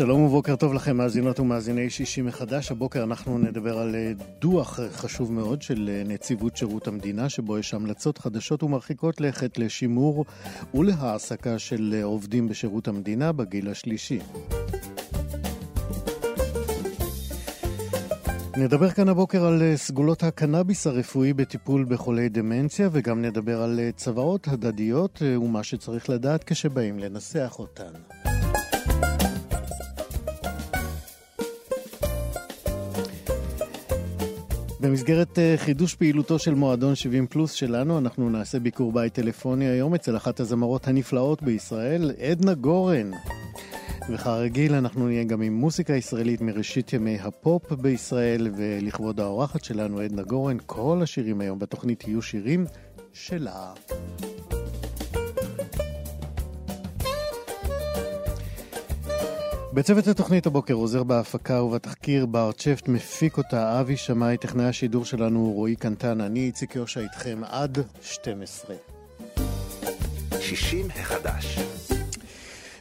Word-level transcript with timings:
שלום 0.00 0.22
ובוקר 0.22 0.56
טוב 0.56 0.74
לכם, 0.74 0.96
מאזינות 0.96 1.40
ומאזיני 1.40 1.90
שישי 1.90 2.22
מחדש. 2.22 2.70
הבוקר 2.70 3.02
אנחנו 3.02 3.38
נדבר 3.38 3.78
על 3.78 3.94
אה, 3.94 4.12
דוח 4.38 4.80
חשוב 4.92 5.32
מאוד 5.32 5.62
של 5.62 5.90
אה, 5.92 6.02
נציבות 6.06 6.56
שירות 6.56 6.88
המדינה, 6.88 7.28
שבו 7.28 7.58
יש 7.58 7.74
המלצות 7.74 8.18
חדשות 8.18 8.62
ומרחיקות 8.62 9.20
לכת 9.20 9.58
לשימור 9.58 10.24
ולהעסקה 10.74 11.58
של 11.58 11.94
אה, 11.96 12.04
עובדים 12.04 12.48
בשירות 12.48 12.88
המדינה 12.88 13.32
בגיל 13.32 13.68
השלישי. 13.68 14.18
נדבר 18.56 18.90
כאן 18.90 19.08
הבוקר 19.08 19.44
על 19.44 19.62
סגולות 19.76 20.22
הקנאביס 20.22 20.86
הרפואי 20.86 21.32
בטיפול 21.32 21.84
בחולי 21.88 22.28
דמנציה 22.28 22.88
וגם 22.92 23.22
נדבר 23.22 23.62
על 23.62 23.80
צוואות 23.96 24.48
הדדיות 24.48 25.22
ומה 25.22 25.64
שצריך 25.64 26.10
לדעת 26.10 26.44
כשבאים 26.44 26.98
לנסח 26.98 27.56
אותן. 27.58 28.29
במסגרת 34.80 35.38
אה, 35.38 35.54
חידוש 35.56 35.94
פעילותו 35.94 36.38
של 36.38 36.54
מועדון 36.54 36.94
70 36.94 37.26
פלוס 37.26 37.52
שלנו, 37.52 37.98
אנחנו 37.98 38.30
נעשה 38.30 38.58
ביקור 38.58 38.92
בית 38.92 39.14
טלפוני 39.14 39.64
היום 39.64 39.94
אצל 39.94 40.16
אחת 40.16 40.40
הזמרות 40.40 40.88
הנפלאות 40.88 41.42
בישראל, 41.42 42.12
עדנה 42.18 42.54
גורן. 42.54 43.10
וכרגיל 44.10 44.74
אנחנו 44.74 45.06
נהיה 45.06 45.24
גם 45.24 45.42
עם 45.42 45.54
מוסיקה 45.54 45.92
ישראלית 45.92 46.40
מראשית 46.40 46.92
ימי 46.92 47.18
הפופ 47.20 47.72
בישראל, 47.72 48.50
ולכבוד 48.56 49.20
האורחת 49.20 49.64
שלנו, 49.64 50.00
עדנה 50.00 50.22
גורן, 50.22 50.56
כל 50.66 51.00
השירים 51.02 51.40
היום 51.40 51.58
בתוכנית 51.58 52.08
יהיו 52.08 52.22
שירים 52.22 52.66
שלה. 53.12 53.72
בצוות 59.72 60.06
התוכנית 60.06 60.46
הבוקר 60.46 60.74
עוזר 60.74 61.02
בהפקה 61.02 61.62
ובתחקיר 61.62 62.26
בר 62.26 62.52
צ'פט 62.52 62.88
מפיק 62.88 63.38
אותה. 63.38 63.80
אבי 63.80 63.96
שמאי, 63.96 64.36
טכנאי 64.36 64.64
השידור 64.64 65.04
שלנו 65.04 65.52
רועי 65.52 65.76
קנטן, 65.76 66.20
אני 66.20 66.40
איציק 66.40 66.76
יושע 66.76 67.00
איתכם 67.00 67.40
עד 67.44 67.78
12. 68.02 68.76
60 70.40 70.86
החדש 70.90 71.58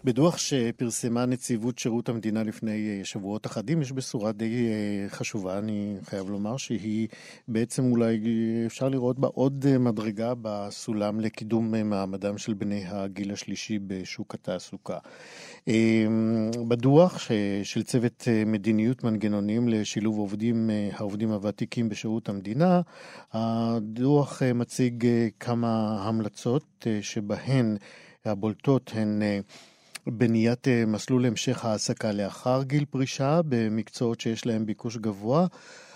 בדוח 0.03 0.37
שפרסמה 0.37 1.25
נציבות 1.25 1.79
שירות 1.79 2.09
המדינה 2.09 2.43
לפני 2.43 2.89
אה, 2.89 3.05
שבועות 3.05 3.45
אחדים, 3.45 3.81
יש 3.81 3.91
בשורה 3.91 4.31
די 4.31 4.67
אה, 4.67 5.09
חשובה, 5.09 5.57
אני 5.57 5.95
חייב 6.03 6.29
לומר, 6.29 6.57
שהיא 6.57 7.07
בעצם 7.47 7.91
אולי 7.91 8.19
אה, 8.25 8.65
אפשר 8.65 8.89
לראות 8.89 9.19
בה 9.19 9.27
עוד 9.27 9.65
מדרגה 9.79 10.33
בסולם 10.41 11.19
לקידום 11.19 11.71
מעמדם 11.89 12.37
של 12.37 12.53
בני 12.53 12.83
הגיל 12.87 13.31
השלישי 13.31 13.79
בשוק 13.87 14.33
התעסוקה. 14.33 14.97
בדוח 16.67 17.19
של 17.63 17.83
צוות 17.83 18.27
מדיניות 18.45 19.03
מנגנונים 19.03 19.69
לשילוב 19.69 20.17
עובדים, 20.17 20.69
העובדים 20.93 21.31
הוותיקים 21.31 21.89
בשירות 21.89 22.29
המדינה, 22.29 22.81
הדוח 23.33 24.43
מציג 24.55 25.07
כמה 25.39 26.01
המלצות 26.03 26.87
שבהן 27.01 27.77
הבולטות 28.25 28.91
הן 28.95 29.21
בניית 30.09 30.67
אה, 30.67 30.83
מסלול 30.87 31.25
המשך 31.25 31.65
העסקה 31.65 32.11
לאחר 32.11 32.63
גיל 32.63 32.85
פרישה 32.85 33.41
במקצועות 33.49 34.21
שיש 34.21 34.45
להם 34.45 34.65
ביקוש 34.65 34.97
גבוה, 34.97 35.47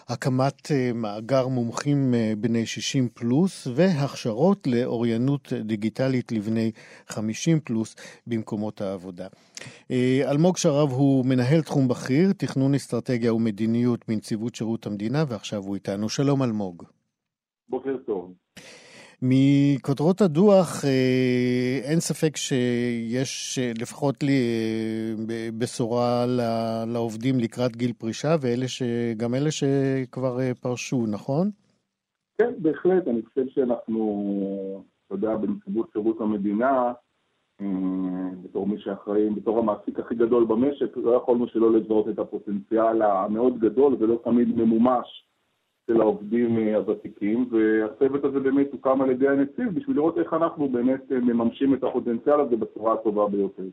הקמת 0.07 0.71
אה, 0.71 0.91
מאגר 0.93 1.47
מומחים 1.47 2.13
אה, 2.13 2.33
בני 2.37 2.65
60 2.65 3.09
פלוס 3.13 3.67
והכשרות 3.75 4.67
לאוריינות 4.67 5.53
דיגיטלית 5.53 6.31
לבני 6.31 6.71
50 7.07 7.59
פלוס 7.59 7.95
במקומות 8.27 8.81
העבודה. 8.81 9.27
אלמוג 10.29 10.57
שרב 10.57 10.91
הוא 10.91 11.25
מנהל 11.25 11.61
תחום 11.61 11.87
בכיר, 11.87 12.33
תכנון 12.37 12.75
אסטרטגיה 12.75 13.33
ומדיניות 13.33 14.05
בנציבות 14.07 14.55
שירות 14.55 14.85
המדינה 14.85 15.23
ועכשיו 15.27 15.63
הוא 15.63 15.75
איתנו. 15.75 16.09
שלום 16.09 16.43
אלמוג. 16.43 16.83
בוקר 17.69 17.97
טוב. 18.05 18.42
מכותרות 19.25 20.21
הדוח 20.21 20.85
אה, 20.85 21.79
אין 21.83 21.99
ספק 21.99 22.35
שיש 22.37 23.59
אה, 23.59 23.71
לפחות 23.81 24.23
לי 24.23 24.41
אה, 25.29 25.49
בשורה 25.57 26.25
לעובדים 26.87 27.39
לקראת 27.39 27.75
גיל 27.75 27.93
פרישה, 27.93 28.35
שגם 28.67 29.35
אלה 29.35 29.51
שכבר 29.51 30.37
פרשו, 30.61 31.05
נכון? 31.07 31.49
כן, 32.37 32.53
בהחלט. 32.57 33.07
אני 33.07 33.21
חושב 33.21 33.47
שאנחנו, 33.47 34.83
אתה 35.07 35.15
יודע, 35.15 35.35
בנציבות 35.35 35.89
שירות 35.93 36.21
המדינה, 36.21 36.93
בתור 38.43 38.67
מי 38.67 38.79
שאחראי, 38.79 39.29
בתור 39.29 39.59
המעסיק 39.59 39.99
הכי 39.99 40.15
גדול 40.15 40.45
במשק, 40.45 40.97
לא 40.97 41.11
יכולנו 41.11 41.47
שלא 41.47 41.73
לזהות 41.73 42.09
את 42.09 42.19
הפוטנציאל 42.19 43.01
המאוד 43.01 43.59
גדול 43.59 43.95
ולא 43.99 44.19
תמיד 44.23 44.47
ממומש 44.57 45.25
של 45.87 46.01
העובדים 46.01 46.57
אה, 46.57 46.75
הוותיקים, 46.75 47.49
והצוות 47.51 48.23
הזה 48.23 48.39
באמת 48.39 48.67
הוקם 48.71 49.01
על 49.01 49.09
ידי 49.09 49.27
הנציב 49.27 49.69
בשביל 49.73 49.95
לראות 49.95 50.17
איך 50.17 50.33
אנחנו 50.33 50.69
באמת 50.69 51.11
אה, 51.11 51.19
מממשים 51.19 51.73
את 51.73 51.83
הפוטנציאל 51.83 52.39
הזה 52.39 52.55
בצורה 52.55 52.93
הטובה 52.93 53.27
ביותר. 53.27 53.63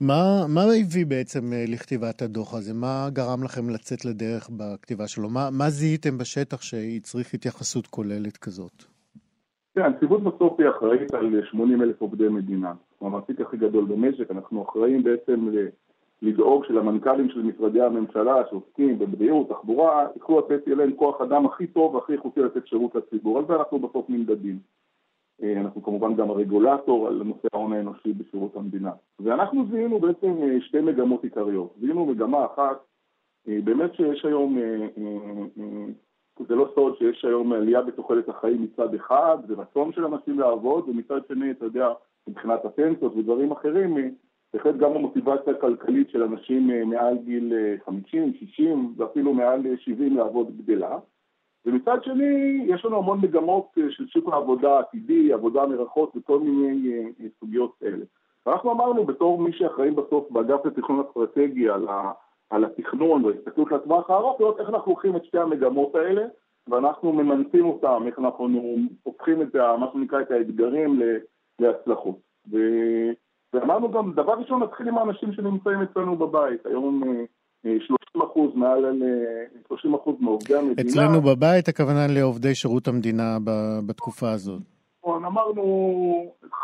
מה, 0.00 0.44
מה 0.48 0.62
הביא 0.62 1.06
בעצם 1.06 1.52
אה, 1.52 1.64
לכתיבת 1.68 2.22
הדוח 2.22 2.54
הזה? 2.54 2.74
מה 2.74 3.08
גרם 3.12 3.42
לכם 3.44 3.70
לצאת 3.70 4.04
לדרך 4.04 4.50
בכתיבה 4.56 5.08
שלו? 5.08 5.28
מה, 5.28 5.48
מה 5.52 5.70
זיהיתם 5.70 6.18
בשטח 6.18 6.62
שהצריך 6.62 7.34
התייחסות 7.34 7.86
כוללת 7.86 8.36
כזאת? 8.36 8.84
כן, 9.74 9.82
הנציבות 9.82 10.22
בסוף 10.22 10.60
היא 10.60 10.68
אחראית 10.68 11.14
על 11.14 11.40
80 11.50 11.82
אלף 11.82 12.00
עובדי 12.00 12.28
מדינה. 12.28 12.72
המעסיק 13.00 13.40
הכי 13.40 13.56
גדול 13.56 13.84
במשק, 13.84 14.30
אנחנו 14.30 14.62
אחראים 14.68 15.02
בעצם 15.02 15.48
לדאוג 16.24 16.64
שלמנכ"לים 16.64 17.28
של 17.28 17.42
משרדי 17.42 17.80
הממשלה 17.80 18.34
שעוסקים 18.50 18.98
בבריאות, 18.98 19.48
תחבורה, 19.48 20.06
יוכלו 20.16 20.38
לתת, 20.38 20.66
להם 20.66 20.92
כוח 20.92 21.20
אדם 21.20 21.46
הכי 21.46 21.66
טוב 21.66 21.94
והכי 21.94 22.12
איכותי 22.12 22.40
לתת 22.40 22.66
שירות 22.66 22.94
לציבור. 22.94 23.38
על 23.38 23.44
זה 23.48 23.54
אנחנו 23.54 23.78
בסוף 23.78 24.10
נמדדים. 24.10 24.58
אה, 25.42 25.60
אנחנו 25.60 25.82
כמובן 25.82 26.14
גם 26.14 26.30
הרגולטור 26.30 27.08
על 27.08 27.22
נושא 27.24 27.48
ההון 27.52 27.72
האנושי 27.72 28.12
בשירות 28.12 28.56
המדינה. 28.56 28.90
ואנחנו 29.20 29.66
זיהינו 29.70 29.98
בעצם 29.98 30.32
אה, 30.42 30.60
שתי 30.60 30.80
מגמות 30.80 31.24
עיקריות. 31.24 31.74
זיהינו 31.80 32.06
מגמה 32.06 32.44
אחת, 32.44 32.76
אה, 33.48 33.58
באמת 33.64 33.94
שיש 33.94 34.24
היום, 34.24 34.58
זה 36.48 36.54
לא 36.54 36.68
סוד 36.74 36.96
שיש 36.98 37.24
היום 37.24 37.52
עלייה 37.52 37.82
בתוחלת 37.82 38.28
החיים 38.28 38.62
מצד 38.62 38.94
אחד, 38.94 39.38
ורצון 39.48 39.92
של 39.92 40.04
אנשים 40.04 40.38
לעבוד, 40.38 40.88
ומצד 40.88 41.20
שני, 41.28 41.50
אתה 41.50 41.64
יודע, 41.64 41.88
מבחינת 42.28 42.64
הפנסיות 42.64 43.16
ודברים 43.16 43.52
אחרים, 43.52 44.14
בהחלט 44.54 44.76
גם 44.76 44.92
המוטיבציה 44.92 45.52
הכלכלית 45.52 46.10
של 46.10 46.22
אנשים 46.22 46.70
אה, 46.70 46.84
מעל 46.84 47.16
גיל 47.24 47.52
50, 47.84 48.22
אה, 48.22 48.28
60 48.38 48.94
ואפילו 48.96 49.34
מעל 49.34 49.62
70 49.76 50.12
אה, 50.12 50.24
לעבוד 50.24 50.56
גדלה. 50.56 50.98
ומצד 51.66 52.04
שני, 52.04 52.64
יש 52.66 52.84
לנו 52.84 52.98
המון 52.98 53.20
מגמות 53.20 53.68
של 53.90 54.06
שוק 54.06 54.32
העבודה 54.32 54.76
העתידי, 54.76 55.32
עבודה 55.32 55.66
מרחוק 55.66 56.16
וכל 56.16 56.40
מיני 56.40 56.92
סוגיות 57.40 57.74
כאלה. 57.80 58.04
ואנחנו 58.46 58.72
אמרנו, 58.72 59.04
בתור 59.04 59.38
מי 59.38 59.52
שאחראים 59.52 59.96
בסוף 59.96 60.30
באגף 60.30 60.66
לתכנון 60.66 61.04
אסטרטגי 61.08 61.68
על, 61.68 61.88
ה, 61.88 62.12
על 62.50 62.64
התכנון 62.64 63.24
וההסתכלות 63.24 63.72
לטווח 63.72 64.10
הארוך, 64.10 64.40
לראות 64.40 64.60
איך 64.60 64.68
אנחנו 64.68 64.92
לוקחים 64.92 65.16
את 65.16 65.24
שתי 65.24 65.38
המגמות 65.38 65.94
האלה 65.94 66.24
ואנחנו 66.68 67.12
ממנפים 67.12 67.66
אותם, 67.66 68.02
איך 68.06 68.18
אנחנו 68.18 68.76
הופכים 69.02 69.42
את, 69.42 69.56
מה 69.56 69.86
שנקרא, 69.92 70.20
את 70.20 70.30
האתגרים 70.30 71.00
להצלחות. 71.58 72.16
ו... 72.52 72.58
ואמרנו 73.54 73.90
גם, 73.90 74.12
דבר 74.12 74.32
ראשון, 74.32 74.62
נתחיל 74.62 74.88
עם 74.88 74.98
האנשים 74.98 75.32
שנמצאים 75.32 75.82
אצלנו 75.82 76.16
בבית. 76.16 76.66
היום 76.66 77.02
30 77.62 77.96
אה, 78.16 78.26
אחוז, 78.26 78.50
מעל 78.54 79.02
30 79.68 79.94
אה, 79.94 80.00
אחוז 80.00 80.16
מעובדי 80.20 80.54
המדינה. 80.54 80.90
אצלנו 80.90 81.20
בבית, 81.20 81.68
הכוונה 81.68 82.06
לעובדי 82.08 82.54
שירות 82.54 82.88
המדינה 82.88 83.38
בתקופה 83.86 84.30
הזאת. 84.30 84.62
נכון, 85.00 85.24
אמרנו, 85.24 85.62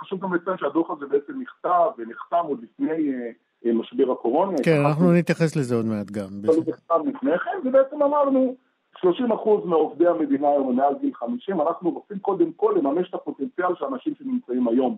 חשוב 0.00 0.20
גם 0.20 0.34
לציין 0.34 0.56
שהדוח 0.58 0.90
הזה 0.90 1.06
בעצם 1.06 1.32
נכתב 1.40 1.90
ונחתם 1.98 2.46
עוד 2.48 2.60
לפני 2.62 3.12
אה, 3.66 3.72
משבר 3.72 4.12
הקורונה. 4.12 4.56
כן, 4.64 4.84
אנחנו 4.86 5.12
נתייחס 5.12 5.56
לזה 5.56 5.74
עוד 5.74 5.86
מעט 5.86 6.10
גם. 6.10 6.28
זה 6.28 6.60
נכתב 6.70 7.00
לפני 7.06 7.38
כן, 7.38 7.68
ובעצם 7.68 8.02
אמרנו, 8.02 8.54
30 9.00 9.32
אחוז 9.32 9.64
מעובדי 9.64 10.06
המדינה 10.06 10.48
היום 10.48 10.76
מעל 10.76 10.94
גיל 11.00 11.14
50, 11.14 11.60
אנחנו 11.60 11.90
רוצים 11.90 12.18
קודם 12.18 12.52
כל 12.52 12.74
לממש 12.76 13.08
את 13.08 13.14
הפוטנציאל 13.14 13.74
של 13.78 13.84
האנשים 13.84 14.14
שנמצאים 14.18 14.68
היום 14.68 14.96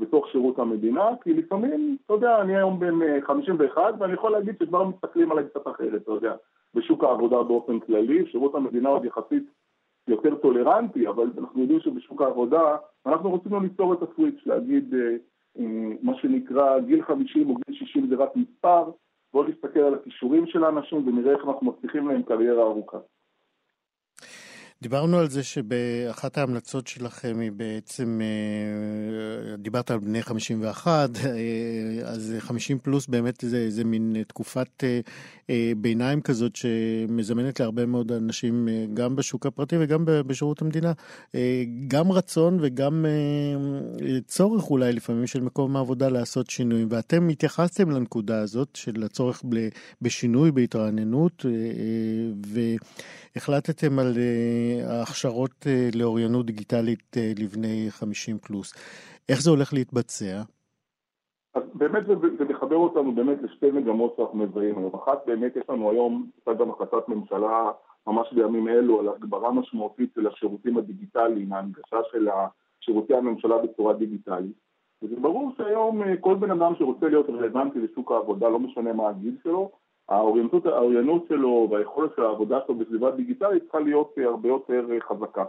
בתוך 0.00 0.28
שירות 0.28 0.58
המדינה, 0.58 1.08
כי 1.22 1.34
לפעמים, 1.34 1.96
אתה 2.06 2.14
יודע, 2.14 2.40
אני 2.40 2.56
היום 2.56 2.80
בן 2.80 3.20
51 3.20 3.78
אה, 3.78 3.90
ואני 3.98 4.12
יכול 4.12 4.32
להגיד 4.32 4.54
שכבר 4.62 4.84
מסתכלים 4.84 5.32
עליי 5.32 5.44
קצת 5.48 5.68
אחרת, 5.68 6.02
אתה 6.02 6.12
יודע, 6.12 6.34
בשוק 6.74 7.04
העבודה 7.04 7.42
באופן 7.42 7.80
כללי, 7.80 8.26
שירות 8.30 8.54
המדינה 8.54 8.88
עוד 8.88 9.04
יחסית 9.04 9.44
יותר 10.08 10.34
טולרנטי, 10.34 11.08
אבל 11.08 11.30
אנחנו 11.38 11.60
יודעים 11.60 11.80
שבשוק 11.80 12.22
העבודה 12.22 12.76
אנחנו 13.06 13.34
רצינו 13.34 13.60
ליצור 13.60 13.92
את 13.92 13.98
הסוויץ', 14.02 14.46
להגיד 14.46 14.94
מה 16.02 16.14
שנקרא 16.14 16.78
גיל 16.80 17.02
50 17.02 17.50
או 17.50 17.54
גיל 17.54 17.76
60 17.76 18.06
זה 18.08 18.16
רק 18.16 18.30
מספר, 18.36 18.90
בואו 19.32 19.48
נסתכל 19.48 19.80
על 19.80 19.94
הכישורים 19.94 20.46
של 20.46 20.64
האנשים 20.64 21.08
ונראה 21.08 21.32
איך 21.32 21.44
אנחנו 21.44 21.66
מבטיחים 21.66 22.08
להם 22.08 22.22
קריירה 22.22 22.62
ארוכה. 22.62 22.98
דיברנו 24.82 25.18
על 25.18 25.30
זה 25.30 25.42
שבאחת 25.42 26.38
ההמלצות 26.38 26.86
שלכם 26.86 27.40
היא 27.40 27.52
בעצם, 27.52 28.20
אה, 28.22 29.56
דיברת 29.56 29.90
על 29.90 29.98
בני 29.98 30.22
51, 30.22 31.10
אה, 31.24 31.30
אז 32.04 32.34
50 32.38 32.78
פלוס 32.78 33.06
באמת 33.06 33.40
זה, 33.40 33.70
זה 33.70 33.84
מין 33.84 34.16
תקופת 34.26 34.84
אה, 35.50 35.72
ביניים 35.76 36.20
כזאת 36.20 36.56
שמזמנת 36.56 37.60
להרבה 37.60 37.86
מאוד 37.86 38.12
אנשים, 38.12 38.68
גם 38.94 39.16
בשוק 39.16 39.46
הפרטי 39.46 39.76
וגם 39.80 40.04
בשירות 40.06 40.62
המדינה, 40.62 40.92
גם 41.88 42.12
רצון 42.12 42.58
וגם 42.62 43.06
צורך 44.26 44.70
אולי 44.70 44.92
לפעמים 44.92 45.26
של 45.26 45.40
מקום 45.40 45.76
העבודה 45.76 46.08
לעשות 46.08 46.50
שינויים. 46.50 46.88
ואתם 46.90 47.28
התייחסתם 47.28 47.90
לנקודה 47.90 48.40
הזאת 48.40 48.68
של 48.74 49.02
הצורך 49.04 49.42
בשינוי, 50.02 50.52
בהתרעננות, 50.52 51.44
והחלטתם 53.36 53.98
על... 53.98 54.18
ההכשרות 54.86 55.66
אה, 55.66 55.88
לאוריינות 55.94 56.46
דיגיטלית 56.46 57.16
אה, 57.16 57.32
לבני 57.38 57.86
50 57.90 58.38
פלוס. 58.38 58.74
איך 59.28 59.40
זה 59.42 59.50
הולך 59.50 59.72
להתבצע? 59.72 60.42
אז 61.54 61.62
באמת 61.74 62.06
זה, 62.06 62.14
זה 62.38 62.44
מחבר 62.44 62.76
אותנו 62.76 63.14
באמת 63.14 63.38
לשתי 63.42 63.70
מגמות 63.70 64.14
שאנחנו 64.16 64.38
מזהים 64.38 64.78
היום. 64.78 64.94
אחת 64.94 65.18
באמת 65.26 65.56
יש 65.56 65.64
לנו 65.68 65.90
היום, 65.90 66.30
הייתה 66.36 66.62
גם 66.62 66.70
החלטת 66.70 67.08
ממשלה 67.08 67.70
ממש 68.06 68.32
בימים 68.32 68.68
אלו 68.68 69.00
על 69.00 69.08
הגברה 69.08 69.52
משמעותית 69.52 70.10
של 70.14 70.26
השירותים 70.26 70.78
הדיגיטליים, 70.78 71.52
ההנגשה 71.52 71.96
של 72.12 72.28
שירותי 72.80 73.14
הממשלה 73.14 73.58
בצורה 73.58 73.94
דיגיטלית. 73.94 74.70
וזה 75.02 75.16
ברור 75.16 75.52
שהיום 75.56 76.02
אה, 76.02 76.16
כל 76.20 76.34
בן 76.34 76.50
אדם 76.50 76.72
שרוצה 76.78 77.08
להיות 77.08 77.30
רלוונטי 77.30 77.78
לשוק 77.78 78.12
העבודה, 78.12 78.48
לא 78.48 78.58
משנה 78.58 78.92
מה 78.92 79.08
הגיל 79.08 79.36
שלו, 79.42 79.70
האוריינות, 80.10 80.66
האוריינות 80.66 81.26
שלו 81.28 81.68
והיכולת 81.70 82.10
של 82.16 82.22
העבודה 82.22 82.58
שלו 82.66 82.74
בסביבה 82.74 83.10
דיגיטלית 83.10 83.62
צריכה 83.62 83.80
להיות 83.80 84.14
אה, 84.18 84.24
הרבה 84.24 84.48
יותר 84.48 84.86
אה, 84.92 85.00
חזקה. 85.00 85.44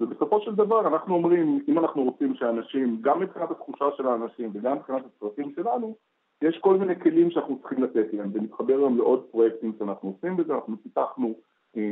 ובסופו 0.00 0.40
של 0.40 0.54
דבר 0.54 0.88
אנחנו 0.88 1.14
אומרים, 1.14 1.60
אם 1.68 1.78
אנחנו 1.78 2.02
רוצים 2.02 2.34
שאנשים, 2.34 2.98
גם 3.00 3.20
מבחינת 3.20 3.50
התחושה 3.50 3.84
של 3.96 4.06
האנשים 4.06 4.50
וגם 4.54 4.76
מבחינת 4.76 5.02
הצרכים 5.06 5.52
שלנו, 5.56 5.96
יש 6.42 6.58
כל 6.58 6.76
מיני 6.76 7.00
כלים 7.00 7.30
שאנחנו 7.30 7.58
צריכים 7.58 7.82
לתת 7.82 8.14
להם, 8.14 8.30
ונתחבר 8.32 8.74
היום 8.74 8.98
לעוד 8.98 9.22
פרויקטים 9.30 9.72
שאנחנו 9.78 10.08
עושים 10.08 10.36
בזה, 10.36 10.54
אנחנו 10.54 10.76
פיתחנו 10.82 11.34
אה, 11.76 11.82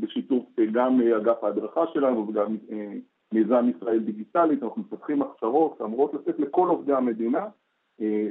בשיתוף 0.00 0.44
גם 0.72 1.00
אגף 1.16 1.44
ההדרכה 1.44 1.84
שלנו 1.92 2.28
וגם 2.28 2.56
מיזם 3.32 3.70
ישראל 3.76 3.98
דיגיטלית, 3.98 4.62
אנחנו 4.62 4.82
מפתחים 4.82 5.22
הכשרות 5.22 5.74
שאמורות 5.78 6.14
לתת 6.14 6.38
לכל 6.38 6.68
עובדי 6.68 6.92
המדינה 6.92 7.46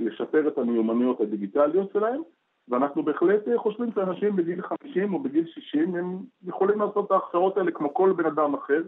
לשפר 0.02 0.48
את 0.48 0.58
המיומנויות 0.58 1.22
הדיגיטליות 1.22 1.92
שלהם, 1.94 2.22
ואנחנו 2.70 3.04
בהחלט 3.04 3.42
חושבים 3.58 3.90
שאנשים 3.96 4.36
בגיל 4.36 4.62
50 4.62 5.14
או 5.14 5.20
בגיל 5.20 5.46
60 5.48 5.96
הם 5.96 6.18
יכולים 6.48 6.80
לעשות 6.80 7.06
את 7.06 7.12
ההכשרות 7.12 7.58
האלה 7.58 7.72
כמו 7.72 7.94
כל 7.94 8.14
בן 8.18 8.26
אדם 8.26 8.54
אחר 8.54 8.82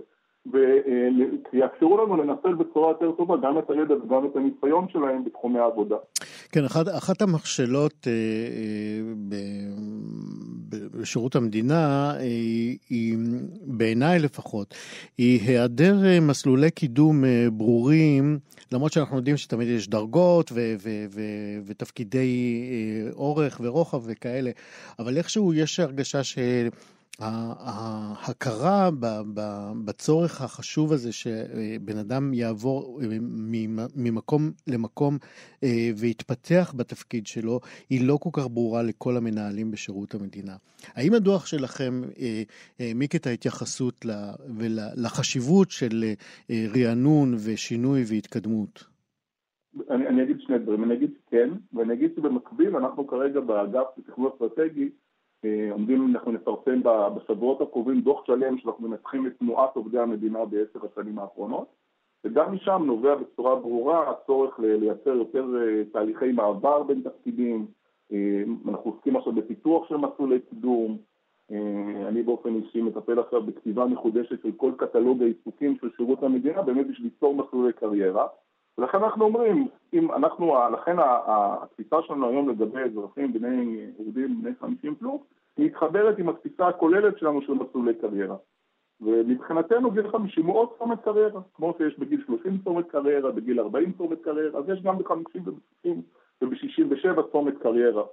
ויאפשרו 1.53 2.05
לנו 2.05 2.17
לנצל 2.17 2.53
בצורה 2.53 2.89
יותר 2.89 3.11
טובה 3.11 3.35
גם 3.37 3.59
את 3.59 3.69
הידע 3.69 3.95
וגם 3.95 4.25
את 4.25 4.35
הניסיון 4.35 4.87
שלהם 4.89 5.23
בתחומי 5.23 5.59
העבודה. 5.59 5.95
כן, 6.51 6.65
אחת, 6.65 6.85
אחת 6.97 7.21
המכשלות 7.21 8.07
אה, 8.07 8.11
אה, 9.31 9.39
בשירות 10.69 11.36
המדינה 11.36 12.13
אה, 12.16 12.19
היא, 12.89 13.18
בעיניי 13.66 14.19
לפחות, 14.19 14.75
היא 15.18 15.42
היעדר 15.42 16.06
אה, 16.06 16.19
מסלולי 16.19 16.71
קידום 16.71 17.25
אה, 17.25 17.48
ברורים, 17.54 18.39
למרות 18.71 18.94
שאנחנו 18.94 19.18
יודעים 19.18 19.38
שתמיד 19.38 19.68
יש 19.68 19.88
דרגות 19.88 20.51
ו, 20.51 20.75
ו, 20.80 21.06
ו, 21.12 21.21
ותפקידי 21.66 22.62
אה, 22.71 23.12
אורך 23.12 23.62
ורוחב 23.63 24.01
וכאלה, 24.06 24.51
אבל 25.00 25.18
איכשהו 25.18 25.54
יש 25.54 25.80
הרגשה 25.80 26.24
ש... 26.24 26.38
ההכרה 27.19 28.89
בצורך 29.86 30.42
החשוב 30.42 30.94
הזה 30.94 31.12
שבן 31.12 31.98
אדם 31.98 32.33
יעבור 32.33 33.00
אה, 33.01 33.07
ממקום 33.95 34.42
למקום 34.68 35.18
אה, 35.63 35.89
ויתפתח 35.98 36.74
בתפקיד 36.77 37.27
שלו, 37.27 37.60
היא 37.89 38.07
לא 38.07 38.18
כל 38.21 38.30
כך 38.33 38.48
ברורה 38.48 38.83
לכל 38.83 39.18
המנהלים 39.18 39.71
בשירות 39.71 40.16
המדינה. 40.16 40.56
האם 40.95 41.13
הדוח 41.13 41.45
שלכם 41.45 42.01
אה, 42.19 42.44
העמיק 42.80 43.16
את 43.16 43.27
ההתייחסות 43.27 44.06
לחשיבות 44.95 45.72
של 45.72 46.04
רענון 46.75 47.33
ושינוי 47.33 48.04
והתקדמות? 48.07 48.83
אני, 49.89 50.07
אני 50.07 50.24
אגיד 50.24 50.38
שני 50.39 50.60
דברים, 50.60 50.83
אני 50.83 50.94
אגיד 50.94 51.12
כן, 51.30 51.50
ואני 51.74 51.94
אגיד 51.94 52.12
שבמקביל 52.15 52.75
אנחנו 52.75 53.07
כרגע 53.07 53.39
באגף 53.39 53.86
לתכנון 53.98 54.31
אסטרטגי 54.33 54.89
עומדים, 55.71 56.15
אנחנו 56.15 56.31
נפרסם 56.31 56.81
בשבועות 57.15 57.62
הקרובים 57.62 58.01
דוח 58.01 58.25
שלם 58.25 58.57
שאנחנו 58.57 58.88
מנתחים 58.88 59.27
את 59.27 59.31
תנועת 59.39 59.75
עובדי 59.75 60.00
המדינה 60.00 60.45
בעשר 60.45 60.80
השנים 60.91 61.19
האחרונות. 61.19 61.68
וגם 62.24 62.53
משם 62.53 62.83
נובע 62.86 63.15
בצורה 63.15 63.56
ברורה 63.56 64.09
הצורך 64.09 64.59
לייצר 64.59 65.09
יותר 65.09 65.45
אה, 65.62 65.83
תהליכי 65.91 66.31
מעבר 66.31 66.83
בין 66.83 67.01
תפקידים, 67.01 67.68
אה, 68.12 68.44
אנחנו 68.68 68.91
עוסקים 68.91 69.15
עכשיו 69.15 69.33
בפיתוח 69.33 69.89
של 69.89 69.97
מסלולי 69.97 70.39
קידום, 70.39 70.97
אני 72.07 72.24
באופן 72.24 72.56
אישי 72.56 72.81
מטפל 72.81 73.19
עכשיו 73.19 73.44
בכתיבה 73.44 73.86
מחודשת 73.86 74.41
של 74.41 74.51
כל 74.57 74.71
קטלוג 74.77 75.21
העיסוקים 75.24 75.77
של 75.81 75.89
שירות 75.97 76.24
המדינה 76.24 76.62
באמת 76.62 76.88
בשביל 76.88 77.07
ליצור 77.07 77.36
מסלולי 77.36 77.74
קריירה 77.74 78.27
ולכן 78.79 78.97
אנחנו 79.03 79.25
אומרים, 79.25 79.67
אם 79.93 80.11
אנחנו, 80.11 80.55
לכן 80.73 80.95
התפיסה 81.27 81.95
שלנו 82.01 82.29
היום 82.29 82.49
לגבי 82.49 82.81
אזרחים 82.81 83.33
בני 83.33 83.77
יהודים 83.99 84.41
בני 84.41 84.51
50 84.59 84.95
פלוס, 84.95 85.21
היא 85.57 85.65
מתחברת 85.65 86.19
עם 86.19 86.29
התפיסה 86.29 86.67
הכוללת 86.67 87.17
שלנו 87.17 87.41
של 87.41 87.53
מסלולי 87.53 87.93
קריירה. 87.93 88.35
ומבחינתנו 89.01 89.91
גיל 89.91 90.11
50 90.11 90.45
הוא 90.45 90.57
עוד 90.57 90.69
צומת 90.77 91.01
קריירה, 91.03 91.41
כמו 91.53 91.73
שיש 91.77 91.99
בגיל 91.99 92.23
30 92.25 92.57
צומת 92.63 92.87
קריירה, 92.87 93.31
בגיל 93.31 93.59
40 93.59 93.91
צומת 93.97 94.21
קריירה, 94.21 94.59
אז 94.59 94.69
יש 94.69 94.81
גם 94.81 94.97
ב-50 94.97 95.39
וב-60 95.45 95.89
וב-67 96.41 97.21
צומת 97.31 97.53
קריירה. 97.61 98.03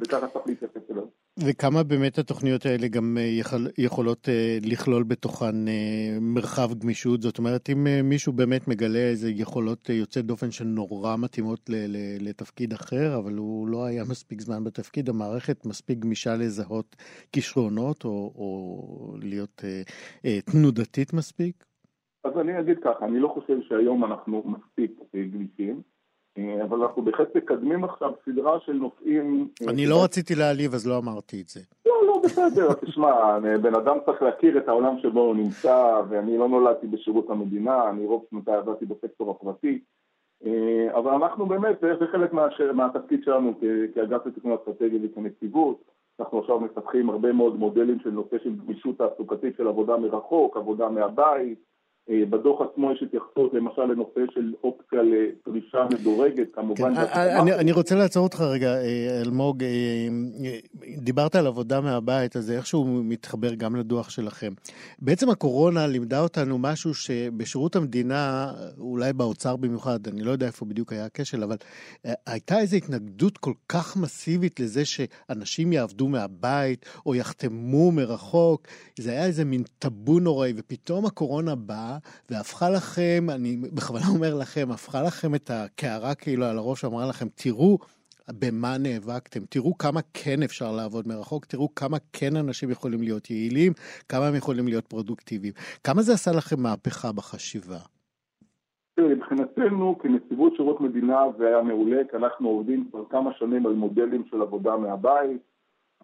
וככה 0.00 0.28
צריך 0.28 0.46
להתייחס 0.46 0.90
אליו. 0.90 1.04
וכמה 1.38 1.82
באמת 1.82 2.18
התוכניות 2.18 2.66
האלה 2.66 2.88
גם 2.88 3.16
אה, 3.20 3.22
יכול, 3.22 3.66
יכולות 3.78 4.28
אה, 4.28 4.58
לכלול 4.62 5.02
בתוכן 5.02 5.68
אה, 5.68 6.18
מרחב 6.20 6.74
גמישות? 6.78 7.22
זאת 7.22 7.38
אומרת, 7.38 7.70
אם 7.70 8.08
מישהו 8.08 8.32
באמת 8.32 8.68
מגלה 8.68 8.98
איזה 8.98 9.30
יכולות 9.30 9.88
יוצא 9.88 10.20
דופן 10.20 10.50
שנורא 10.50 11.16
מתאימות 11.16 11.70
לתפקיד 12.20 12.72
אחר, 12.72 13.18
אבל 13.18 13.36
הוא 13.36 13.68
לא 13.68 13.84
היה 13.84 14.02
מספיק 14.10 14.40
זמן 14.40 14.64
בתפקיד, 14.64 15.08
המערכת 15.08 15.66
מספיק 15.66 15.98
גמישה 15.98 16.36
לזהות 16.36 16.96
כישרונות 17.32 18.04
או, 18.04 18.32
או 18.34 19.16
להיות 19.22 19.64
תנודתית 20.44 21.12
מספיק? 21.12 21.64
אז 22.24 22.32
אני 22.40 22.60
אגיד 22.60 22.78
ככה, 22.84 23.06
אני 23.06 23.18
לא 23.20 23.28
חושב 23.28 23.60
שהיום 23.68 24.04
אנחנו 24.04 24.42
מספיק 24.46 24.92
גמישים. 25.14 25.82
אה, 26.38 26.64
אבל 26.64 26.82
אנחנו 26.82 27.02
בהחלט 27.02 27.36
מקדמים 27.36 27.84
עכשיו 27.84 28.12
סדרה 28.24 28.60
של 28.60 28.72
נושאים... 28.72 29.48
אה, 29.62 29.70
אני 29.70 29.86
לא 29.86 30.04
רציתי 30.04 30.34
להעליב, 30.34 30.74
אז 30.74 30.86
לא 30.86 30.98
אמרתי 30.98 31.40
את 31.40 31.48
זה. 31.48 31.60
לא, 31.86 31.94
לא, 32.06 32.20
בסדר, 32.24 32.72
תשמע, 32.86 33.38
בן 33.62 33.74
אדם 33.74 33.96
צריך 34.06 34.22
להכיר 34.22 34.58
את 34.58 34.68
העולם 34.68 34.98
שבו 35.02 35.20
הוא 35.20 35.36
נמצא, 35.36 36.00
ואני 36.08 36.38
לא 36.38 36.48
נולדתי 36.48 36.86
בשירות 36.86 37.30
המדינה, 37.30 37.90
אני 37.90 38.06
רוב 38.06 38.24
שנותיי 38.30 38.54
עבדתי 38.54 38.86
בסקטור 38.86 39.30
הפרטי, 39.30 39.78
אה, 40.46 40.98
אבל 40.98 41.12
אנחנו 41.12 41.46
באמת, 41.46 41.80
זה 41.80 42.06
חלק 42.12 42.32
מהתפקיד 42.74 43.22
שלנו 43.24 43.54
כאגף 43.94 44.26
לתכנון 44.26 44.58
אסטרטגי 44.58 44.98
וכנציבות, 45.06 45.84
אנחנו 46.20 46.38
עכשיו 46.38 46.60
מפתחים 46.60 47.10
הרבה 47.10 47.32
מאוד 47.32 47.56
מודלים 47.56 48.00
של 48.00 48.10
נושא 48.10 48.36
של 48.44 48.56
גמישות 48.56 48.98
תעסוקתית 48.98 49.56
של 49.56 49.68
עבודה 49.68 49.96
מרחוק, 49.96 50.56
עבודה 50.56 50.88
מהבית, 50.88 51.58
בדוח 52.08 52.60
עצמו 52.60 52.92
יש 52.92 53.02
התייחסות 53.02 53.54
למשל 53.54 53.82
לנושא 53.82 54.20
של 54.34 54.52
אופציה 54.64 55.00
לפרישה 55.02 55.86
מדורגת, 55.92 56.46
כמובן... 56.54 56.94
כן, 56.94 57.10
אני, 57.40 57.54
אני 57.54 57.72
רוצה 57.72 57.94
לעצור 57.94 58.24
אותך 58.24 58.40
רגע, 58.40 58.74
אה, 58.74 59.20
אלמוג, 59.26 59.64
אה, 59.64 59.68
דיברת 60.98 61.34
על 61.34 61.46
עבודה 61.46 61.80
מהבית, 61.80 62.36
אז 62.36 62.50
איכשהו 62.50 62.84
מתחבר 62.84 63.54
גם 63.54 63.76
לדוח 63.76 64.10
שלכם. 64.10 64.52
בעצם 64.98 65.30
הקורונה 65.30 65.86
לימדה 65.86 66.20
אותנו 66.20 66.58
משהו 66.58 66.94
שבשירות 66.94 67.76
המדינה, 67.76 68.52
אולי 68.78 69.12
באוצר 69.12 69.56
במיוחד, 69.56 69.98
אני 70.06 70.22
לא 70.22 70.30
יודע 70.30 70.46
איפה 70.46 70.64
בדיוק 70.64 70.92
היה 70.92 71.04
הכשל, 71.04 71.42
אבל 71.42 71.56
הייתה 72.26 72.60
איזו 72.60 72.76
התנגדות 72.76 73.38
כל 73.38 73.52
כך 73.68 73.96
מסיבית 73.96 74.60
לזה 74.60 74.84
שאנשים 74.84 75.72
יעבדו 75.72 76.08
מהבית 76.08 76.86
או 77.06 77.14
יחתמו 77.14 77.92
מרחוק, 77.92 78.66
זה 78.98 79.10
היה 79.10 79.26
איזה 79.26 79.44
מין 79.44 79.62
טאבו 79.78 80.20
נוראי, 80.20 80.52
ופתאום 80.56 81.06
הקורונה 81.06 81.54
באה. 81.54 81.91
והפכה 82.30 82.70
לכם, 82.70 83.26
אני 83.34 83.56
בכוונה 83.56 84.04
אומר 84.14 84.34
לכם, 84.34 84.68
הפכה 84.70 85.02
לכם 85.02 85.34
את 85.34 85.50
הקערה 85.50 86.14
כאילו 86.14 86.44
על 86.44 86.58
הראש, 86.58 86.84
אמרה 86.84 87.06
לכם, 87.08 87.26
תראו 87.34 87.78
במה 88.30 88.78
נאבקתם, 88.78 89.40
תראו 89.50 89.78
כמה 89.78 90.00
כן 90.14 90.42
אפשר 90.42 90.72
לעבוד 90.72 91.08
מרחוק, 91.08 91.44
תראו 91.44 91.74
כמה 91.74 91.96
כן 92.12 92.36
אנשים 92.36 92.70
יכולים 92.70 93.02
להיות 93.02 93.30
יעילים, 93.30 93.72
כמה 94.08 94.26
הם 94.26 94.34
יכולים 94.34 94.68
להיות 94.68 94.86
פרודוקטיביים. 94.86 95.54
כמה 95.84 96.02
זה 96.02 96.12
עשה 96.12 96.30
לכם 96.32 96.62
מהפכה 96.62 97.12
בחשיבה? 97.12 97.78
מבחינתנו 99.00 99.98
כנציבות 99.98 100.56
שירות 100.56 100.80
מדינה 100.80 101.22
זה 101.38 101.46
היה 101.46 101.62
מעולה, 101.62 101.96
כי 102.10 102.16
אנחנו 102.16 102.48
עובדים 102.48 102.88
כבר 102.90 103.04
כמה 103.10 103.30
שנים 103.38 103.66
על 103.66 103.72
מודלים 103.72 104.24
של 104.30 104.42
עבודה 104.42 104.76
מהבית. 104.76 105.51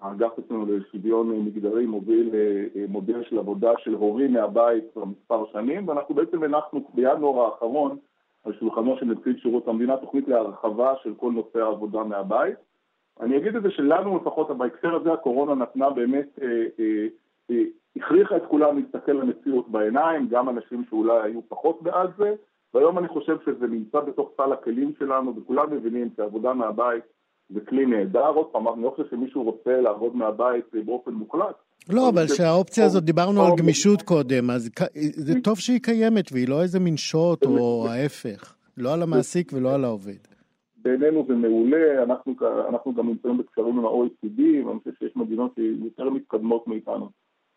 האגף 0.01 0.39
אצלנו 0.39 0.67
לשוויון 0.67 1.45
מגדרי 1.45 1.87
מוביל 1.87 2.31
אה, 2.35 2.85
מודל 2.89 3.25
של 3.25 3.39
עבודה 3.39 3.73
של 3.79 3.95
הורים 3.95 4.33
מהבית 4.33 4.85
כבר 4.93 5.05
מספר 5.05 5.45
שנים, 5.53 5.89
ואנחנו 5.89 6.15
בעצם 6.15 6.43
הנחנו 6.43 6.91
בינואר 6.95 7.45
האחרון 7.45 7.97
על 8.45 8.53
שולחנו 8.59 8.97
של 9.01 9.07
נציב 9.07 9.37
שירות 9.37 9.69
המדינה 9.69 9.97
תוכנית 9.97 10.29
להרחבה 10.29 10.95
של 11.03 11.15
כל 11.15 11.33
נושא 11.33 11.59
העבודה 11.59 12.05
מהבית. 12.05 12.57
אני 13.21 13.37
אגיד 13.37 13.57
את 13.57 13.63
זה 13.63 13.71
שלנו 13.71 14.17
לפחות, 14.17 14.51
בהקשר 14.51 14.95
הזה 14.95 15.13
הקורונה 15.13 15.55
נתנה 15.55 15.91
באמת, 15.91 16.39
אה, 16.43 16.47
אה, 16.81 17.07
אה, 17.51 17.65
הכריחה 17.97 18.37
את 18.37 18.43
כולם 18.49 18.79
להסתכל 18.79 19.13
למציאות 19.13 19.69
בעיניים, 19.69 20.29
גם 20.29 20.49
אנשים 20.49 20.85
שאולי 20.89 21.21
היו 21.23 21.41
פחות 21.49 21.83
בעד 21.83 22.11
זה, 22.19 22.35
והיום 22.75 22.99
אני 22.99 23.09
חושב 23.09 23.37
שזה 23.47 23.67
נמצא 23.67 24.01
בתוך 24.01 24.31
סל 24.37 24.53
הכלים 24.53 24.93
שלנו, 24.99 25.37
וכולם 25.37 25.73
מבינים 25.73 26.09
שעבודה 26.17 26.55
מהבית 26.55 27.05
זה 27.51 27.61
כלי 27.61 27.87
נהדר. 27.87 28.29
עוד 28.29 28.47
פעם, 28.47 28.69
אני 28.69 28.83
לא 28.83 28.93
חושב 28.97 29.11
שמישהו 29.11 29.43
רוצה 29.43 29.81
לעבוד 29.81 30.17
מהבית 30.17 30.65
באופן 30.85 31.11
מוחלט. 31.11 31.55
לא, 31.89 32.09
אבל 32.09 32.27
שהאופציה 32.27 32.85
הזאת, 32.85 33.05
דיברנו 33.05 33.47
על 33.47 33.53
גמישות 33.59 34.03
קודם, 34.03 34.51
אז 34.51 34.71
זה 34.95 35.41
טוב 35.45 35.59
שהיא 35.59 35.81
קיימת, 35.83 36.33
והיא 36.33 36.49
לא 36.49 36.63
איזה 36.63 36.81
מין 36.81 36.97
שוט 36.97 37.45
או 37.47 37.87
ההפך. 37.89 38.55
לא 38.77 38.95
על 38.95 39.03
המעסיק 39.03 39.53
ולא 39.53 39.75
על 39.75 39.85
העובד. 39.85 40.19
בעינינו 40.83 41.25
זה 41.29 41.35
מעולה, 41.35 42.03
אנחנו, 42.03 42.35
אנחנו 42.69 42.95
גם 42.95 43.09
נמצאים 43.09 43.39
בקשרים 43.39 43.79
עם 43.79 43.85
ה-OECD, 43.85 44.41
ואני 44.67 44.79
חושב 44.79 44.91
שיש 44.99 45.17
מדינות 45.17 45.55
שיותר 45.55 46.11
מתקדמות 46.11 46.69
מאיתנו 46.69 47.09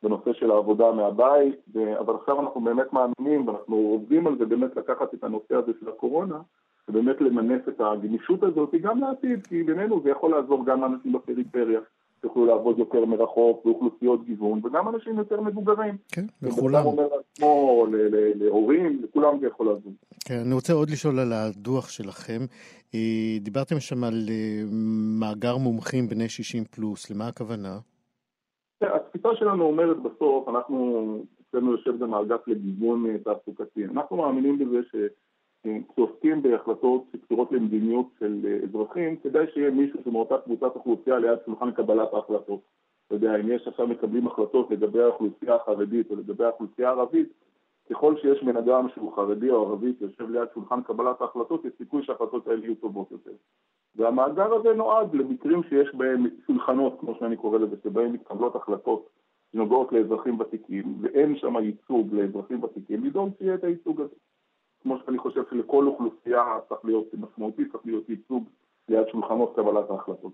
בנושא 0.04 0.34
של 0.34 0.52
העבודה 0.52 0.92
מהבית, 0.92 1.56
אבל 2.00 2.16
עכשיו 2.16 2.42
אנחנו 2.42 2.62
באמת 2.62 2.94
מאמינים, 2.94 3.48
ואנחנו 3.48 3.76
עובדים 3.76 4.28
על 4.28 4.38
זה 4.38 4.46
באמת 4.46 4.76
לקחת 4.76 5.14
את 5.14 5.24
הנושא 5.24 5.56
הזה 5.56 5.72
של 5.80 5.90
הקורונה, 5.90 6.40
ובאמת 6.92 7.22
למנף 7.22 7.70
את 7.70 7.82
הגמישות 7.82 8.44
הזאת 8.44 8.70
גם 8.82 9.00
לעתיד, 9.00 9.48
כי 9.48 9.64
בינינו 9.64 10.02
זה 10.04 10.10
יכול 10.10 10.32
לעזור 10.32 10.66
גם 10.66 10.82
לאנשים 10.82 11.14
בפריפריה. 11.14 11.80
שיוכלו 12.22 12.46
לעבוד 12.46 12.80
יותר 12.80 13.06
מרחוק, 13.06 13.66
באוכלוסיות 13.66 14.26
גיוון, 14.26 14.62
וגם 14.64 14.90
אנשים 14.90 15.18
יותר 15.18 15.42
מבוגרים. 15.42 15.98
כן, 16.12 16.26
לכולם. 16.42 16.86
אומר 16.86 17.08
לעצמו, 17.18 17.86
להורים, 18.36 19.02
לכולם 19.04 19.40
זה 19.40 19.48
יכול 19.48 19.66
לעזור. 19.66 19.94
כן, 20.26 20.40
אני 20.46 20.54
רוצה 20.54 20.74
עוד 20.74 20.90
לשאול 20.90 21.20
על 21.20 21.34
הדוח 21.34 21.90
שלכם. 21.90 22.40
אה, 22.96 23.38
דיברתם 23.42 23.80
שם 23.80 24.04
על 24.04 24.14
אה, 24.30 24.64
מאגר 25.20 25.58
מומחים 25.58 26.08
בני 26.08 26.30
60 26.30 26.64
פלוס, 26.64 27.12
למה 27.12 27.28
הכוונה? 27.28 27.80
התפיסה 28.82 29.30
שלנו 29.36 29.64
אומרת 29.66 29.98
בסוף, 29.98 30.50
אנחנו, 30.50 31.18
אצלנו 31.50 31.72
יושב 31.72 32.00
גם 32.00 32.14
האגף 32.14 32.48
לגיוון 32.48 33.06
אה, 33.06 33.18
תעסוקתי, 33.18 33.86
אנחנו 33.86 34.18
מאמינים 34.18 34.60
בזה 34.60 34.78
ש... 34.92 34.96
כשעוסקים 35.64 36.42
בהחלטות 36.42 37.04
שקשורות 37.12 37.52
למדיניות 37.52 38.06
של 38.20 38.40
אה, 38.46 38.60
אזרחים, 38.64 39.18
כדאי 39.18 39.46
שיהיה 39.54 39.72
מישהו 39.72 40.00
שמאותה 40.04 40.38
קבוצת 40.38 40.76
אוכלוסייה 40.76 41.20
ליד 41.20 41.40
שולחן 41.46 41.72
קבלת 41.72 42.14
ההחלטות. 42.14 42.62
אתה 43.08 43.16
יודע, 43.16 43.36
אם 43.36 43.52
יש 43.52 43.68
עכשיו 43.68 43.88
מקבלים 43.88 44.28
החלטות 44.28 44.72
לגבי 44.72 45.02
האוכלוסייה 45.02 45.56
החרדית 45.56 46.12
או 46.12 46.16
לגבי 46.16 46.44
האוכלוסייה 46.44 46.90
הערבית, 46.90 47.30
ככל 47.90 48.18
שיש 48.18 48.44
בן 48.44 48.58
אדם 48.58 48.90
שהוא 48.90 49.16
חרדי 49.16 49.50
או 49.50 49.68
ערבי 49.68 49.94
שיושב 50.00 50.30
ליד 50.30 50.48
שולחן 50.54 50.82
קבלת 50.82 51.22
ההחלטות, 51.22 51.66
יש 51.66 51.72
סיכוי 51.78 52.04
שההחלטות 52.04 52.48
האלה 52.48 52.66
יהיו 52.66 52.76
טובות 52.76 53.12
יותר. 53.12 53.32
והמאגר 53.96 54.54
הזה 54.54 54.74
נועד 54.74 55.14
למקרים 55.14 55.64
שיש 55.64 55.96
בהם 55.96 56.26
שולחנות, 56.48 57.00
כמו 57.00 57.16
שאני 57.20 57.38
קורא 57.38 57.58
לזה, 57.58 57.76
שבהם 57.84 58.14
מתקבלות 58.14 58.56
החלטות 58.56 59.10
שנוגעות 59.52 59.92
לאזרחים 59.92 60.40
ותיקים, 60.40 60.98
ואין 61.02 61.38
שם 61.38 61.56
ייצוג 61.56 62.14
לאזרחים 62.14 62.64
ותיקים, 62.64 63.06
לדאוג 63.06 63.30
שיהיה 63.38 63.56
את 63.56 63.64
הייצוג 63.64 64.02
הזה. 64.02 64.16
כמו 64.84 64.98
שאני 65.06 65.18
חושב 65.18 65.42
שלכל 65.50 65.88
אוכלוסייה 65.88 66.44
צריך 66.70 66.82
להיות 66.84 67.06
משמעותי, 67.14 67.66
צריך 67.72 67.86
להיות 67.86 68.10
ייצוג 68.10 68.44
ליד 68.90 69.08
שולחנות 69.12 69.56
קבלת 69.56 69.90
ההחלטות. 69.90 70.34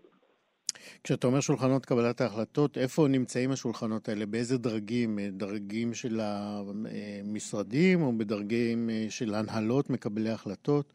כשאתה 1.04 1.28
אומר 1.28 1.40
שולחנות 1.40 1.86
קבלת 1.86 2.22
ההחלטות, 2.22 2.78
איפה 2.78 3.08
נמצאים 3.10 3.52
השולחנות 3.52 4.10
האלה? 4.10 4.26
באיזה 4.26 4.58
דרגים? 4.58 5.20
דרגים 5.32 5.94
של 5.94 6.20
המשרדים 6.20 8.02
או 8.02 8.12
בדרגים 8.18 8.90
של 9.10 9.34
הנהלות 9.34 9.90
מקבלי 9.90 10.30
החלטות? 10.30 10.94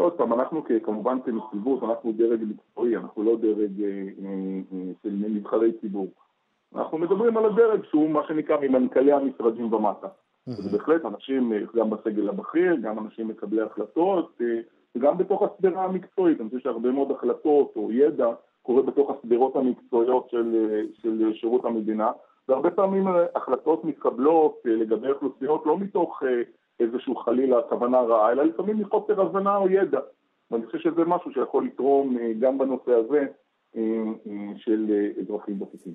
עוד 0.00 0.12
פעם, 0.12 0.32
אנחנו 0.32 0.64
כמובן 0.84 1.18
כנציבות, 1.24 1.82
אנחנו 1.82 2.12
דרג 2.12 2.40
מקצועי, 2.48 2.96
אנחנו 2.96 3.22
לא 3.22 3.36
דרג 3.36 3.82
אה, 3.82 3.88
אה, 4.24 4.92
של 5.02 5.10
נבחרי 5.28 5.72
ציבור. 5.80 6.08
אנחנו 6.74 6.98
מדברים 6.98 7.36
על 7.36 7.44
הדרג 7.44 7.84
שהוא 7.84 8.10
מה 8.10 8.20
שנקרא 8.28 8.56
ממנכ"לי 8.60 9.12
המשרדים 9.12 9.72
ומטה. 9.72 10.08
זה 10.46 10.78
בהחלט 10.78 11.04
אנשים, 11.04 11.52
גם 11.76 11.90
בסגל 11.90 12.28
הבכיר, 12.28 12.76
גם 12.82 12.98
אנשים 12.98 13.28
מקבלי 13.28 13.62
החלטות, 13.62 14.40
אה, 14.40 14.60
וגם 14.94 15.18
בתוך 15.18 15.42
השדרה 15.42 15.84
המקצועית. 15.84 16.40
אני 16.40 16.48
חושב 16.48 16.60
שהרבה 16.60 16.90
מאוד 16.90 17.10
החלטות 17.10 17.72
או 17.76 17.92
ידע 17.92 18.28
קורה 18.62 18.82
בתוך 18.82 19.10
השדרות 19.10 19.56
המקצועיות 19.56 20.30
של, 20.30 20.68
אה, 20.70 20.82
של 21.02 21.32
שירות 21.34 21.64
המדינה, 21.64 22.10
והרבה 22.48 22.70
פעמים 22.70 23.08
אה, 23.08 23.26
החלטות 23.34 23.84
מתקבלות 23.84 24.60
לגבי 24.64 25.10
אוכלוסיות 25.10 25.66
לא 25.66 25.78
מתוך 25.78 26.22
איזשהו 26.80 27.16
חלילה 27.16 27.62
כוונה 27.68 28.00
רעה, 28.00 28.32
אלא 28.32 28.42
לפעמים 28.42 28.78
מחוסר 28.78 29.20
הבנה 29.20 29.56
או 29.56 29.68
ידע. 29.68 30.00
ואני 30.50 30.66
חושב 30.66 30.78
שזה 30.78 31.04
משהו 31.04 31.32
שיכול 31.32 31.66
לתרום 31.66 32.16
גם 32.38 32.58
בנושא 32.58 32.92
הזה 32.92 33.26
של 34.56 34.86
אזרחים 35.20 35.62
ותיקים. 35.62 35.92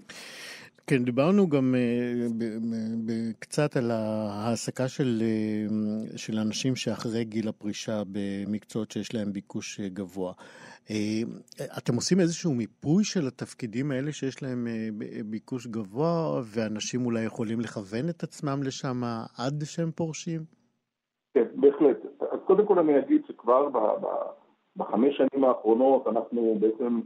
כן, 0.87 1.03
דיברנו 1.03 1.49
גם 1.49 1.75
אה, 1.75 3.31
קצת 3.39 3.77
על 3.77 3.91
ההעסקה 3.91 4.87
של, 4.87 5.21
אה, 5.21 6.17
של 6.17 6.33
אנשים 6.45 6.75
שאחרי 6.75 7.23
גיל 7.23 7.47
הפרישה 7.47 8.01
במקצועות 8.11 8.91
שיש 8.91 9.15
להם 9.15 9.33
ביקוש 9.33 9.79
אה, 9.79 9.89
גבוה. 9.89 10.33
אתם 11.77 11.95
עושים 11.95 12.19
איזשהו 12.19 12.53
מיפוי 12.53 13.03
של 13.03 13.27
התפקידים 13.27 13.91
האלה 13.91 14.11
שיש 14.11 14.43
להם 14.43 14.67
ביקוש 15.25 15.67
גבוה, 15.67 16.41
ואנשים 16.55 17.05
אולי 17.05 17.23
יכולים 17.23 17.59
לכוון 17.59 18.09
את 18.09 18.23
עצמם 18.23 18.63
לשם 18.63 19.01
עד 19.37 19.63
שהם 19.63 19.91
פורשים? 19.91 20.41
כן, 21.33 21.45
בהחלט. 21.55 21.97
אז 22.31 22.39
קודם 22.45 22.65
כל 22.65 22.79
אני 22.79 22.99
אגיד 22.99 23.21
שכבר 23.27 23.69
בחמש 24.75 25.17
שנים 25.17 25.43
האחרונות 25.43 26.07
אנחנו 26.07 26.57
בעצם 26.59 26.99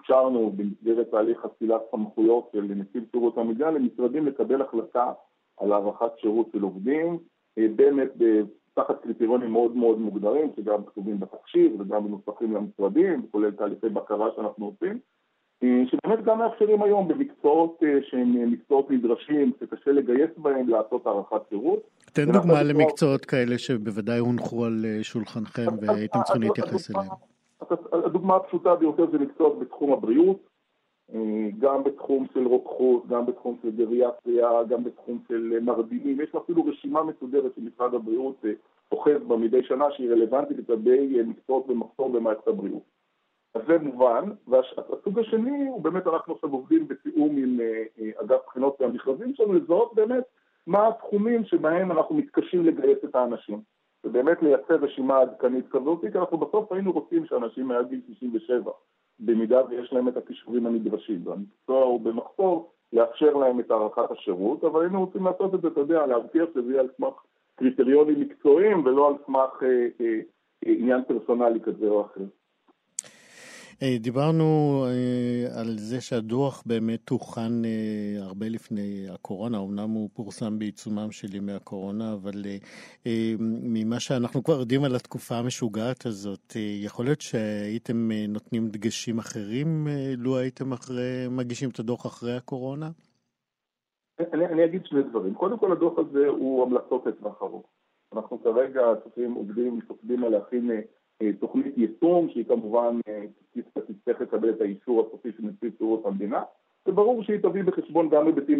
אפשרנו 0.00 0.52
במסגרת 0.56 1.10
תהליך 1.10 1.44
אצילת 1.44 1.80
סמכויות 1.90 2.48
של 2.52 2.62
נציב 2.62 3.04
שירות 3.10 3.38
המדינה 3.38 3.70
למשרדים 3.70 4.26
לקבל 4.26 4.62
החלטה 4.62 5.12
על 5.60 5.72
הארכת 5.72 6.18
שירות 6.20 6.48
של 6.52 6.62
עובדים, 6.62 7.18
אה, 7.58 7.66
באמת 7.76 8.08
תחת 8.74 9.02
קריטריונים 9.02 9.52
מאוד 9.52 9.76
מאוד 9.76 9.98
מוגדרים, 9.98 10.50
שגם 10.56 10.84
כתובים 10.84 11.20
בתחשיב 11.20 11.80
וגם 11.80 12.04
מנוסחים 12.04 12.54
למשרדים, 12.54 13.26
כולל 13.30 13.50
תהליכי 13.50 13.88
בקרה 13.88 14.28
שאנחנו 14.36 14.66
עושים, 14.66 14.98
אה, 15.62 15.82
שבאמת 15.86 16.24
גם 16.24 16.38
מאפשרים 16.38 16.82
היום 16.82 17.08
במקצועות 17.08 17.82
אה, 17.82 17.98
שהם 18.02 18.52
מקצועות 18.52 18.90
נדרשים, 18.90 19.52
שקשה 19.60 19.90
לגייס 19.90 20.30
בהם 20.36 20.68
לעשות 20.68 21.06
הארכת 21.06 21.48
שירות. 21.48 21.90
תן 22.12 22.32
דוגמה 22.32 22.62
למקצועות 22.62 23.24
כאלה 23.24 23.58
שבוודאי 23.58 24.18
הונחו 24.18 24.64
על 24.64 24.84
שולחנכם 25.02 25.66
והייתם 25.80 26.18
צריכים 26.24 26.42
להתייחס 26.42 26.90
אליהם. 26.90 27.37
הדוגמה 27.92 28.36
הפשוטה 28.36 28.74
ביותר 28.74 29.10
זה 29.10 29.18
מקצועות 29.18 29.58
בתחום 29.58 29.92
הבריאות, 29.92 30.38
אה, 31.14 31.48
גם 31.58 31.84
בתחום 31.84 32.26
של 32.34 32.46
רוקחות, 32.46 33.06
גם 33.06 33.26
בתחום 33.26 33.56
של 33.62 33.70
גריאטריה, 33.70 34.64
גם 34.68 34.84
בתחום 34.84 35.18
של 35.28 35.58
מרדימים, 35.62 36.20
יש 36.20 36.34
אפילו 36.34 36.64
רשימה 36.64 37.02
מסודרת 37.02 37.54
שמשרד 37.54 37.94
הבריאות 37.94 38.36
אה, 38.44 38.50
אוחז 38.92 39.22
בה 39.28 39.36
מדי 39.36 39.62
שנה 39.62 39.84
שהיא 39.90 40.10
רלוונטית 40.10 40.58
לגבי 40.58 41.18
אה, 41.18 41.22
מקצועות 41.22 41.66
במחסור 41.66 42.12
במערכת 42.12 42.48
הבריאות. 42.48 42.82
אז 43.54 43.62
זה 43.68 43.78
מובן, 43.78 44.24
והסוג 44.48 45.18
השני 45.18 45.68
הוא 45.68 45.82
באמת 45.82 46.06
אנחנו 46.06 46.34
עכשיו 46.34 46.50
עובדים 46.50 46.88
בתיאום 46.88 47.36
עם 47.36 47.60
אגף 48.20 48.40
בחינות 48.46 48.80
והמכרזים 48.80 49.34
שלנו 49.34 49.52
לזהות 49.52 49.94
באמת 49.94 50.24
מה 50.66 50.88
התחומים 50.88 51.44
שבהם 51.44 51.92
אנחנו 51.92 52.14
מתקשים 52.14 52.64
לגייס 52.66 52.98
את 53.04 53.14
האנשים. 53.14 53.60
ובאמת 54.04 54.42
לייצר 54.42 54.74
רשימה 54.74 55.18
עדכנית 55.18 55.68
כזאת, 55.70 56.00
כי 56.12 56.18
אנחנו 56.18 56.38
בסוף 56.38 56.72
היינו 56.72 56.92
רוצים 56.92 57.26
שאנשים 57.26 57.66
מעל 57.66 57.84
גיל 57.84 58.00
67, 58.06 58.70
במידה 59.20 59.60
ויש 59.68 59.92
להם 59.92 60.08
את 60.08 60.16
הכישורים 60.16 60.66
הנדרשים, 60.66 61.26
והמקצוע 61.26 61.84
הוא 61.84 62.00
במחסור, 62.00 62.72
לאפשר 62.92 63.36
להם 63.36 63.60
את 63.60 63.70
הארכת 63.70 64.10
השירות, 64.10 64.64
אבל 64.64 64.80
היינו 64.80 65.00
רוצים 65.00 65.24
לעשות 65.24 65.54
את 65.54 65.60
זה, 65.60 65.68
אתה 65.68 65.80
יודע, 65.80 66.06
להבטיח 66.06 66.48
שזה 66.54 66.70
יהיה 66.72 66.80
על 66.80 66.88
סמך 66.96 67.14
קריטריונים 67.54 68.20
מקצועיים 68.20 68.84
ולא 68.84 69.08
על 69.08 69.14
סמך 69.26 69.62
אה, 69.62 69.88
אה, 70.00 70.20
אה, 70.66 70.72
עניין 70.78 71.04
פרסונלי 71.04 71.60
כזה 71.60 71.88
או 71.88 72.00
אחר. 72.00 72.24
אה, 73.82 73.96
דיברנו 74.00 74.44
אה, 74.86 75.60
על 75.60 75.78
זה 75.78 76.00
שהדוח 76.00 76.62
באמת 76.66 77.08
הוכן 77.08 77.64
אה, 77.64 78.24
הרבה 78.26 78.48
לפני 78.48 79.06
הקורונה, 79.10 79.58
אמנם 79.58 79.90
הוא 79.90 80.10
פורסם 80.14 80.58
בעיצומם 80.58 81.10
של 81.10 81.34
ימי 81.34 81.52
הקורונה, 81.52 82.12
אבל 82.12 82.42
ממה 83.62 84.00
שאנחנו 84.00 84.44
כבר 84.44 84.60
יודעים 84.60 84.84
על 84.84 84.96
התקופה 84.96 85.34
המשוגעת 85.34 86.06
הזאת, 86.06 86.56
יכול 86.82 87.04
להיות 87.04 87.20
שהייתם 87.20 88.08
נותנים 88.28 88.68
דגשים 88.68 89.18
אחרים 89.18 89.86
לו 90.16 90.36
הייתם 90.36 90.72
אחרי, 90.72 91.26
מגישים 91.30 91.70
את 91.70 91.78
הדוח 91.78 92.06
אחרי 92.06 92.36
הקורונה? 92.36 92.90
אני, 94.32 94.46
אני 94.46 94.64
אגיד 94.64 94.86
שני 94.86 95.02
דברים. 95.02 95.34
קודם 95.34 95.58
כל, 95.58 95.72
הדוח 95.72 95.98
הזה 95.98 96.26
הוא 96.28 96.62
המלצות 96.62 97.06
לטווח 97.06 97.42
ארוך. 97.42 97.66
אנחנו 98.12 98.42
כרגע 98.42 98.80
צריכים, 99.04 99.34
עובדים, 99.34 99.80
עובדים 99.88 100.24
על 100.24 100.30
להכין 100.30 100.70
תוכנית 101.40 101.78
יישום, 101.78 102.28
שהיא 102.28 102.44
כמובן 102.44 103.00
תצטרך 103.86 104.20
לקבל 104.20 104.50
את 104.50 104.60
האישור 104.60 105.06
הסופי 105.06 105.32
של 105.32 105.42
נציב 105.42 105.72
שירות 105.78 106.06
המדינה, 106.06 106.42
וברור 106.86 107.22
שהיא 107.22 107.40
תביא 107.42 107.62
בחשבון 107.62 108.08
גם 108.08 108.26
היבטים 108.26 108.58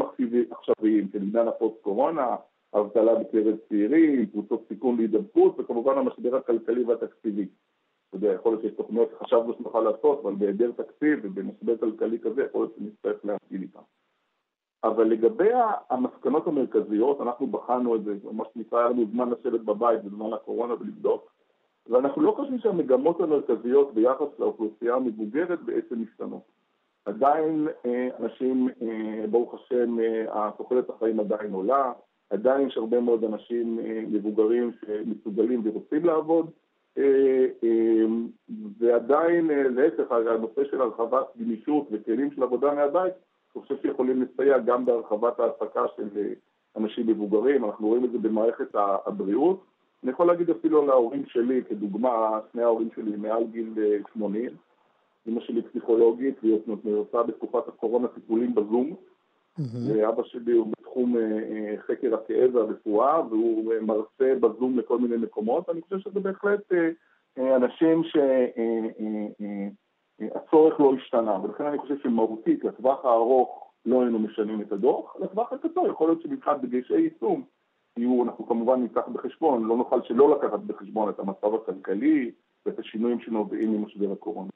עכשוויים, 0.51 1.09
של 1.13 1.23
עניין 1.23 1.49
הפוסט-קורונה, 1.49 2.37
אבטלה 2.75 3.15
בקרב 3.15 3.57
צעירים, 3.69 4.27
קבוצות 4.27 4.65
סיכון 4.69 4.97
להידבקות, 4.97 5.61
וכמובן 5.61 5.99
המשבר 5.99 6.37
הכלכלי 6.37 6.85
והתקציבי. 6.85 7.49
אתה 8.09 8.17
יודע, 8.17 8.33
יכול 8.33 8.53
להיות 8.53 8.63
שיש 8.63 8.73
תוכניות 8.73 9.11
שחשבנו 9.11 9.55
שנוכל 9.59 9.81
לעשות, 9.81 10.21
אבל 10.23 10.35
בהיעדר 10.35 10.71
תקציב 10.73 11.19
ובמשבר 11.23 11.79
כלכלי 11.79 12.19
כזה, 12.19 12.43
יכול 12.45 12.61
להיות 12.61 12.75
שנצטרך 12.79 13.25
להפעיל 13.25 13.63
איתן. 13.63 13.81
אבל 14.85 15.05
לגבי 15.05 15.51
המסקנות 15.91 16.47
המרכזיות, 16.47 17.21
אנחנו 17.21 17.47
בחנו 17.47 17.97
את 17.97 18.05
זה, 18.05 18.15
מה 18.33 18.45
שנקרא, 18.55 18.79
היה 18.79 18.89
לנו 18.89 19.07
זמן 19.13 19.31
לשבת 19.31 19.61
בבית 19.61 20.05
בזמן 20.05 20.33
הקורונה 20.33 20.75
ולבדוק, 20.75 21.38
ואנחנו 21.89 22.23
לא 22.23 22.33
חושבים 22.37 22.59
שהמגמות 22.59 23.21
המרכזיות 23.21 23.95
ביחס 23.95 24.39
לאוכלוסייה 24.39 24.95
המבוגרת 24.95 25.63
בעצם 25.63 26.03
משתנות. 26.03 26.59
עדיין 27.05 27.69
אה, 27.87 28.09
אנשים, 28.21 28.69
אה, 28.83 29.27
ברוך 29.31 29.55
השם, 29.55 30.01
אה, 30.01 30.51
תוחלת 30.57 30.91
החיים 30.91 31.21
עדיין 31.21 31.53
עולה, 31.53 31.93
עדיין 32.31 32.69
יש 32.69 32.77
הרבה 32.77 33.01
מאוד 33.01 33.25
אנשים 33.25 33.79
מבוגרים 34.13 34.73
שמסוגלים 34.81 35.63
ורוצים 35.65 36.05
לעבוד, 36.05 36.51
ועדיין 38.79 39.47
להפך, 39.47 40.13
הנושא 40.13 40.65
של 40.71 40.81
הרחבת 40.81 41.27
גמישות 41.41 41.89
וכלים 41.91 42.31
של 42.31 42.43
עבודה 42.43 42.75
מהבית, 42.75 43.13
אני 43.55 43.63
חושב 43.63 43.75
שיכולים 43.83 44.23
לסייע 44.23 44.59
גם 44.59 44.85
בהרחבת 44.85 45.41
העסקה 45.41 45.83
של 45.97 46.09
אנשים 46.77 47.07
מבוגרים, 47.07 47.65
אנחנו 47.65 47.89
רואים 47.89 48.05
את 48.05 48.13
זה 48.13 48.19
במערכת 48.19 48.75
הבריאות. 49.07 49.65
אני 50.03 50.13
יכול 50.13 50.27
להגיד 50.27 50.51
אפילו 50.51 50.83
על 50.83 50.91
ההורים 50.91 51.27
שלי, 51.27 51.63
כדוגמה, 51.69 52.41
שני 52.53 52.63
ההורים 52.63 52.89
שלי 52.95 53.17
מעל 53.17 53.45
גיל 53.47 53.75
80, 54.13 54.51
אמא 55.29 55.41
שלי 55.41 55.63
פסיכולוגית, 55.63 56.35
והיא 56.43 56.59
עושה 56.85 57.23
בתקופת 57.23 57.69
הקורונה 57.69 58.09
טיפולים 58.09 58.55
בזום. 58.55 58.97
ואבא 59.59 60.23
שלי 60.23 60.53
הוא 60.53 60.67
בתחום 60.67 61.17
אה, 61.17 61.23
אה, 61.23 61.75
חקר 61.87 62.15
הכאב 62.15 62.55
והרפואה, 62.55 63.21
והוא 63.31 63.73
אה, 63.73 63.81
מרצה 63.81 64.35
בזום 64.41 64.79
לכל 64.79 64.99
מיני 64.99 65.17
מקומות. 65.17 65.69
אני 65.69 65.83
חושב 65.83 65.99
שזה 65.99 66.21
בהחלט 66.21 66.73
אנשים 67.57 68.03
שהצורך 70.21 70.81
לא 70.81 70.95
השתנה, 70.95 71.45
ולכן 71.45 71.65
אני 71.65 71.79
חושב 71.79 71.99
שמהותית, 72.03 72.65
לטווח 72.65 73.05
הארוך 73.05 73.71
לא 73.87 74.03
היינו 74.03 74.19
משנים 74.19 74.61
את 74.61 74.73
הדוח, 74.73 75.17
לטווח 75.21 75.53
הקצר 75.53 75.87
יכול 75.91 76.09
להיות 76.09 76.23
שמבחינת 76.23 76.61
דגשי 76.61 77.01
יישום 77.01 77.45
יהיו, 77.97 78.25
אנחנו 78.25 78.47
כמובן 78.47 78.83
ניקח 78.83 79.09
בחשבון, 79.13 79.65
לא 79.65 79.77
נוכל 79.77 80.01
שלא 80.03 80.37
לקחת 80.37 80.61
בחשבון 80.61 81.09
את 81.09 81.19
המצב 81.19 81.55
הכלכלי 81.55 82.31
ואת 82.67 82.79
השינויים 82.79 83.21
שנובעים 83.21 83.73
ממשבר 83.73 84.13
הקורונה. 84.13 84.51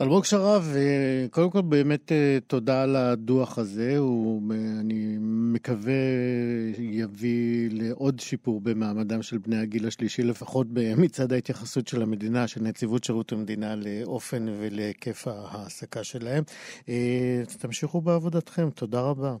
אלמוג 0.00 0.24
שרב, 0.24 0.62
אה, 0.76 1.26
קודם 1.30 1.50
כל 1.50 1.62
באמת 1.62 2.12
אה, 2.12 2.38
תודה 2.46 2.82
על 2.82 2.96
הדוח 2.96 3.58
הזה, 3.58 3.98
הוא, 3.98 4.42
אני 4.80 5.16
מקווה 5.52 5.92
יביא 6.78 7.68
לעוד 7.72 8.20
שיפור 8.20 8.60
במעמדם 8.60 9.22
של 9.22 9.38
בני 9.38 9.56
הגיל 9.56 9.86
השלישי, 9.86 10.22
לפחות 10.22 10.66
מצד 11.04 11.32
ההתייחסות 11.32 11.88
של 11.88 12.02
המדינה, 12.02 12.48
של 12.48 12.60
נציבות 12.62 13.04
שירות 13.04 13.32
המדינה, 13.32 13.74
לאופן 13.76 14.46
ולהיקף 14.48 15.28
ההעסקה 15.28 16.04
שלהם. 16.04 16.44
אה, 16.88 17.42
תמשיכו 17.60 18.00
בעבודתכם, 18.00 18.70
תודה 18.70 19.00
רבה. 19.00 19.36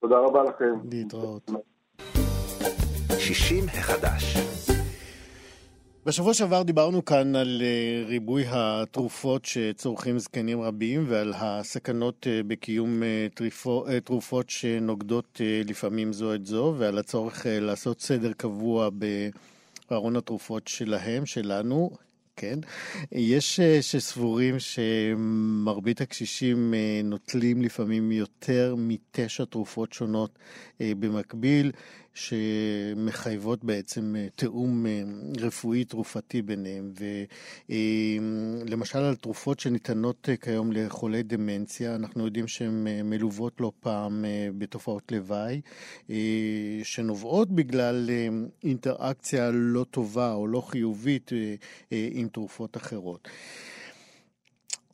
תודה 0.00 0.18
רבה 0.18 0.42
לכם. 0.42 0.74
להתראות. 0.92 1.50
60 3.24 3.68
החדש 3.68 4.36
בשבוע 6.06 6.34
שעבר 6.34 6.62
דיברנו 6.62 7.04
כאן 7.04 7.36
על 7.36 7.62
אה, 7.64 8.06
ריבוי 8.06 8.44
התרופות 8.48 9.44
שצורכים 9.44 10.18
זקנים 10.18 10.60
רבים 10.60 11.04
ועל 11.08 11.32
הסכנות 11.36 12.26
אה, 12.30 12.40
בקיום 12.46 13.02
אה, 13.02 13.26
תרופות 14.04 14.50
שנוגדות 14.50 15.40
לפעמים 15.64 16.12
זו 16.12 16.34
את 16.34 16.46
זו 16.46 16.74
ועל 16.78 16.98
הצורך 16.98 17.46
לעשות 17.48 18.00
סדר 18.00 18.32
קבוע 18.32 18.88
בארון 19.90 20.16
התרופות 20.16 20.68
שלהם, 20.68 21.26
שלנו. 21.26 21.90
כן? 22.36 22.58
יש 23.12 23.60
שסבורים 23.80 24.56
שמרבית 24.58 26.00
הקשישים 26.00 26.74
נוטלים 27.04 27.62
לפעמים 27.62 28.12
יותר 28.12 28.74
מתשע 28.78 29.44
תרופות 29.44 29.92
שונות 29.92 30.38
במקביל. 30.80 31.72
שמחייבות 32.14 33.64
בעצם 33.64 34.16
אה, 34.18 34.26
תיאום 34.34 34.86
אה, 34.86 35.02
רפואי 35.40 35.84
תרופתי 35.84 36.42
ביניהם. 36.42 36.92
ולמשל 37.68 38.98
על 38.98 39.14
תרופות 39.14 39.60
שניתנות 39.60 40.28
אה, 40.28 40.36
כיום 40.36 40.72
לחולי 40.72 41.22
דמנציה, 41.22 41.94
אנחנו 41.94 42.24
יודעים 42.24 42.48
שהן 42.48 42.86
מלוות 43.04 43.60
לא 43.60 43.72
פעם 43.80 44.24
בתופעות 44.58 45.12
לוואי, 45.12 45.60
שנובעות 46.82 47.50
בגלל 47.50 48.10
אינטראקציה 48.64 49.50
לא 49.52 49.84
טובה 49.90 50.32
או 50.32 50.46
לא 50.46 50.60
חיובית 50.60 51.30
עם 51.90 52.28
תרופות 52.28 52.76
אחרות. 52.76 53.28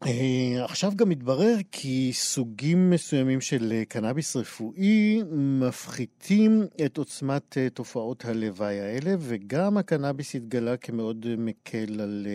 אה, 0.07 0.65
עכשיו 0.65 0.91
גם 0.97 1.09
מתברר 1.09 1.55
כי 1.73 2.11
סוגים 2.13 2.91
מסוימים 2.91 3.41
של 3.41 3.73
אה, 3.73 3.85
קנאביס 3.85 4.37
רפואי 4.37 5.23
מפחיתים 5.33 6.51
את 6.87 6.99
עוצמת 6.99 7.59
אה, 7.59 7.71
תופעות 7.71 8.25
הלוואי 8.25 8.81
האלה, 8.81 9.11
וגם 9.19 9.77
הקנאביס 9.77 10.35
התגלה 10.35 10.77
כמאוד 10.77 11.27
מקל 11.39 12.01
על 12.03 12.27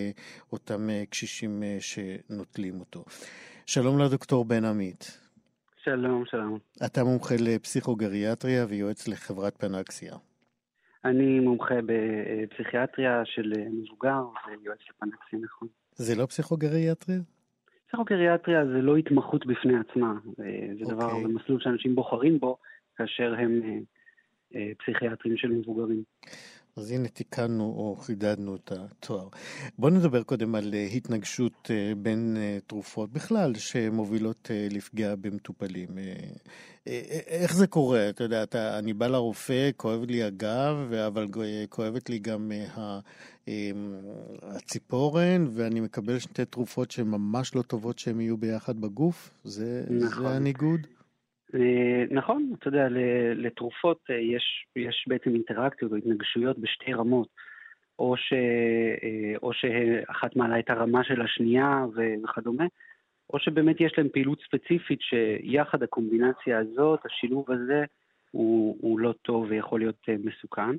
אותם 0.51 0.88
קשישים 1.10 1.63
שנוטלים 1.80 2.80
אותו. 2.80 3.04
שלום 3.65 3.99
לדוקטור 3.99 4.45
בן 4.45 4.65
עמית. 4.65 5.21
שלום, 5.84 6.23
שלום. 6.25 6.58
אתה 6.86 7.04
מומחה 7.04 7.36
לפסיכוגריאטריה 7.39 8.65
ויועץ 8.69 9.08
לחברת 9.08 9.58
פנקסיה. 9.58 10.15
אני 11.06 11.39
מומחה 11.39 11.75
בפסיכיאטריה 11.86 13.21
של 13.25 13.54
מבוגר 13.58 14.23
ויועץ 14.47 14.80
לפנקסיה, 14.89 15.39
נכון. 15.39 15.67
זה 15.95 16.15
לא 16.15 16.25
פסיכוגריאטריה? 16.25 17.19
פסיכוקריאטריה 17.96 18.66
זה 18.66 18.82
לא 18.82 18.96
התמחות 18.98 19.46
בפני 19.46 19.74
עצמה, 19.80 20.14
זה 20.80 20.94
דבר, 20.94 21.12
okay. 21.12 21.22
זה 21.22 21.28
מסלול 21.28 21.60
שאנשים 21.62 21.96
בוחרים 21.96 22.40
בו 22.40 22.58
כאשר 22.98 23.36
הם 23.38 23.62
אה, 23.64 23.78
אה, 24.56 24.72
פסיכיאטרים 24.78 25.38
של 25.38 25.48
מבוגרים. 25.48 26.04
אז 26.78 26.92
הנה 26.92 27.08
תיקנו 27.08 27.64
או 27.64 27.96
חידדנו 27.96 28.56
את 28.56 28.72
התואר. 28.72 29.28
בואו 29.80 29.94
נדבר 29.94 30.24
קודם 30.24 30.56
על 30.56 30.74
אה, 30.74 30.88
התנגשות 30.94 31.72
בין 31.98 32.38
תרופות 32.68 33.12
בכלל 33.12 33.56
שמובילות 33.56 34.52
לפגיעה 34.72 35.16
במטופלים. 35.16 35.90
איך 37.28 37.56
זה 37.56 37.68
קורה? 37.68 38.10
אתה 38.10 38.24
יודע, 38.24 38.44
אתה, 38.44 38.80
אני 38.80 38.94
בא 38.94 39.08
לרופא, 39.08 39.70
כואב 39.78 40.04
לי 40.04 40.24
הגב, 40.24 40.94
אבל 41.08 41.28
כואבת 41.70 42.10
לי 42.10 42.20
גם 42.20 42.52
הציפורן, 44.42 45.48
ואני 45.54 45.80
מקבל 45.80 46.20
שתי 46.20 46.46
תרופות 46.46 46.92
שהן 46.92 47.08
ממש 47.08 47.56
לא 47.56 47.62
טובות 47.62 48.00
שהן 48.00 48.22
יהיו 48.22 48.38
ביחד 48.38 48.82
בגוף? 48.82 49.30
זה, 49.44 49.84
נכון. 49.90 50.24
זה 50.24 50.30
הניגוד? 50.30 50.88
אה, 51.56 52.04
נכון, 52.12 52.54
אתה 52.60 52.68
יודע, 52.68 52.88
לתרופות 53.36 54.00
אה, 54.10 54.15
יש, 54.15 54.65
יש 54.76 55.06
בעצם 55.08 55.30
אינטראקציות 55.34 55.91
או 55.91 55.98
התנגשויות 55.98 56.60
בשתי 56.60 56.94
רמות. 56.94 57.28
או, 58.00 58.18
ש, 58.18 58.34
אה, 59.04 59.34
או 59.44 59.54
שאחת 59.54 60.36
מעלה 60.36 60.60
את 60.60 60.70
הרמה 60.70 61.04
של 61.04 61.22
השנייה 61.22 61.86
וכדומה, 62.24 62.65
או 63.34 63.39
שבאמת 63.39 63.82
יש 63.82 63.94
להם 63.98 64.10
פעילות 64.10 64.41
ספציפית 64.41 65.00
שיחד 65.02 65.84
הקומבינציה 65.84 66.60
הזאת, 66.60 67.00
השילוב 67.06 67.52
הזה, 67.52 67.84
הוא, 68.32 68.78
הוא 68.82 69.00
לא 69.00 69.13
טוב 69.22 69.46
ויכול 69.50 69.80
להיות 69.80 70.10
מסוכן. 70.24 70.76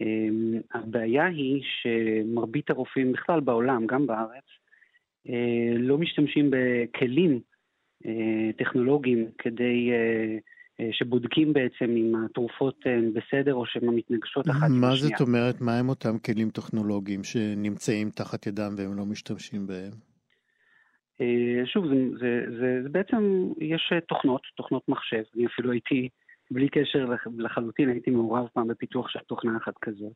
אמ, 0.00 0.60
הבעיה 0.74 1.26
היא 1.26 1.62
שמרבית 1.64 2.70
הרופאים 2.70 3.12
בכלל 3.12 3.40
בעולם, 3.40 3.86
גם 3.86 4.06
בארץ, 4.06 4.44
לא 5.78 5.98
משתמשים 5.98 6.50
בכלים 6.50 7.40
טכנולוגיים 8.56 9.26
כדי 9.38 9.90
אה, 10.80 10.88
שבודקים 10.92 11.52
בעצם 11.52 11.90
אם 11.96 12.12
התרופות 12.24 12.80
הן 12.84 13.12
בסדר 13.12 13.54
או 13.54 13.66
שהן 13.66 13.88
מתנגשות 13.88 14.48
אחת 14.48 14.56
עם 14.56 14.84
השנייה. 14.84 14.90
מה 14.90 14.96
זאת 14.96 15.20
אומרת? 15.20 15.60
מה 15.60 15.78
הם 15.78 15.88
אותם 15.88 16.18
כלים 16.18 16.50
טכנולוגיים 16.50 17.24
שנמצאים 17.24 18.10
תחת 18.10 18.46
ידם 18.46 18.74
והם 18.76 18.96
לא 18.96 19.06
משתמשים 19.06 19.66
בהם? 19.66 19.92
שוב, 21.64 21.86
זה, 21.86 21.94
זה, 22.20 22.44
זה, 22.58 22.82
זה 22.82 22.88
בעצם, 22.88 23.48
יש 23.60 23.92
תוכנות, 24.08 24.42
תוכנות 24.56 24.88
מחשב. 24.88 25.22
אני 25.36 25.46
אפילו 25.46 25.72
הייתי 25.72 26.08
בלי 26.50 26.68
קשר 26.68 27.06
לחלוטין, 27.38 27.88
הייתי 27.88 28.10
מעורב 28.10 28.48
פעם 28.54 28.68
בפיתוח 28.68 29.08
של 29.08 29.18
תוכנה 29.18 29.56
אחת 29.56 29.74
כזאת, 29.82 30.12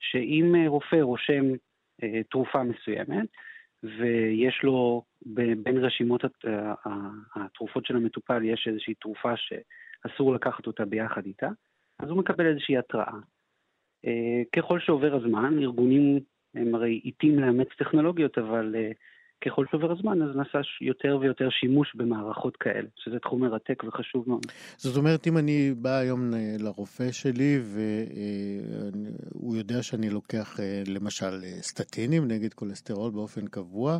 שאם 0.00 0.54
אה, 0.54 0.68
רופא 0.68 0.96
רושם 0.96 1.44
אה, 2.02 2.20
תרופה 2.30 2.62
מסוימת, 2.62 3.26
ויש 3.82 4.60
לו 4.62 5.02
בין 5.62 5.78
רשימות 5.78 6.24
התרופות 7.34 7.86
של 7.86 7.96
המטופל, 7.96 8.44
יש 8.44 8.68
איזושהי 8.68 8.94
תרופה 8.94 9.32
שאסור 9.36 10.34
לקחת 10.34 10.66
אותה 10.66 10.84
ביחד 10.84 11.26
איתה, 11.26 11.48
אז 11.98 12.08
הוא 12.08 12.18
מקבל 12.18 12.46
איזושהי 12.46 12.78
התראה. 12.78 13.18
ככל 14.56 14.80
שעובר 14.80 15.14
הזמן, 15.14 15.58
ארגונים 15.58 16.20
הם 16.54 16.74
הרי 16.74 17.00
איטים 17.04 17.38
לאמץ 17.38 17.68
טכנולוגיות, 17.78 18.38
אבל 18.38 18.74
ככל 19.46 19.66
שעובר 19.70 19.92
הזמן, 19.92 20.22
אז 20.22 20.36
נעשה 20.36 20.58
יותר 20.80 21.18
ויותר 21.20 21.48
שימוש 21.50 21.94
במערכות 21.94 22.56
כאלה, 22.56 22.88
שזה 22.96 23.18
תחום 23.18 23.40
מרתק 23.40 23.82
וחשוב 23.88 24.24
מאוד. 24.28 24.46
זאת 24.76 24.96
אומרת, 24.96 25.26
אם 25.26 25.38
אני 25.38 25.74
בא 25.76 25.98
היום 25.98 26.30
לרופא 26.58 27.12
שלי 27.12 27.60
והוא 29.34 29.56
יודע 29.56 29.82
שאני 29.82 30.10
לוקח 30.10 30.60
למשל 30.86 31.40
סטטינים 31.60 32.28
נגד 32.28 32.54
כולסטרול 32.54 33.10
באופן 33.10 33.46
קבוע, 33.46 33.98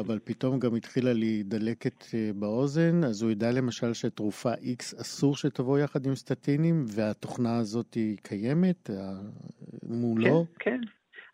אבל 0.00 0.18
פתאום 0.24 0.58
גם 0.58 0.74
התחילה 0.74 1.12
לי 1.12 1.42
דלקת 1.42 2.04
באוזן, 2.34 3.04
אז 3.04 3.22
הוא 3.22 3.30
ידע 3.30 3.52
למשל 3.52 3.94
שתרופה 3.94 4.52
X 4.54 5.00
אסור 5.00 5.36
שתבוא 5.36 5.78
יחד 5.78 6.06
עם 6.06 6.14
סטטינים, 6.14 6.84
והתוכנה 6.86 7.56
הזאת 7.56 7.94
היא 7.94 8.16
קיימת 8.22 8.90
מולו? 9.82 10.46
כן, 10.58 10.70
כן. 10.70 10.80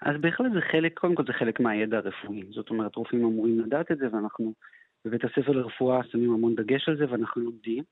אז 0.03 0.17
בהחלט 0.21 0.53
זה 0.53 0.61
חלק, 0.61 0.99
קודם 0.99 1.15
כל 1.15 1.25
זה 1.27 1.33
חלק 1.33 1.61
מהידע 1.61 1.97
הרפואי. 1.97 2.43
זאת 2.51 2.71
אומרת, 2.71 2.97
רופאים 2.97 3.25
אמורים 3.25 3.61
לדעת 3.61 3.93
את 3.93 3.99
זה, 3.99 4.07
ואנחנו 4.13 4.55
בבית 5.05 5.25
הספר 5.25 5.53
לרפואה 5.53 6.01
שמים 6.05 6.35
המון 6.35 6.55
דגש 6.55 6.89
על 6.89 6.97
זה, 6.97 7.05
ואנחנו 7.11 7.43
לומדים. 7.43 7.85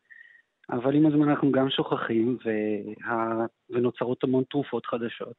אבל 0.71 0.95
עם 0.95 1.07
הזמן 1.07 1.29
אנחנו 1.29 1.53
גם 1.53 1.71
שוכחים, 1.71 2.39
וה... 2.45 3.47
ונוצרות 3.71 4.25
המון 4.25 4.45
תרופות 4.51 4.87
חדשות. 4.87 5.35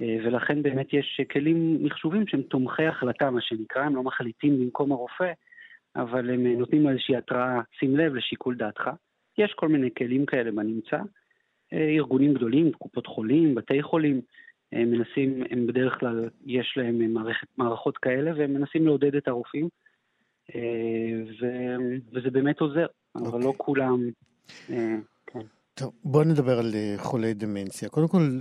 אה, 0.00 0.16
ולכן 0.24 0.62
באמת 0.62 0.92
יש 0.92 1.20
כלים 1.30 1.84
מחשובים 1.84 2.26
שהם 2.26 2.42
תומכי 2.42 2.86
החלטה, 2.86 3.30
מה 3.30 3.40
שנקרא, 3.40 3.82
הם 3.82 3.96
לא 3.96 4.02
מחליטים 4.02 4.60
במקום 4.60 4.92
הרופא, 4.92 5.32
אבל 5.96 6.30
הם 6.30 6.46
נותנים 6.46 6.88
איזושהי 6.88 7.16
התראה, 7.16 7.60
שים 7.78 7.96
לב 7.96 8.14
לשיקול 8.14 8.56
דעתך. 8.56 8.90
יש 9.38 9.52
כל 9.52 9.68
מיני 9.68 9.90
כלים 9.98 10.26
כאלה 10.26 10.50
בנמצא. 10.50 10.98
אה, 11.72 11.88
ארגונים 11.88 12.34
גדולים, 12.34 12.72
קופות 12.72 13.06
חולים, 13.06 13.54
בתי 13.54 13.82
חולים, 13.82 14.20
הם 14.72 14.90
מנסים, 14.90 15.42
הם 15.50 15.66
בדרך 15.66 16.00
כלל, 16.00 16.28
יש 16.46 16.74
להם 16.76 17.14
מערכת, 17.14 17.46
מערכות 17.56 17.98
כאלה, 17.98 18.30
והם 18.38 18.54
מנסים 18.54 18.86
לעודד 18.86 19.14
את 19.14 19.28
הרופאים, 19.28 19.68
אה, 20.54 21.22
ו, 21.40 21.46
וזה 22.12 22.30
באמת 22.30 22.60
עוזר, 22.60 22.86
okay. 22.86 23.28
אבל 23.28 23.40
לא 23.40 23.46
אוקיי. 23.46 23.58
כולם... 23.58 24.10
אה, 24.70 24.96
כן. 25.26 25.40
טוב, 25.74 25.92
בוא 26.04 26.24
נדבר 26.24 26.58
על 26.58 26.74
אה, 26.74 26.94
חולי 26.98 27.34
דמנציה. 27.34 27.88
קודם 27.88 28.08
כל, 28.08 28.38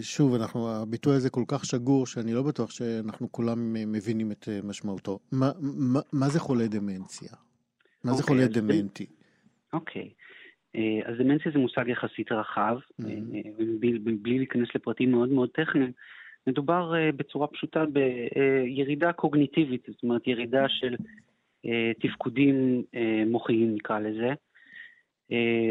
שוב, 0.00 0.34
אנחנו, 0.34 0.70
הביטוי 0.70 1.16
הזה 1.16 1.30
כל 1.30 1.44
כך 1.48 1.64
שגור, 1.64 2.06
שאני 2.06 2.32
לא 2.32 2.42
בטוח 2.42 2.70
שאנחנו 2.70 3.32
כולם 3.32 3.72
מבינים 3.72 4.32
את 4.32 4.48
משמעותו. 4.64 5.18
מה, 5.32 5.50
מה, 5.60 6.00
מה 6.12 6.28
זה 6.28 6.40
חולי 6.40 6.68
דמנציה? 6.68 7.28
מה 8.04 8.12
okay, 8.12 8.14
זה 8.14 8.22
אוקיי, 8.22 8.36
חולה 8.36 8.48
דמנטי? 8.48 9.06
אוקיי. 9.72 10.02
Okay. 10.02 10.22
אה, 10.76 11.00
אז 11.04 11.18
דמנציה 11.18 11.52
זה 11.52 11.58
מושג 11.58 11.88
יחסית 11.88 12.32
רחב, 12.32 12.78
mm-hmm. 12.78 13.06
ובלי 14.04 14.38
להיכנס 14.38 14.68
לפרטים 14.74 15.10
מאוד 15.10 15.28
מאוד 15.28 15.48
טכניים, 15.50 15.92
מדובר 16.46 16.94
אה, 16.94 17.12
בצורה 17.12 17.46
פשוטה 17.46 17.84
בירידה 17.86 19.12
קוגניטיבית, 19.12 19.86
זאת 19.88 20.02
אומרת 20.02 20.26
ירידה 20.26 20.68
של 20.68 20.96
תפקודים 22.00 22.82
מוחיים 23.26 23.74
נקרא 23.74 23.98
לזה, 23.98 24.32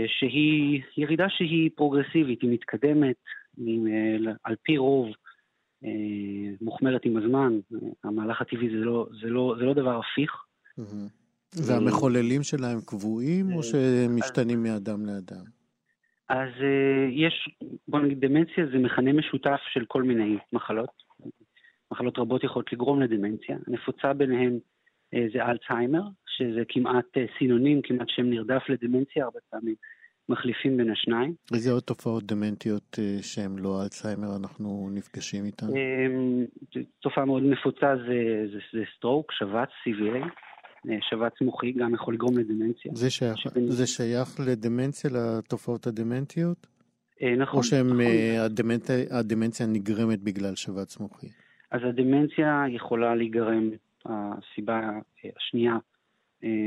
שהיא 0.08 0.82
ירידה 0.98 1.30
שהיא 1.30 1.70
פרוגרסיבית, 1.76 2.42
היא 2.42 2.50
מתקדמת, 2.54 3.16
היא 3.58 3.80
על 4.44 4.56
פי 4.64 4.78
רוב 4.78 5.08
מוחמרת 6.62 7.06
עם 7.06 7.18
הזמן, 7.18 7.60
המהלך 8.04 8.42
הטבעי 8.42 8.70
זה 8.70 8.76
לא, 8.76 9.08
זה 9.22 9.30
לא, 9.30 9.56
זה 9.60 9.66
לא 9.66 9.74
דבר 9.74 10.00
הפיך. 10.00 10.32
Mm-hmm. 10.80 11.21
והמחוללים 11.56 12.44
שלהם 12.44 12.80
קבועים, 12.86 13.54
או 13.54 13.64
שהם 13.64 14.16
משתנים 14.16 14.64
מאדם 14.64 15.06
לאדם? 15.06 15.46
אז 16.30 16.50
אה, 16.62 17.08
יש, 17.12 17.50
בוא 17.88 18.00
נגיד, 18.00 18.20
דמנציה 18.20 18.66
זה 18.74 18.78
מכנה 18.78 19.14
משותף 19.14 19.60
של 19.74 19.86
כל 19.88 20.04
מיני 20.04 20.38
מחלות. 20.54 20.90
מחלות 21.92 22.20
רבות 22.20 22.44
יכולות 22.44 22.74
לגרום 22.74 23.02
לדמנציה. 23.02 23.58
הנפוצה 23.68 24.14
ביניהן 24.14 24.60
אה, 25.14 25.26
זה 25.34 25.46
אלצהיימר, 25.46 26.02
שזה 26.28 26.62
כמעט 26.70 27.06
אה, 27.18 27.26
סינונים, 27.40 27.82
כמעט 27.82 28.10
שם 28.10 28.30
נרדף 28.30 28.62
לדמנציה, 28.70 29.24
הרבה 29.24 29.40
פעמים 29.50 29.76
מחליפים 30.30 30.78
בין 30.78 30.92
השניים. 30.92 31.34
איזה 31.54 31.72
עוד 31.72 31.84
תופעות 31.84 32.24
דמנטיות 32.24 33.00
שהן 33.22 33.60
לא 33.60 33.84
אלצהיימר 33.84 34.36
אנחנו 34.42 34.90
נפגשים 34.94 35.46
איתן? 35.46 35.68
תופעה 37.00 37.26
מאוד 37.26 37.44
נפוצה 37.44 37.96
זה, 37.96 38.46
זה, 38.54 38.60
זה 38.74 38.84
סטרוק, 38.98 39.32
שבץ, 39.32 39.70
CVA. 39.70 40.26
אה, 40.90 40.98
שבץ 41.02 41.42
מוחי 41.42 41.72
גם 41.72 41.94
יכול 41.94 42.14
לגרום 42.14 42.38
לדמנציה. 42.38 42.92
זה 42.96 43.10
שייך, 43.10 43.38
שבין... 43.38 43.72
זה 43.72 43.88
שייך 43.88 44.40
לדמנציה, 44.48 45.10
לתופעות 45.14 45.88
הדמנטיות? 45.88 46.68
אה, 47.22 47.36
נכון. 47.36 47.58
או 47.58 47.64
שהדמנציה 47.64 49.68
נכון. 49.68 49.76
נגרמת 49.76 50.20
בגלל 50.20 50.56
שבץ 50.56 51.00
מוחי? 51.00 51.28
אז 51.72 51.82
הדמנציה 51.84 52.64
יכולה 52.70 53.16
להיגרם, 53.16 53.70
הסיבה 54.06 54.90
השנייה 55.38 55.78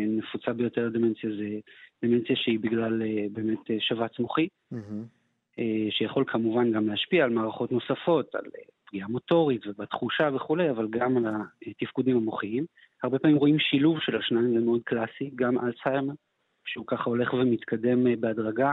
נפוצה 0.06 0.52
ביותר 0.52 0.86
לדמנציה 0.86 1.30
זה 1.30 1.58
דמנציה 2.02 2.36
שהיא 2.36 2.60
בגלל 2.60 3.02
באמת 3.32 3.58
שבץ 3.78 4.18
מוחי, 4.18 4.48
mm-hmm. 4.74 5.60
שיכול 5.90 6.24
כמובן 6.26 6.72
גם 6.72 6.88
להשפיע 6.88 7.24
על 7.24 7.30
מערכות 7.30 7.72
נוספות, 7.72 8.34
על 8.34 8.44
פגיעה 8.86 9.08
מוטורית 9.08 9.66
ובתחושה 9.66 10.30
וכולי, 10.34 10.70
אבל 10.70 10.88
גם 10.90 11.16
על 11.16 11.24
התפקודים 11.66 12.16
המוחיים. 12.16 12.64
הרבה 13.04 13.18
פעמים 13.18 13.36
רואים 13.36 13.58
שילוב 13.58 13.98
של 14.00 14.16
השניים, 14.16 14.54
זה 14.54 14.64
מאוד 14.64 14.80
קלאסי, 14.84 15.30
גם 15.34 15.58
אלצהיימר, 15.58 16.14
שהוא 16.66 16.86
ככה 16.86 17.10
הולך 17.10 17.34
ומתקדם 17.34 18.06
אה, 18.06 18.12
בהדרגה, 18.20 18.72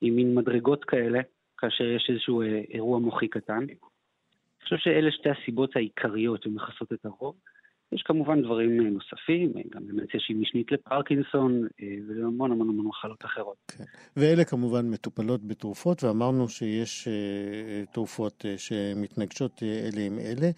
עם 0.00 0.16
מין 0.16 0.34
מדרגות 0.34 0.84
כאלה, 0.84 1.20
כאשר 1.58 1.84
יש 1.84 2.06
איזשהו 2.10 2.42
אה, 2.42 2.60
אירוע 2.70 2.98
מוחי 2.98 3.28
קטן. 3.28 3.58
אני 3.58 3.74
חושב 4.62 4.76
שאלה 4.76 5.10
שתי 5.12 5.28
הסיבות 5.30 5.76
העיקריות 5.76 6.42
שמכסות 6.42 6.92
את 6.92 7.04
הרוב. 7.04 7.34
יש 7.92 8.02
כמובן 8.02 8.42
דברים 8.42 8.80
אה, 8.80 8.90
נוספים, 8.90 9.52
גם 9.70 9.86
דמנציה 9.86 10.20
שהיא 10.20 10.36
משנית 10.36 10.72
לפרקינסון, 10.72 11.66
והמון 12.08 12.52
המון 12.52 12.68
המון 12.68 12.86
מחלות 12.86 13.24
אחרות. 13.24 13.56
כן. 13.68 13.84
ואלה 14.16 14.44
כמובן 14.44 14.90
מטופלות 14.90 15.44
בתרופות, 15.44 16.04
ואמרנו 16.04 16.48
שיש 16.48 17.08
תרופות 17.92 18.44
שמתנגשות 18.56 19.62
אלה 19.62 20.02
עם 20.06 20.18
אלה. 20.18 20.50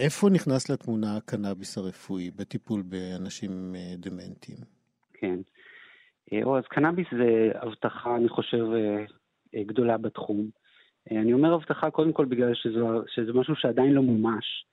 איפה 0.00 0.28
נכנס 0.30 0.70
לתמונה 0.70 1.16
הקנאביס 1.16 1.78
הרפואי 1.78 2.30
בטיפול 2.30 2.82
באנשים 2.82 3.74
אה, 3.74 3.94
דמנטיים? 3.96 4.58
כן. 5.12 5.38
או, 6.42 6.54
אה, 6.54 6.58
אז 6.58 6.64
קנאביס 6.64 7.06
זה 7.18 7.50
הבטחה, 7.54 8.16
אני 8.16 8.28
חושב, 8.28 8.64
אה, 9.54 9.62
גדולה 9.64 9.98
בתחום. 9.98 10.50
אני 11.10 11.32
אומר 11.32 11.54
הבטחה 11.54 11.90
קודם 11.90 12.12
כל 12.12 12.24
בגלל 12.24 12.54
שזה, 12.54 12.80
שזה 13.08 13.32
משהו 13.32 13.56
שעדיין 13.56 13.92
לא 13.92 14.02
מומש. 14.02 14.66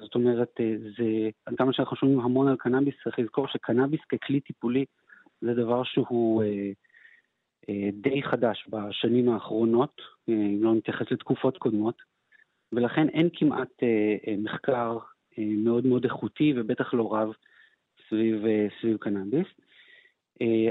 זאת 0.00 0.14
אומרת, 0.14 0.60
זה, 0.98 1.28
עד 1.46 1.54
כמה 1.58 1.72
שאנחנו 1.72 1.96
שומעים 1.96 2.20
המון 2.20 2.48
על 2.48 2.56
קנאביס, 2.56 2.94
צריך 3.04 3.18
לזכור 3.18 3.48
שקנאביס 3.48 4.00
ככלי 4.08 4.40
טיפולי 4.40 4.84
זה 5.40 5.54
דבר 5.54 5.82
שהוא 5.84 6.42
די 7.92 8.22
חדש 8.22 8.68
בשנים 8.70 9.28
האחרונות, 9.28 10.00
אם 10.28 10.58
לא 10.62 10.74
נתייחס 10.74 11.06
לתקופות 11.10 11.58
קודמות. 11.58 12.11
ולכן 12.72 13.08
אין 13.08 13.28
כמעט 13.32 13.82
אה, 13.82 14.16
אה, 14.26 14.34
מחקר 14.38 14.98
אה, 15.38 15.44
מאוד 15.56 15.86
מאוד 15.86 16.04
איכותי 16.04 16.52
ובטח 16.56 16.94
לא 16.94 17.14
רב 17.14 17.32
סביב, 18.08 18.42
סביב 18.80 18.96
קנאביס. 18.96 19.46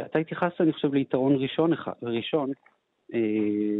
אתה 0.05 0.19
התייחסת, 0.19 0.61
אני 0.61 0.73
חושב, 0.73 0.93
ליתרון 0.93 1.35
ראשון, 1.35 1.71
ראשון 2.03 2.51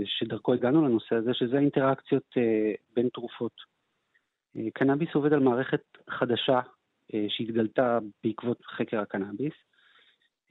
שדרכו 0.05 0.53
הגענו 0.53 0.87
לנושא 0.87 1.15
הזה, 1.15 1.33
שזה 1.33 1.57
האינטראקציות 1.57 2.23
בין 2.95 3.09
תרופות. 3.13 3.51
קנאביס 4.73 5.09
עובד 5.13 5.33
על 5.33 5.39
מערכת 5.39 5.81
חדשה 6.09 6.59
שהתגלתה 7.27 7.99
בעקבות 8.23 8.65
חקר 8.65 8.99
הקנאביס. 8.99 9.53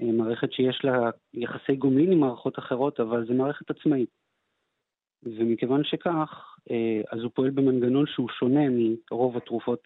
מערכת 0.00 0.52
שיש 0.52 0.84
לה 0.84 1.10
יחסי 1.34 1.76
גומלין 1.76 2.12
עם 2.12 2.20
מערכות 2.20 2.58
אחרות, 2.58 3.00
אבל 3.00 3.26
זו 3.26 3.34
מערכת 3.34 3.70
עצמאית. 3.70 4.19
ומכיוון 5.22 5.84
שכך, 5.84 6.56
אה, 6.70 7.00
אז 7.12 7.22
הוא 7.22 7.30
פועל 7.34 7.50
במנגנון 7.50 8.04
שהוא 8.06 8.28
שונה 8.38 8.60
מרוב 8.70 9.36
התרופות, 9.36 9.82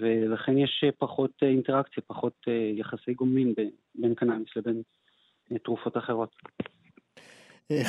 ולכן 0.00 0.58
יש 0.58 0.84
פחות 0.98 1.30
אה, 1.42 1.48
אינטראקציה, 1.48 2.02
פחות 2.06 2.34
אה, 2.48 2.72
יחסי 2.74 3.14
גומלין 3.14 3.54
בין 3.94 4.14
קנאביס 4.14 4.48
לבין 4.56 4.82
תרופות 5.64 5.96
אחרות. 5.96 6.36
איך 7.70 7.88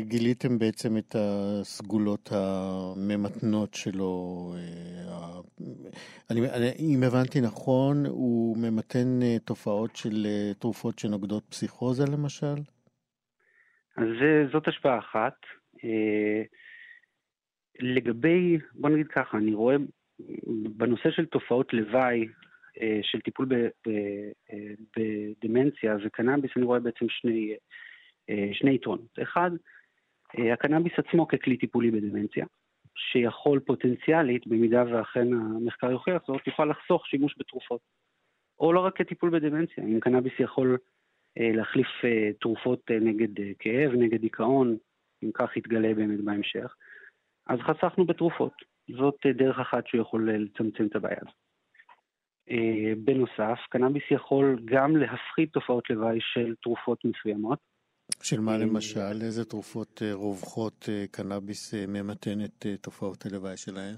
גיליתם 0.00 0.58
בעצם 0.58 0.96
את 0.96 1.14
הסגולות 1.18 2.30
הממתנות 2.32 3.74
שלו? 3.74 4.52
אני, 6.30 6.40
אם 6.78 7.02
הבנתי 7.06 7.40
נכון, 7.40 8.06
הוא 8.06 8.56
ממתן 8.56 9.20
תופעות 9.44 9.96
של 9.96 10.26
תרופות 10.58 10.98
שנוגדות 10.98 11.44
פסיכוזה 11.50 12.04
למשל? 12.12 12.54
אז 13.96 14.06
זאת 14.52 14.68
השפעה 14.68 14.98
אחת. 14.98 15.34
אה, 15.84 16.42
לגבי, 17.80 18.58
בוא 18.72 18.90
נגיד 18.90 19.08
ככה, 19.08 19.38
אני 19.38 19.54
רואה 19.54 19.76
בנושא 20.76 21.10
של 21.10 21.26
תופעות 21.26 21.72
לוואי 21.72 22.28
אה, 22.80 23.00
של 23.02 23.20
טיפול 23.20 23.48
אה, 23.52 23.96
בדמנציה 24.96 25.96
וקנאביס, 26.04 26.50
אני 26.56 26.64
רואה 26.64 26.80
בעצם 26.80 27.06
שני, 27.08 27.54
שני 28.52 28.74
יתרונות. 28.74 29.18
אחד, 29.22 29.50
הקנאביס 30.52 30.92
עצמו 30.96 31.28
ככלי 31.28 31.56
טיפולי 31.56 31.90
בדמנציה, 31.90 32.46
שיכול 32.96 33.60
פוטנציאלית, 33.60 34.46
במידה 34.46 34.84
ואכן 34.92 35.32
המחקר 35.32 35.90
יוכיח 35.90 36.22
זאת, 36.26 36.46
יוכל 36.46 36.64
לחסוך 36.64 37.06
שימוש 37.06 37.34
בתרופות. 37.38 37.80
או 38.58 38.72
לא 38.72 38.80
רק 38.80 38.96
כטיפול 38.96 39.30
בדמנציה, 39.30 39.84
אם 39.84 40.00
קנאביס 40.00 40.32
יכול 40.38 40.78
להחליף 41.36 41.88
תרופות 42.40 42.90
נגד 42.90 43.28
כאב, 43.58 43.92
נגד 43.92 44.20
דיכאון, 44.20 44.76
אם 45.22 45.30
כך 45.34 45.56
יתגלה 45.56 45.94
באמת 45.94 46.20
בהמשך, 46.20 46.74
אז 47.46 47.58
חסכנו 47.58 48.06
בתרופות. 48.06 48.52
זאת 48.98 49.26
דרך 49.34 49.58
אחת 49.58 49.86
שהוא 49.86 50.00
יכול 50.00 50.30
לצמצם 50.32 50.86
את 50.86 50.96
הבעיה 50.96 51.16
הזאת. 51.22 51.34
בנוסף, 53.04 53.58
קנאביס 53.70 54.02
יכול 54.10 54.60
גם 54.64 54.96
להפחית 54.96 55.52
תופעות 55.52 55.90
לוואי 55.90 56.18
של 56.20 56.54
תרופות 56.62 57.04
מסוימות. 57.04 57.58
של 58.22 58.40
מה 58.40 58.58
למשל? 58.58 59.22
איזה 59.22 59.44
תרופות 59.44 60.02
רווחות 60.12 60.88
קנאביס 61.10 61.74
ממתן 61.88 62.44
את 62.44 62.66
תופעות 62.80 63.26
הלוואי 63.26 63.56
שלהן? 63.56 63.94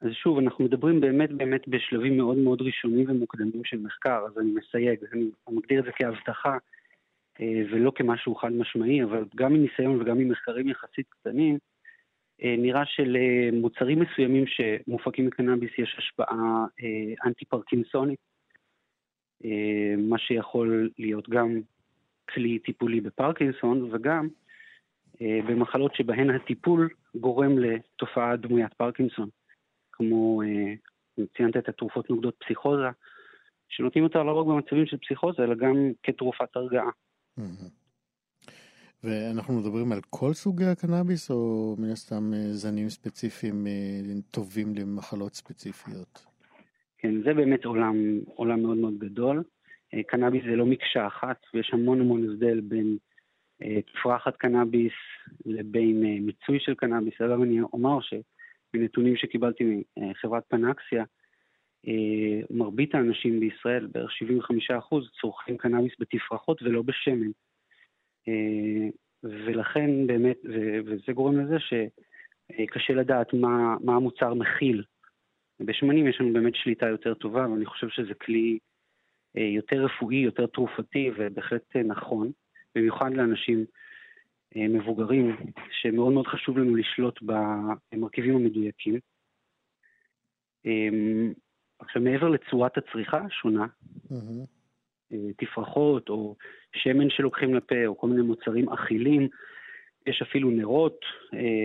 אז 0.00 0.10
שוב, 0.12 0.38
אנחנו 0.38 0.64
מדברים 0.64 1.00
באמת 1.00 1.32
באמת 1.32 1.68
בשלבים 1.68 2.16
מאוד 2.16 2.36
מאוד 2.36 2.62
ראשונים 2.62 3.10
ומוקדמים 3.10 3.64
של 3.64 3.78
מחקר, 3.78 4.24
אז 4.26 4.38
אני 4.38 4.50
מסייג, 4.50 4.98
אני 5.12 5.30
מגדיר 5.50 5.80
את 5.80 5.84
זה 5.84 5.90
כהבטחה 5.96 6.56
ולא 7.40 7.92
כמשהו 7.94 8.34
חד 8.34 8.52
משמעי, 8.52 9.04
אבל 9.04 9.24
גם 9.36 9.52
מניסיון 9.52 10.00
וגם 10.00 10.18
ממחקרים 10.18 10.68
יחסית 10.68 11.06
קטנים, 11.08 11.58
נראה 12.42 12.86
שלמוצרים 12.86 14.00
מסוימים 14.00 14.44
שמופקים 14.46 15.26
מקנאביס 15.26 15.70
יש 15.78 15.94
השפעה 15.98 16.64
אנטי 17.26 17.44
פרקינסונית, 17.44 18.18
מה 19.98 20.18
שיכול 20.18 20.90
להיות 20.98 21.28
גם 21.28 21.60
כלי 22.34 22.58
טיפולי 22.58 23.00
בפרקינסון 23.00 23.88
וגם 23.92 24.28
במחלות 25.20 25.94
שבהן 25.94 26.30
הטיפול 26.30 26.88
גורם 27.14 27.58
לתופעה 27.58 28.36
דמוית 28.36 28.74
פרקינסון, 28.74 29.28
כמו, 29.92 30.42
ציינת 31.36 31.56
את 31.56 31.68
התרופות 31.68 32.10
נוגדות 32.10 32.34
פסיכוזה, 32.44 32.88
שנותנים 33.68 34.04
אותה 34.04 34.22
לא 34.22 34.32
רק 34.40 34.46
במצבים 34.46 34.86
של 34.86 34.96
פסיכוזה, 34.96 35.44
אלא 35.44 35.54
גם 35.54 35.76
כתרופת 36.02 36.56
הרגעה. 36.56 36.90
ואנחנו 39.04 39.60
מדברים 39.60 39.92
על 39.92 40.00
כל 40.10 40.32
סוגי 40.32 40.64
הקנאביס, 40.64 41.30
או 41.30 41.76
מן 41.78 41.90
הסתם 41.90 42.30
זנים 42.50 42.88
ספציפיים 42.88 43.66
טובים 44.30 44.74
למחלות 44.74 45.34
ספציפיות? 45.34 46.26
כן, 46.98 47.22
זה 47.22 47.34
באמת 47.34 47.64
עולם, 47.64 47.96
עולם 48.34 48.62
מאוד 48.62 48.76
מאוד 48.76 48.98
גדול. 48.98 49.42
קנאביס 50.06 50.42
זה 50.44 50.56
לא 50.56 50.66
מקשה 50.66 51.06
אחת, 51.06 51.36
ויש 51.54 51.70
המון 51.72 52.00
המון 52.00 52.30
הבדל 52.30 52.60
בין 52.60 52.96
תפרחת 53.86 54.36
קנאביס 54.36 54.92
לבין 55.46 56.02
מיצוי 56.26 56.60
של 56.60 56.74
קנאביס. 56.74 57.14
אגב, 57.20 57.42
אני 57.42 57.60
אומר 57.60 57.98
שמנתונים 58.00 59.16
שקיבלתי 59.16 59.82
מחברת 59.96 60.42
פנקסיה, 60.48 61.04
מרבית 62.50 62.94
האנשים 62.94 63.40
בישראל, 63.40 63.86
בערך 63.86 64.10
75%, 64.10 64.94
צורכים 65.20 65.56
קנאביס 65.56 65.92
בתפרחות 65.98 66.62
ולא 66.62 66.82
בשמן. 66.82 67.30
ולכן 69.22 70.06
באמת, 70.06 70.36
וזה 70.86 71.12
גורם 71.12 71.40
לזה 71.40 71.56
שקשה 71.58 72.92
לדעת 72.92 73.32
מה, 73.34 73.76
מה 73.84 73.96
המוצר 73.96 74.34
מכיל. 74.34 74.84
בשמנים 75.60 76.06
יש 76.06 76.20
לנו 76.20 76.32
באמת 76.32 76.54
שליטה 76.54 76.86
יותר 76.86 77.14
טובה, 77.14 77.48
ואני 77.48 77.66
חושב 77.66 77.88
שזה 77.88 78.14
כלי 78.14 78.58
יותר 79.34 79.84
רפואי, 79.84 80.16
יותר 80.16 80.46
תרופתי 80.46 81.10
ובהחלט 81.16 81.76
נכון, 81.76 82.30
במיוחד 82.74 83.14
לאנשים 83.14 83.64
מבוגרים, 84.56 85.36
שמאוד 85.70 86.12
מאוד 86.12 86.26
חשוב 86.26 86.58
לנו 86.58 86.76
לשלוט 86.76 87.20
במרכיבים 87.22 88.36
המדויקים. 88.36 88.98
עכשיו, 91.80 92.02
מעבר 92.02 92.28
לצורת 92.28 92.78
הצריכה 92.78 93.18
השונה, 93.18 93.66
mm-hmm. 94.12 95.14
תפרחות 95.36 96.08
או 96.08 96.36
שמן 96.72 97.10
שלוקחים 97.10 97.54
לפה 97.54 97.86
או 97.86 97.98
כל 97.98 98.06
מיני 98.08 98.22
מוצרים 98.22 98.68
אכילים, 98.68 99.28
יש 100.06 100.22
אפילו 100.22 100.50
נרות 100.50 101.00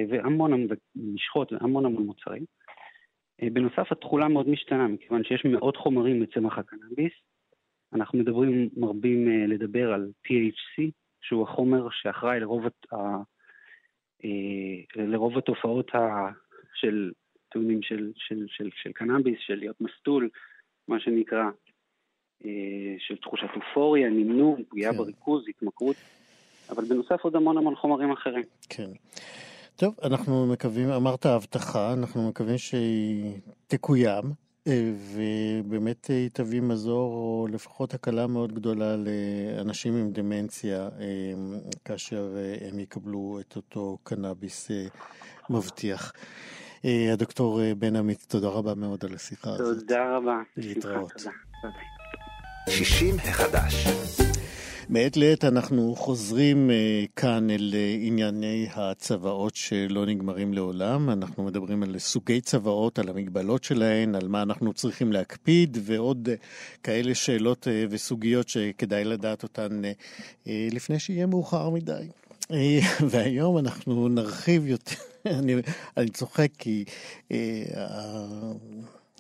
והמון 0.10 0.68
משחות 0.96 1.54
והמון 1.54 1.86
המון 1.86 2.06
מוצרים. 2.06 2.46
בנוסף, 3.54 3.92
התכולה 3.92 4.28
מאוד 4.28 4.50
משתנה, 4.50 4.88
מכיוון 4.88 5.24
שיש 5.24 5.46
מאות 5.46 5.78
חומרים 5.78 6.20
בצמח 6.20 6.58
הקנאביס. 6.58 7.14
אנחנו 7.94 8.20
מדברים, 8.20 8.70
מרבים 8.78 9.28
לדבר 9.48 9.94
על 9.94 10.12
THC, 10.28 10.84
שהוא 11.22 11.44
החומר 11.44 11.88
שאחראי 11.92 12.40
לרוב, 12.40 12.66
ה... 12.66 12.98
לרוב 14.96 15.38
התופעות 15.38 15.96
ה... 15.96 16.30
של, 16.74 17.12
של, 17.56 17.80
של, 17.82 18.12
של, 18.18 18.46
של, 18.48 18.70
של 18.84 18.92
קנאביס, 18.92 19.38
של 19.40 19.56
להיות 19.56 19.82
מסטול, 19.82 20.30
מה 20.88 21.00
שנקרא, 21.00 21.44
של 22.98 23.16
תחושת 23.22 23.48
אופוריה, 23.56 24.10
נמנום, 24.10 24.64
פגיעה 24.70 24.92
כן. 24.92 24.98
בריכוז, 24.98 25.44
התמכרות, 25.50 25.96
אבל 26.70 26.86
בנוסף 26.86 27.24
עוד 27.24 27.36
המון 27.36 27.58
המון 27.58 27.76
חומרים 27.76 28.12
אחרים. 28.12 28.44
כן. 28.70 28.90
טוב, 29.76 29.96
אנחנו 30.04 30.48
מקווים, 30.48 30.90
אמרת 30.90 31.26
הבטחה, 31.26 31.94
אנחנו 31.94 32.30
מקווים 32.30 32.58
שהיא 32.58 33.40
תקוים, 33.68 34.24
ובאמת 34.68 36.06
היא 36.06 36.30
תביא 36.34 36.62
מזור, 36.62 37.14
או 37.14 37.48
לפחות 37.52 37.94
הקלה 37.94 38.28
מאוד 38.28 38.54
גדולה 38.54 38.96
לאנשים 38.96 39.96
עם 39.96 40.12
דמנציה, 40.12 40.90
כאשר 41.86 42.38
הם 42.62 42.80
יקבלו 42.80 43.40
את 43.40 43.56
אותו 43.56 43.98
קנאביס 44.04 44.72
מבטיח. 45.50 46.14
הדוקטור 46.84 47.62
בן 47.78 47.96
עמית, 47.96 48.26
תודה 48.28 48.48
רבה 48.48 48.76
מאוד 48.76 49.06
על 49.06 49.16
השיחה 49.16 49.50
הזאת. 49.50 49.80
תודה 49.80 50.18
רבה. 50.18 50.42
להתראות. 50.58 51.12
תודה. 51.12 51.34
60 52.70 53.16
החדש. 53.24 53.88
מעת 54.90 55.18
לעת 55.18 55.46
אנחנו 55.46 55.96
חוזרים 55.96 56.70
uh, 56.70 56.74
כאן 57.16 57.50
אל 57.50 57.74
uh, 57.74 58.08
ענייני 58.08 58.68
הצוואות 58.76 59.56
שלא 59.56 60.06
נגמרים 60.06 60.54
לעולם. 60.54 61.10
אנחנו 61.10 61.44
מדברים 61.44 61.84
על 61.84 62.00
סוגי 62.00 62.42
צוואות, 62.42 63.00
על 63.00 63.10
המגבלות 63.10 63.64
שלהן, 63.64 64.16
על 64.16 64.28
מה 64.28 64.42
אנחנו 64.42 64.74
צריכים 64.74 65.12
להקפיד, 65.12 65.78
ועוד 65.82 66.30
uh, 66.30 66.46
כאלה 66.84 67.16
שאלות 67.16 67.68
uh, 67.68 67.70
וסוגיות 67.90 68.50
שכדאי 68.50 69.04
לדעת 69.04 69.44
אותן 69.44 69.82
uh, 69.82 69.88
uh, 70.46 70.50
לפני 70.72 71.00
שיהיה 71.00 71.26
מאוחר 71.26 71.70
מדי. 71.70 72.08
והיום 73.10 73.58
אנחנו 73.58 74.08
נרחיב 74.08 74.68
יותר, 74.68 74.96
אני, 75.40 75.56
אני 75.98 76.10
צוחק 76.10 76.50
כי... 76.58 76.86
Uh, 77.30 77.34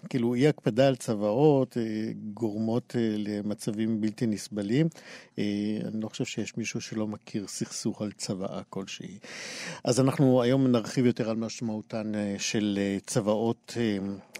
כאילו 0.09 0.33
אי 0.33 0.47
הקפדה 0.47 0.87
על 0.87 0.95
צוואות 0.95 1.77
אה, 1.77 1.83
גורמות 2.33 2.95
אה, 2.97 3.15
למצבים 3.17 4.01
בלתי 4.01 4.27
נסבלים. 4.27 4.87
אה, 5.39 5.43
אני 5.85 6.01
לא 6.01 6.09
חושב 6.09 6.25
שיש 6.25 6.57
מישהו 6.57 6.81
שלא 6.81 7.07
מכיר 7.07 7.47
סכסוך 7.47 8.01
על 8.01 8.11
צוואה 8.11 8.61
כלשהי. 8.69 9.17
אז 9.83 9.99
אנחנו 9.99 10.41
היום 10.41 10.67
נרחיב 10.67 11.05
יותר 11.05 11.29
על 11.29 11.37
משמעותן 11.37 12.11
של 12.37 12.79
צוואות 13.05 13.77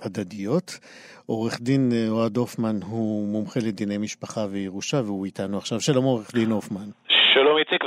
הדדיות. 0.02 0.80
עורך 1.26 1.62
דין 1.62 1.92
אוהד 2.10 2.38
הופמן 2.38 2.80
הוא 2.82 3.28
מומחה 3.28 3.60
לדיני 3.60 3.98
משפחה 3.98 4.48
וירושה 4.52 5.02
והוא 5.06 5.26
איתנו 5.26 5.58
עכשיו. 5.58 5.82
שלום 5.82 6.06
עורך 6.06 6.36
דין 6.36 6.52
הופמן. 6.52 6.90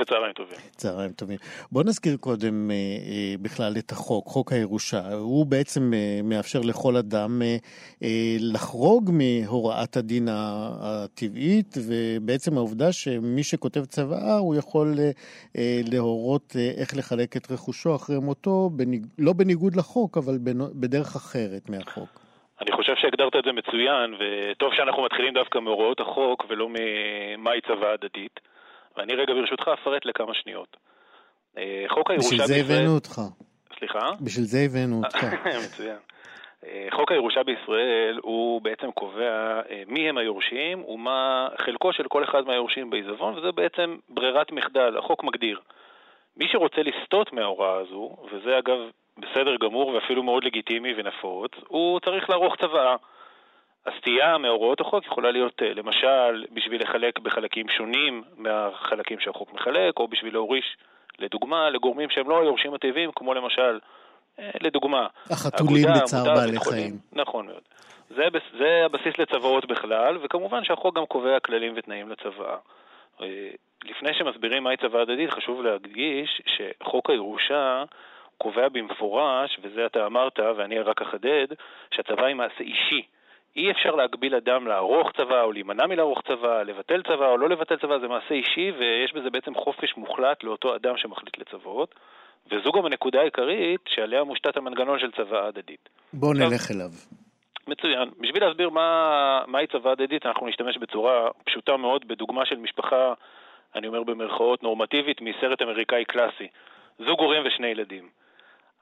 וצהריים 0.09 0.33
טובים. 0.33 0.57
צהריים 0.71 1.12
טובים. 1.12 1.38
בוא 1.73 1.83
נזכיר 1.85 2.16
קודם 2.16 2.71
אה, 2.71 2.77
אה, 2.77 3.35
בכלל 3.42 3.73
את 3.79 3.90
החוק, 3.92 4.27
חוק 4.27 4.53
הירושה. 4.53 5.14
הוא 5.14 5.47
בעצם 5.47 5.94
אה, 5.94 6.21
מאפשר 6.25 6.61
לכל 6.64 6.97
אדם 6.97 7.42
לחרוג 8.40 9.11
מהוראת 9.12 9.97
הדין 9.97 10.29
הטבעית, 10.31 11.75
ובעצם 11.88 12.57
העובדה 12.57 12.92
שמי 12.92 13.42
שכותב 13.42 13.85
צוואה, 13.85 14.38
הוא 14.38 14.55
יכול 14.55 14.94
להורות 15.92 16.57
איך 16.81 16.97
לחלק 16.97 17.37
את 17.37 17.51
רכושו 17.51 17.97
אחרי 17.97 18.18
מותו, 18.18 18.71
בניג... 18.73 19.07
לא 19.18 19.33
בניגוד 19.33 19.77
לחוק, 19.77 20.18
אבל 20.18 20.38
בדרך 20.75 21.16
אחרת 21.16 21.71
מהחוק. 21.71 22.21
אני 22.61 22.73
חושב 22.73 22.92
שהגדרת 22.97 23.37
את 23.37 23.44
זה 23.44 23.53
מצוין, 23.53 24.14
וטוב 24.18 24.75
שאנחנו 24.75 25.05
מתחילים 25.05 25.35
דווקא 25.35 25.59
מהוראות 25.59 26.01
החוק 26.01 26.44
ולא 26.49 26.68
ממהי 26.68 27.61
צוואה 27.61 27.92
הדדית. 27.92 28.40
ואני 28.99 29.15
רגע 29.15 29.35
ברשותך 29.35 29.69
אפרט 29.69 30.05
לכמה 30.05 30.35
שניות. 30.35 30.77
אה, 31.59 31.85
חוק 31.89 32.11
הירושה 32.11 32.31
בישראל... 32.31 32.49
בשביל 32.49 32.67
זה 32.67 32.75
הבאנו 32.75 32.95
אותך. 32.95 33.21
סליחה? 33.79 34.07
בשביל 34.21 34.45
זה 34.45 34.59
הבאנו 34.59 34.99
אותך. 35.05 35.25
מצוין. 35.65 35.97
אה, 36.67 36.87
חוק 36.91 37.13
הירושה 37.13 37.43
בישראל 37.43 38.19
הוא 38.23 38.63
בעצם 38.63 38.91
קובע 38.91 39.61
אה, 39.71 39.83
מי 39.87 40.09
הם 40.09 40.19
היורשים 40.19 40.85
ומה 40.85 41.49
חלקו 41.59 41.93
של 41.93 42.09
כל 42.09 42.25
אחד 42.25 42.47
מהיורשים 42.47 42.91
בעיזבון, 42.91 43.39
וזה 43.39 43.53
בעצם 43.53 43.97
ברירת 44.09 44.53
מחדל, 44.53 44.99
החוק 44.99 45.25
מגדיר. 45.25 45.61
מי 46.37 46.49
שרוצה 46.49 46.83
לסטות 46.83 47.33
מההוראה 47.33 47.77
הזו, 47.77 48.17
וזה 48.33 48.59
אגב 48.59 48.79
בסדר 49.19 49.57
גמור 49.57 49.89
ואפילו 49.89 50.23
מאוד 50.23 50.45
לגיטימי 50.45 50.95
ונפוץ, 50.97 51.51
הוא 51.69 52.01
צריך 52.01 52.31
לערוך 52.31 52.57
צוואה. 52.61 52.97
הסטייה 53.88 54.38
מהוראות 54.38 54.81
החוק 54.81 55.07
יכולה 55.07 55.31
להיות 55.31 55.62
אה, 55.62 55.74
למשל 55.74 56.44
בשביל 56.53 56.83
לחלק 56.83 57.18
בחלקים 57.18 57.68
שונים 57.68 58.22
מהחלקים 58.37 59.20
שהחוק 59.20 59.53
מחלק, 59.53 59.98
או 59.98 60.09
בשביל 60.09 60.33
להוריש 60.33 60.77
לדוגמה, 61.18 61.70
לגורמים 61.70 62.11
שהם 62.11 62.31
לא 62.31 62.40
היורשים 62.40 62.74
הטבעיים, 62.74 63.11
כמו 63.14 63.35
למשל, 63.35 63.79
אה, 64.38 64.51
לדוגמה, 64.61 65.07
החתולים 65.31 65.88
בצער 65.96 66.35
בעלי 66.35 66.61
חיים. 66.61 66.98
נכון 67.12 67.46
מאוד. 67.46 67.62
זה, 68.11 68.24
זה 68.59 68.83
הבסיס 68.85 69.18
לצוואות 69.18 69.66
בכלל, 69.66 70.18
וכמובן 70.22 70.64
שהחוק 70.64 70.96
גם 70.96 71.07
קובע 71.07 71.40
כללים 71.40 71.72
ותנאים 71.77 72.09
לצוואה. 72.09 72.57
אה, 73.20 73.27
לפני 73.85 74.14
שמסבירים 74.14 74.62
מהי 74.62 74.77
צוואה 74.77 75.03
הדדית, 75.03 75.31
חשוב 75.31 75.62
להדגיש 75.62 76.42
שחוק 76.46 77.11
הירושה 77.11 77.85
קובע 78.38 78.68
במפורש, 78.68 79.59
וזה 79.62 79.87
אתה 79.87 80.07
אמרת 80.07 80.38
ואני 80.57 80.79
רק 80.79 81.03
אחדד, 81.03 81.46
שהצוואה 81.90 82.27
היא 82.27 82.37
מעשה 82.37 82.61
אישי. 82.61 83.03
אי 83.59 83.71
אפשר 83.71 83.94
להגביל 83.94 84.35
אדם 84.35 84.66
לערוך 84.66 85.12
צבא 85.16 85.42
או 85.42 85.53
להימנע 85.53 85.87
מלערוך 85.87 86.23
צבא, 86.29 86.62
לבטל 86.62 87.03
צבא 87.03 87.29
או 87.29 87.37
לא 87.37 87.49
לבטל 87.49 87.77
צבא, 87.77 87.99
זה 87.99 88.09
מעשה 88.09 88.35
אישי 88.35 88.73
ויש 88.79 89.12
בזה 89.12 89.31
בעצם 89.31 89.55
חופש 89.55 89.97
מוחלט 89.97 90.44
לאותו 90.44 90.77
אדם 90.77 90.97
שמחליט 90.97 91.38
לצוות, 91.38 91.94
וזו 92.51 92.73
גם 92.73 92.87
הנקודה 92.87 93.21
העיקרית 93.21 93.81
שעליה 93.88 94.25
מושתת 94.25 94.57
המנגנון 94.57 94.99
של 94.99 95.11
צבא 95.11 95.47
הדדית. 95.47 95.88
בואו 96.12 96.33
נלך 96.33 96.71
אליו. 96.71 96.90
מצוין. 97.66 98.09
בשביל 98.21 98.44
להסביר 98.44 98.71
מה, 98.71 99.42
מהי 99.47 99.66
צבא 99.66 99.90
הדדית, 99.90 100.27
אנחנו 100.27 100.47
נשתמש 100.47 100.79
בצורה 100.79 101.29
פשוטה 101.44 101.77
מאוד 101.77 102.09
בדוגמה 102.09 102.47
של 102.47 102.57
משפחה, 102.57 103.12
אני 103.75 103.87
אומר 103.87 104.03
במרכאות, 104.03 104.62
נורמטיבית 104.62 105.21
מסרט 105.21 105.62
אמריקאי 105.62 106.05
קלאסי. 106.05 106.49
זוג 106.99 107.21
הורים 107.21 107.42
ושני 107.47 107.66
ילדים. 107.66 108.09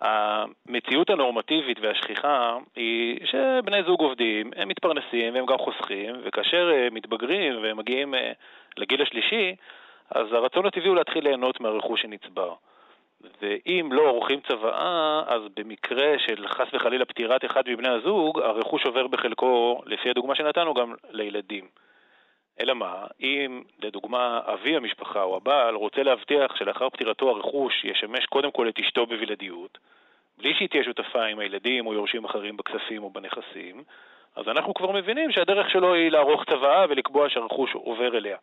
המציאות 0.00 1.10
הנורמטיבית 1.10 1.78
והשכיחה 1.80 2.56
היא 2.76 3.18
שבני 3.26 3.82
זוג 3.86 4.00
עובדים, 4.00 4.50
הם 4.56 4.68
מתפרנסים 4.68 5.34
והם 5.34 5.46
גם 5.46 5.58
חוסכים, 5.58 6.14
וכאשר 6.24 6.70
אה, 6.72 6.88
מתבגרים 6.92 7.62
והם 7.62 7.76
מגיעים 7.76 8.14
אה, 8.14 8.32
לגיל 8.76 9.02
השלישי, 9.02 9.56
אז 10.10 10.32
הרצון 10.32 10.66
הטבעי 10.66 10.88
הוא 10.88 10.96
להתחיל 10.96 11.24
ליהנות 11.24 11.60
מהרכוש 11.60 12.02
שנצבר. 12.02 12.54
ואם 13.42 13.88
לא 13.92 14.02
עורכים 14.02 14.40
צוואה, 14.40 15.22
אז 15.26 15.42
במקרה 15.56 16.18
של 16.18 16.48
חס 16.48 16.66
וחלילה 16.72 17.04
פטירת 17.04 17.44
אחד 17.44 17.62
מבני 17.68 17.88
הזוג, 17.88 18.40
הרכוש 18.40 18.86
עובר 18.86 19.06
בחלקו, 19.06 19.82
לפי 19.86 20.10
הדוגמה 20.10 20.34
שנתנו, 20.34 20.74
גם 20.74 20.94
לילדים. 21.10 21.64
אלא 22.60 22.74
מה, 22.74 23.06
אם 23.20 23.62
לדוגמה 23.82 24.40
אבי 24.44 24.76
המשפחה 24.76 25.22
או 25.22 25.36
הבעל 25.36 25.74
רוצה 25.74 26.02
להבטיח 26.02 26.56
שלאחר 26.56 26.88
פטירתו 26.90 27.30
הרכוש 27.30 27.84
ישמש 27.84 28.26
קודם 28.26 28.50
כל 28.50 28.68
את 28.68 28.78
אשתו 28.78 29.06
בבלעדיות, 29.06 29.78
בלי 30.38 30.54
שהיא 30.54 30.68
תהיה 30.68 30.84
שותפה 30.84 31.24
עם 31.24 31.38
הילדים 31.38 31.86
או 31.86 31.94
יורשים 31.94 32.24
אחרים 32.24 32.56
בכספים 32.56 33.02
או 33.02 33.10
בנכסים, 33.10 33.82
אז 34.36 34.48
אנחנו 34.48 34.74
כבר 34.74 34.92
מבינים 34.92 35.32
שהדרך 35.32 35.70
שלו 35.70 35.94
היא 35.94 36.10
לערוך 36.10 36.44
צוואה 36.44 36.84
ולקבוע 36.88 37.28
שהרכוש 37.28 37.74
עובר 37.74 38.16
אליה. 38.16 38.36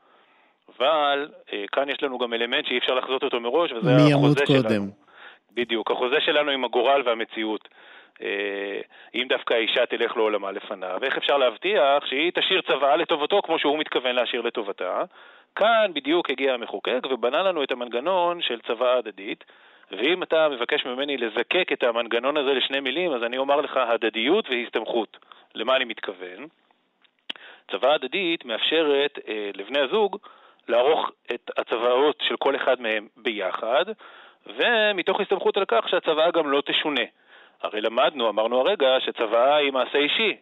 אבל 0.77 1.29
אה, 1.53 1.65
כאן 1.71 1.89
יש 1.89 2.03
לנו 2.03 2.17
גם 2.17 2.33
אלמנט 2.33 2.65
שאי 2.65 2.77
אפשר 2.77 2.93
לחזות 2.93 3.23
אותו 3.23 3.39
מראש, 3.39 3.71
וזה 3.71 3.89
החוזה 4.13 4.45
קודם. 4.45 4.69
שלנו. 4.69 4.85
בדיוק, 5.53 5.91
החוזה 5.91 6.21
שלנו 6.25 6.51
עם 6.51 6.65
הגורל 6.65 7.01
והמציאות. 7.05 7.69
אה, 8.21 8.81
אם 9.15 9.25
דווקא 9.29 9.53
האישה 9.53 9.85
תלך 9.85 10.17
לעולמה 10.17 10.51
לפניו, 10.51 10.97
ואיך 11.01 11.17
אפשר 11.17 11.37
להבטיח 11.37 12.05
שהיא 12.05 12.31
תשאיר 12.35 12.61
צוואה 12.61 12.95
לטובתו 12.95 13.41
כמו 13.41 13.59
שהוא 13.59 13.79
מתכוון 13.79 14.15
להשאיר 14.15 14.41
לטובתה. 14.41 15.03
כאן 15.55 15.91
בדיוק 15.93 16.29
הגיע 16.29 16.53
המחוקק 16.53 17.07
ובנה 17.11 17.43
לנו 17.43 17.63
את 17.63 17.71
המנגנון 17.71 18.41
של 18.41 18.59
צוואה 18.67 18.97
הדדית, 18.97 19.43
ואם 19.91 20.23
אתה 20.23 20.49
מבקש 20.49 20.85
ממני 20.85 21.17
לזקק 21.17 21.71
את 21.73 21.83
המנגנון 21.83 22.37
הזה 22.37 22.53
לשני 22.53 22.79
מילים, 22.79 23.13
אז 23.13 23.23
אני 23.23 23.37
אומר 23.37 23.61
לך 23.61 23.77
הדדיות 23.77 24.49
והסתמכות. 24.49 25.17
למה 25.55 25.75
אני 25.75 25.85
מתכוון? 25.85 26.47
צוואה 27.71 27.93
הדדית 27.93 28.45
מאפשרת 28.45 29.19
אה, 29.27 29.49
לבני 29.53 29.79
הזוג 29.79 30.17
לערוך 30.67 31.11
את 31.33 31.51
הצוואות 31.57 32.23
של 32.27 32.35
כל 32.37 32.55
אחד 32.55 32.81
מהם 32.81 33.07
ביחד, 33.17 33.85
ומתוך 34.47 35.19
הסתמכות 35.21 35.57
על 35.57 35.65
כך 35.67 35.89
שהצוואה 35.89 36.31
גם 36.31 36.51
לא 36.51 36.61
תשונה. 36.65 37.01
הרי 37.63 37.81
למדנו, 37.81 38.29
אמרנו 38.29 38.59
הרגע, 38.59 38.87
שצוואה 38.99 39.55
היא 39.55 39.71
מעשה 39.71 39.97
אישי, 39.97 40.35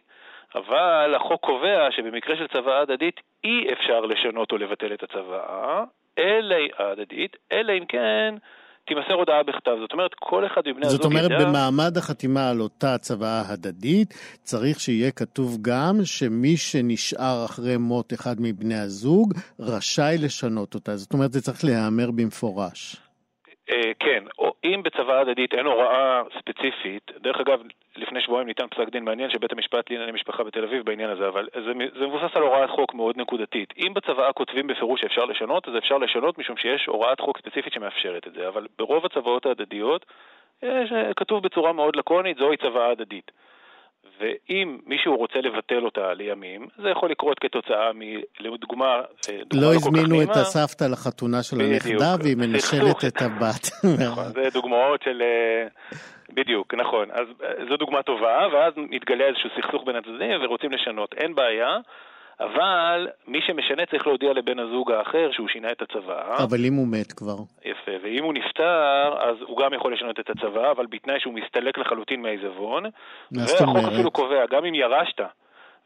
אבל 0.54 1.14
החוק 1.14 1.40
קובע 1.40 1.88
שבמקרה 1.90 2.36
של 2.36 2.46
צוואה 2.48 2.80
הדדית 2.80 3.20
אי 3.44 3.72
אפשר 3.72 4.00
לשנות 4.00 4.52
או 4.52 4.58
לבטל 4.58 4.94
את 4.94 5.02
הצוואה 5.02 5.84
אלא, 6.18 6.56
ההדדית, 6.78 7.36
אלא 7.52 7.72
אם 7.72 7.84
כן 7.88 8.34
תימסר 8.86 9.14
הודעה 9.14 9.42
בכתב. 9.42 9.76
זאת 9.80 9.92
אומרת, 9.92 10.10
כל 10.14 10.46
אחד 10.46 10.62
מבני 10.66 10.86
הזוג 10.86 11.12
ידע... 11.12 11.22
זאת 11.22 11.30
אומרת, 11.30 11.48
במעמד 11.48 11.96
החתימה 11.96 12.50
על 12.50 12.60
אותה 12.60 12.98
צוואה 12.98 13.42
הדדית, 13.52 14.14
צריך 14.42 14.80
שיהיה 14.80 15.10
כתוב 15.10 15.58
גם 15.62 15.94
שמי 16.04 16.56
שנשאר 16.56 17.44
אחרי 17.44 17.76
מות 17.76 18.12
אחד 18.12 18.34
מבני 18.40 18.74
הזוג, 18.74 19.32
רשאי 19.60 20.16
לשנות 20.24 20.74
אותה. 20.74 20.96
זאת 20.96 21.12
אומרת, 21.12 21.32
זה 21.32 21.40
צריך 21.42 21.64
להיאמר 21.64 22.10
במפורש. 22.10 22.96
אה, 23.70 23.92
כן, 23.98 24.24
אם 24.64 24.82
בצוואה 24.82 25.20
הדדית 25.20 25.54
אין 25.54 25.66
הוראה 25.66 26.22
ספציפית, 26.38 27.10
דרך 27.20 27.40
אגב, 27.40 27.60
לפני 27.96 28.20
שבועיים 28.20 28.48
ניתן 28.48 28.66
פסק 28.68 28.88
דין 28.88 29.04
מעניין 29.04 29.30
של 29.30 29.38
בית 29.38 29.52
המשפט 29.52 29.90
לענייני 29.90 30.12
משפחה 30.12 30.44
בתל 30.44 30.64
אביב 30.64 30.84
בעניין 30.84 31.10
הזה, 31.10 31.28
אבל 31.28 31.48
זה, 31.54 31.72
זה 31.98 32.06
מבוסס 32.06 32.36
על 32.36 32.42
הוראת 32.42 32.70
חוק 32.70 32.94
מאוד 32.94 33.16
נקודתית. 33.16 33.74
אם 33.78 33.94
בצוואה 33.94 34.32
כותבים 34.32 34.66
בפירוש 34.66 35.00
שאפשר 35.00 35.24
לשנות, 35.24 35.68
אז 35.68 35.76
אפשר 35.78 35.98
לשנות 35.98 36.38
משום 36.38 36.56
שיש 36.56 36.86
הוראת 36.86 37.20
חוק 37.20 37.38
ספציפית 37.38 37.72
שמאפשרת 37.72 38.26
את 38.26 38.32
זה, 38.32 38.48
אבל 38.48 38.66
ברוב 38.78 39.06
הצוואות 39.06 39.46
ההדדיות 39.46 40.06
יש, 40.62 40.92
אה, 40.92 41.14
כתוב 41.14 41.42
בצורה 41.42 41.72
מאוד 41.72 41.96
לקונית, 41.96 42.36
זוהי 42.36 42.56
צוואה 42.56 42.90
הדדית. 42.90 43.30
ואם 44.20 44.78
מישהו 44.86 45.16
רוצה 45.16 45.38
לבטל 45.40 45.84
אותה 45.84 46.14
לימים, 46.14 46.68
זה 46.82 46.88
יכול 46.90 47.10
לקרות 47.10 47.38
כתוצאה 47.38 47.92
מ... 47.92 48.00
לדוגמה, 48.40 49.00
אה, 49.28 49.38
לא, 49.54 49.60
לא 49.62 49.74
הזמינו 49.74 50.22
את 50.22 50.36
הסבתא 50.36 50.84
לחתונה 50.84 51.42
של 51.42 51.60
הנכדה 51.60 52.14
והיא 52.22 52.36
מנשלת 52.36 53.04
את 53.04 53.22
הבת. 53.22 53.64
נכון, 54.06 54.24
זה 54.24 54.48
דוגמאות 54.52 55.02
של... 55.02 55.22
אה, 55.22 55.68
בדיוק, 56.34 56.74
נכון. 56.74 57.08
אז 57.10 57.26
אה, 57.44 57.64
זו 57.68 57.76
דוגמה 57.76 58.02
טובה, 58.02 58.46
ואז 58.52 58.72
מתגלה 58.76 59.24
איזשהו 59.24 59.50
סכסוך 59.56 59.82
בין 59.86 59.96
הצדדים 59.96 60.44
ורוצים 60.44 60.72
לשנות. 60.72 61.14
אין 61.14 61.34
בעיה. 61.34 61.78
אבל 62.44 63.08
מי 63.26 63.38
שמשנה 63.46 63.86
צריך 63.86 64.06
להודיע 64.06 64.32
לבן 64.32 64.58
הזוג 64.58 64.92
האחר 64.92 65.28
שהוא 65.32 65.48
שינה 65.48 65.72
את 65.72 65.82
הצוואה. 65.82 66.44
אבל 66.44 66.64
אם 66.64 66.74
הוא 66.74 66.88
מת 66.88 67.12
כבר. 67.12 67.36
יפה, 67.64 67.92
ואם 68.02 68.24
הוא 68.24 68.34
נפטר, 68.34 69.14
אז 69.20 69.36
הוא 69.40 69.58
גם 69.58 69.74
יכול 69.74 69.92
לשנות 69.92 70.20
את 70.20 70.30
הצוואה, 70.30 70.70
אבל 70.70 70.86
בתנאי 70.86 71.20
שהוא 71.20 71.34
מסתלק 71.34 71.78
לחלוטין 71.78 72.22
מהעיזבון. 72.22 72.84
והחוק 73.32 73.76
אפילו 73.92 74.10
קובע, 74.10 74.46
גם 74.50 74.64
אם 74.64 74.74
ירשת 74.74 75.20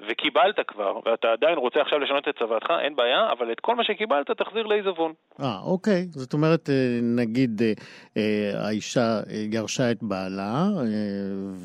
וקיבלת 0.01 0.59
כבר, 0.67 1.01
ואתה 1.05 1.29
עדיין 1.33 1.59
רוצה 1.59 1.81
עכשיו 1.81 1.99
לשנות 1.99 2.29
את 2.29 2.39
צוואתך, 2.39 2.71
אין 2.85 2.97
בעיה, 2.97 3.33
אבל 3.33 3.53
את 3.53 3.61
כל 3.61 3.75
מה 3.75 3.85
שקיבלת 3.85 4.31
תחזיר 4.31 4.67
לעיזבון. 4.67 5.13
אה, 5.41 5.59
אוקיי. 5.65 6.07
זאת 6.11 6.33
אומרת, 6.33 6.71
אה, 6.71 6.99
נגיד 7.03 7.63
אה, 7.63 7.73
אה, 8.17 8.67
האישה 8.67 9.21
ירשה 9.53 9.91
את 9.91 10.03
בעלה, 10.03 10.65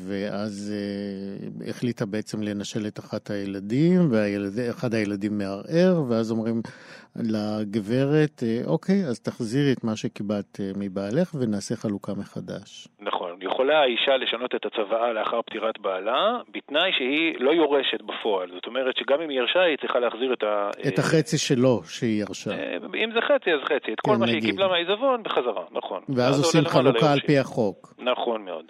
ואז 0.08 0.74
החליטה 1.68 2.06
בעצם 2.06 2.42
לנשל 2.42 2.86
את 2.86 2.98
אחת 2.98 3.30
הילדים, 3.30 4.00
ואחד 4.10 4.94
הילדים 4.94 5.38
מערער, 5.38 6.02
ואז 6.08 6.30
אומרים 6.30 6.62
לגברת, 7.16 8.42
אוקיי, 8.66 9.04
אז 9.04 9.20
תחזירי 9.20 9.72
את 9.72 9.84
מה 9.84 9.96
שקיבלת 9.96 10.60
מבעלך 10.76 11.34
ונעשה 11.34 11.76
חלוקה 11.76 12.12
מחדש. 12.14 12.88
נכון. 13.00 13.21
יכולה 13.42 13.80
האישה 13.80 14.16
לשנות 14.16 14.54
את 14.54 14.66
הצוואה 14.66 15.12
לאחר 15.12 15.42
פטירת 15.42 15.78
בעלה, 15.78 16.38
בתנאי 16.54 16.90
שהיא 16.96 17.34
לא 17.38 17.50
יורשת 17.50 18.02
בפועל. 18.02 18.48
זאת 18.54 18.66
אומרת 18.66 18.96
שגם 18.96 19.20
אם 19.20 19.28
היא 19.28 19.38
ירשה, 19.38 19.60
היא 19.60 19.76
צריכה 19.76 19.98
להחזיר 19.98 20.32
את 20.32 20.42
ה... 20.42 20.70
את 20.88 20.98
החצי 20.98 21.38
שלו 21.38 21.82
שהיא 21.84 22.20
ירשה. 22.20 22.50
אם 23.04 23.10
זה 23.14 23.20
חצי, 23.20 23.50
אז 23.52 23.60
חצי. 23.64 23.92
את 23.92 24.00
כל 24.00 24.12
כן, 24.12 24.20
מה 24.20 24.26
שהיא 24.26 24.40
קיבלה 24.40 24.68
מהעיזבון, 24.68 25.22
בחזרה, 25.22 25.64
נכון. 25.70 26.02
ואז 26.08 26.38
עושים 26.38 26.64
חלוקה 26.64 27.12
על 27.12 27.20
פי 27.20 27.38
החוק. 27.38 27.94
נכון 27.98 28.44
מאוד. 28.44 28.64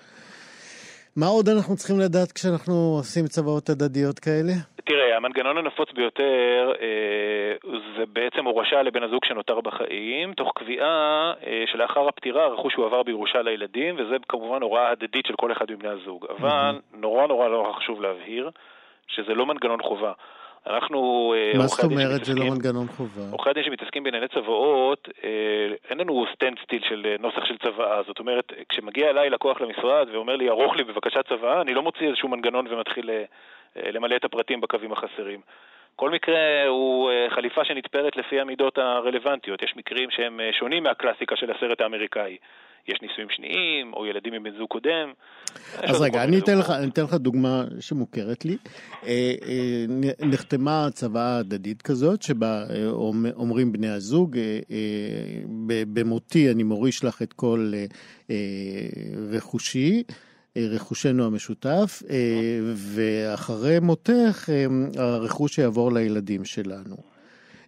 מה 1.17 1.27
עוד 1.27 1.49
אנחנו 1.49 1.77
צריכים 1.77 1.97
לדעת 2.01 2.33
כשאנחנו 2.33 2.75
עושים 2.99 3.27
צוואות 3.27 3.69
הדדיות 3.69 4.19
כאלה? 4.19 4.53
תראה, 4.85 5.17
המנגנון 5.17 5.59
הנפוץ 5.59 5.93
ביותר 5.93 6.73
אה, 6.81 7.71
זה 7.97 8.05
בעצם 8.13 8.45
הורשה 8.45 8.83
לבן 8.83 9.03
הזוג 9.03 9.25
שנותר 9.25 9.61
בחיים, 9.61 10.35
תוך 10.35 10.53
קביעה 10.55 11.33
אה, 11.47 11.65
שלאחר 11.73 12.09
הפטירה 12.09 12.45
הרכוש 12.45 12.75
יועבר 12.75 13.03
בירושה 13.03 13.43
לילדים, 13.43 13.95
וזה 13.99 14.17
כמובן 14.29 14.63
הוראה 14.63 14.91
הדדית 14.91 15.27
של 15.27 15.35
כל 15.37 15.53
אחד 15.53 15.71
מבני 15.71 15.89
הזוג. 15.89 16.27
אבל 16.39 16.81
נורא 16.95 17.27
נורא 17.27 17.49
נורא 17.49 17.73
חשוב 17.73 18.03
להבהיר 18.03 18.51
שזה 19.09 19.35
לא 19.35 19.47
מנגנון 19.47 19.83
חובה. 19.83 20.13
אנחנו... 20.67 21.35
אה, 21.37 21.59
מה 21.59 21.67
זאת 21.67 21.85
אומרת 21.85 22.25
זה 22.25 22.35
לא 22.35 22.45
מנגנון 22.45 22.87
חובה? 22.87 23.23
עורכי 23.31 23.51
הדין 23.51 23.65
שמתעסקים 23.65 24.03
בענייני 24.03 24.29
צוואות, 24.29 25.09
אה, 25.25 25.31
אין 25.91 25.99
לנו 25.99 26.25
סטנסיל 26.35 26.83
של 26.89 27.07
אה, 27.07 27.17
נוסח 27.21 27.45
של 27.45 27.59
צוואה. 27.59 28.03
זאת 28.07 28.19
אומרת, 28.19 28.53
כשמגיע 28.69 29.11
אליי 29.11 29.31
לקוח 29.31 29.61
למשרד 29.61 30.09
ואומר 30.13 30.37
לי, 30.37 30.49
ערוך 30.49 30.77
לי 30.77 30.85
בבקשה 30.85 31.23
צוואה, 31.23 31.61
אני 31.61 31.75
לא 31.75 31.83
מוציא 31.83 32.09
איזשהו 32.09 32.29
מנגנון 32.29 32.67
ומתחיל 32.71 33.11
למלא 33.77 34.17
את 34.17 34.25
הפרטים 34.25 34.61
בקווים 34.61 34.93
החסרים. 34.93 35.41
כל 35.97 36.11
מקרה 36.11 36.67
הוא 36.67 37.11
חליפה 37.29 37.65
שנתפרת 37.65 38.17
לפי 38.17 38.41
המידות 38.41 38.79
הרלוונטיות. 38.79 39.63
יש 39.63 39.77
מקרים 39.77 40.11
שהם 40.11 40.41
שונים 40.53 40.83
מהקלאסיקה 40.83 41.37
של 41.37 41.51
הסרט 41.51 41.81
האמריקאי. 41.81 42.37
יש 42.89 42.99
נישואים 43.03 43.29
שניים, 43.31 43.95
או 43.95 44.07
ילדים 44.07 44.33
מבן 44.33 44.51
זוג 44.59 44.69
קודם. 44.69 45.13
אז 45.77 46.01
רגע, 46.01 46.25
אני 46.25 46.39
אתן, 46.39 46.59
לך, 46.59 46.71
אני 46.71 46.89
אתן 46.89 47.03
לך 47.03 47.15
דוגמה 47.15 47.65
שמוכרת 47.81 48.45
לי. 48.45 48.57
אה, 49.07 49.35
אה, 49.47 49.85
נחתמה 50.27 50.89
צוואה 50.93 51.37
הדדית 51.37 51.83
כזאת, 51.83 52.23
שבה 52.23 52.65
אה, 52.71 52.89
אומרים 53.37 53.73
בני 53.73 53.89
הזוג, 53.89 54.37
במותי 55.93 56.51
אני 56.51 56.63
מוריש 56.63 57.05
לך 57.05 57.23
את 57.23 57.33
כל 57.33 57.73
רכושי. 59.31 60.03
רכושנו 60.57 61.27
המשותף, 61.27 62.03
ואחרי 62.75 63.81
מותך 63.81 64.49
הרכוש 64.97 65.59
יעבור 65.59 65.93
לילדים 65.93 66.45
שלנו. 66.45 67.12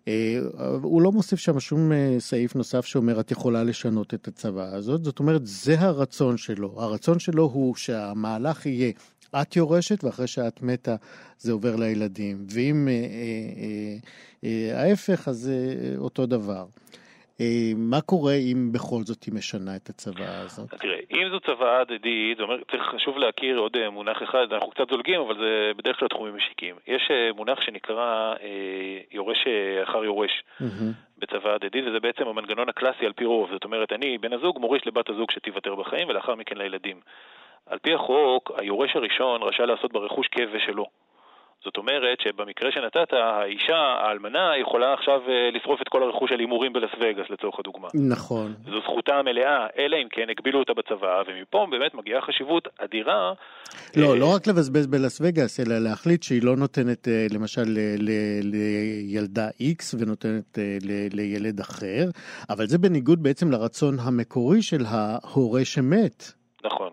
אה, 0.09 0.38
הוא 0.82 1.02
לא 1.02 1.12
מוסיף 1.12 1.38
שם 1.38 1.61
שום 1.61 1.92
אה, 1.92 2.16
סעיף 2.18 2.55
נוסף 2.55 2.84
שאומר 2.84 3.20
את 3.20 3.30
יכולה 3.30 3.64
לשנות 3.64 4.14
את 4.14 4.28
הצוואה 4.28 4.74
הזאת, 4.74 5.05
זאת 5.05 5.18
אומרת 5.18 5.46
זה 5.46 5.80
הרצון 5.80 6.36
שלו, 6.36 6.74
הרצון 6.76 7.18
שלו 7.18 7.42
הוא 7.42 7.74
שהמהלך 7.74 8.66
יהיה 8.66 8.92
את 9.42 9.57
יורשת 9.57 10.05
ואחרי 10.05 10.26
שאת 10.26 10.62
מתה 10.62 10.96
זה 11.38 11.52
עובר 11.52 11.76
לילדים, 11.76 12.46
ואם 12.50 12.88
אה, 12.88 12.92
אה, 12.92 13.96
אה, 14.44 14.82
ההפך 14.82 15.28
אז 15.28 15.50
אה, 15.52 15.96
אותו 15.98 16.26
דבר. 16.26 16.66
אה, 17.41 17.72
מה 17.76 18.01
קורה 18.01 18.35
אם 18.35 18.72
בכל 18.72 19.01
זאת 19.03 19.24
היא 19.24 19.35
משנה 19.35 19.76
את 19.76 19.89
הצוואה 19.89 20.41
הזאת? 20.41 20.74
תראה, 20.74 20.99
אם 21.11 21.28
זו 21.30 21.41
צוואה 21.41 21.80
הדדית, 21.80 22.39
זאת 22.39 22.45
אומרת, 22.45 22.61
צריך 22.70 22.82
חשוב 22.95 23.18
להכיר 23.18 23.59
עוד 23.59 23.76
אה, 23.76 23.91
מונח 23.91 24.22
אחד, 24.22 24.47
אנחנו 24.53 24.70
קצת 24.70 24.91
זולגים, 24.91 25.20
אבל 25.20 25.35
זה 25.39 25.72
בדרך 25.76 25.99
כלל 25.99 26.09
תחומים 26.09 26.37
משיקים. 26.37 26.74
יש 26.87 27.09
אה, 27.11 27.32
מונח 27.37 27.61
שנקרא 27.61 28.35
יורש 29.12 29.39
אחר 29.82 30.05
יורש 30.05 30.45
בצוואה 31.18 31.55
הדדית, 31.55 31.85
וזה 31.87 32.01
בעצם 32.01 32.28
המנגנון 32.28 32.68
הקלאסי 32.68 33.07
על 33.07 33.12
פי 33.12 33.24
רוב. 33.24 33.51
זאת 33.53 33.64
אומרת, 33.64 33.93
אני, 33.93 34.18
בן 34.18 34.32
הזוג, 34.32 34.59
מוריש 34.59 34.87
לבת 34.87 35.11
הזוג 35.11 35.30
שתיוותר 35.30 35.74
בחיים, 35.74 36.09
ולאחר 36.09 36.35
מכן 36.35 36.57
לילדים. 36.57 37.01
על 37.66 37.78
פי 37.78 37.95
החוק, 37.95 38.51
היורש 38.57 38.97
הראשון 38.97 39.43
רשאי 39.43 39.66
לעשות 39.66 39.93
ברכוש 39.93 40.26
כבש 40.28 40.66
שלו. 40.66 40.87
זאת 41.64 41.76
אומרת 41.76 42.20
שבמקרה 42.20 42.72
שנתת, 42.72 43.12
האישה, 43.12 43.76
האלמנה, 43.76 44.58
יכולה 44.60 44.92
עכשיו 44.92 45.20
אה, 45.28 45.50
לשרוף 45.50 45.82
את 45.82 45.88
כל 45.88 46.02
הרכוש 46.02 46.32
על 46.32 46.40
הימורים 46.40 46.72
בלס 46.72 46.90
וגאס 47.00 47.30
לצורך 47.30 47.58
הדוגמה. 47.58 47.88
נכון. 47.94 48.54
זו 48.64 48.80
זכותה 48.80 49.14
המלאה, 49.14 49.66
אלא 49.78 49.96
אם 50.02 50.08
כן 50.10 50.26
הגבילו 50.30 50.58
אותה 50.58 50.72
בצבא, 50.74 51.22
ומפה 51.26 51.66
באמת 51.70 51.94
מגיעה 51.94 52.20
חשיבות 52.20 52.68
אדירה. 52.78 53.32
לא, 53.96 54.12
אה, 54.12 54.18
לא 54.18 54.34
רק 54.36 54.46
לבזבז 54.46 54.86
בלס 54.86 55.20
וגאס, 55.22 55.60
אלא 55.60 55.78
להחליט 55.78 56.22
שהיא 56.22 56.42
לא 56.42 56.56
נותנת 56.56 57.08
אה, 57.08 57.26
למשל 57.34 57.66
לילדה 58.42 59.48
X 59.48 59.96
ונותנת 59.98 60.58
לילד 61.12 61.60
אחר, 61.60 62.04
אבל 62.50 62.66
זה 62.66 62.78
בניגוד 62.78 63.22
בעצם 63.22 63.50
לרצון 63.50 63.94
המקורי 64.06 64.62
של 64.62 64.82
ההורה 64.88 65.64
שמת. 65.64 66.24
נכון. 66.64 66.90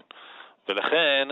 ולכן, 0.70 1.28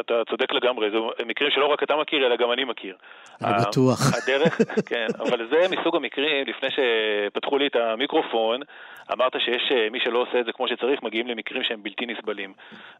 אתה 0.00 0.14
צודק 0.30 0.52
לגמרי, 0.52 0.90
זה 0.90 1.24
מקרים 1.26 1.50
שלא 1.50 1.66
רק 1.66 1.82
אתה 1.82 1.96
מכיר, 1.96 2.26
אלא 2.26 2.36
גם 2.36 2.52
אני 2.52 2.64
מכיר. 2.64 2.96
אני 3.44 3.52
בטוח. 3.68 3.98
הדרך, 4.18 4.58
כן, 4.86 5.06
אבל 5.18 5.48
זה 5.50 5.66
מסוג 5.70 5.96
המקרים, 5.96 6.46
לפני 6.46 6.68
שפתחו 6.70 7.58
לי 7.58 7.66
את 7.66 7.76
המיקרופון, 7.76 8.60
אמרת 9.12 9.32
שיש 9.38 9.72
מי 9.90 10.00
שלא 10.00 10.18
עושה 10.18 10.40
את 10.40 10.44
זה 10.44 10.52
כמו 10.52 10.68
שצריך, 10.68 11.02
מגיעים 11.02 11.26
למקרים 11.26 11.62
שהם 11.62 11.82
בלתי 11.82 12.06
נסבלים. 12.06 12.52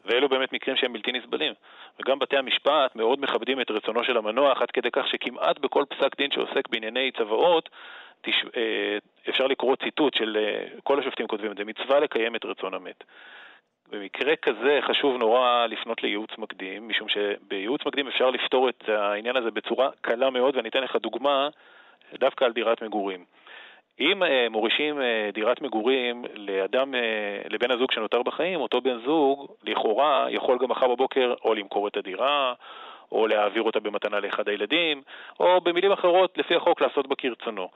ואלו 0.05 0.29
באמת 0.29 0.53
מקרים 0.53 0.77
שהם 0.77 0.93
בלתי 0.93 1.13
נסבלים. 1.13 1.53
וגם 2.01 2.19
בתי 2.19 2.37
המשפט 2.37 2.97
מאוד 2.97 3.21
מכבדים 3.21 3.61
את 3.61 3.71
רצונו 3.71 4.05
של 4.05 4.17
המנוח, 4.17 4.63
עד 4.63 4.71
כדי 4.71 4.91
כך 4.93 5.09
שכמעט 5.09 5.59
בכל 5.59 5.85
פסק 5.89 6.17
דין 6.17 6.31
שעוסק 6.31 6.69
בענייני 6.69 7.11
צוואות, 7.19 7.69
תש... 8.21 8.35
אה, 8.57 8.99
אפשר 9.29 9.47
לקרוא 9.47 9.77
ציטוט 9.77 10.15
של 10.15 10.37
אה, 10.37 10.65
כל 10.83 11.01
השופטים 11.01 11.27
כותבים 11.27 11.53
את 11.53 11.57
זה, 11.57 11.65
מצווה 11.65 12.01
לקיים 12.01 12.37
את 12.37 12.45
רצון 12.45 12.75
המת. 12.75 13.05
במקרה 13.93 14.37
כזה 14.37 14.79
חשוב 14.83 15.17
נורא 15.17 15.67
לפנות 15.67 16.03
לייעוץ 16.03 16.31
מקדים, 16.39 16.89
משום 16.89 17.09
שבייעוץ 17.09 17.87
מקדים 17.87 18.09
אפשר 18.09 18.31
לפתור 18.31 18.69
את 18.69 18.89
העניין 18.89 19.37
הזה 19.37 19.51
בצורה 19.51 19.91
קלה 20.01 20.31
מאוד, 20.31 20.57
ואני 20.57 20.69
אתן 20.69 20.83
לך 20.83 20.97
דוגמה 20.97 21.49
דווקא 22.15 22.45
על 22.45 22.53
דירת 22.53 22.83
מגורים. 22.83 23.25
אם 24.01 24.23
uh, 24.23 24.27
מורישים 24.51 24.99
uh, 24.99 25.35
דירת 25.35 25.63
מגורים 25.63 26.25
לאדם, 26.35 26.95
uh, 26.95 26.99
לבן 27.53 27.71
הזוג 27.71 27.93
שנותר 27.93 28.23
בחיים, 28.23 28.61
אותו 28.61 28.81
בן 28.81 28.99
זוג 29.05 29.47
לכאורה 29.65 30.27
יכול 30.31 30.59
גם 30.59 30.69
מחר 30.69 30.89
בבוקר 30.89 31.35
או 31.45 31.55
למכור 31.55 31.89
את 31.89 31.97
הדירה, 31.97 32.55
או 33.13 33.27
להעביר 33.27 33.63
אותה 33.63 33.81
במתנה 33.81 34.21
לאחד 34.21 34.49
הילדים, 34.49 35.03
או 35.41 35.61
במילים 35.61 35.93
אחרות, 35.93 36.39
לפי 36.39 36.55
החוק, 36.55 36.81
לעשות 36.81 37.07
בה 37.07 37.15
כרצונו. 37.15 37.69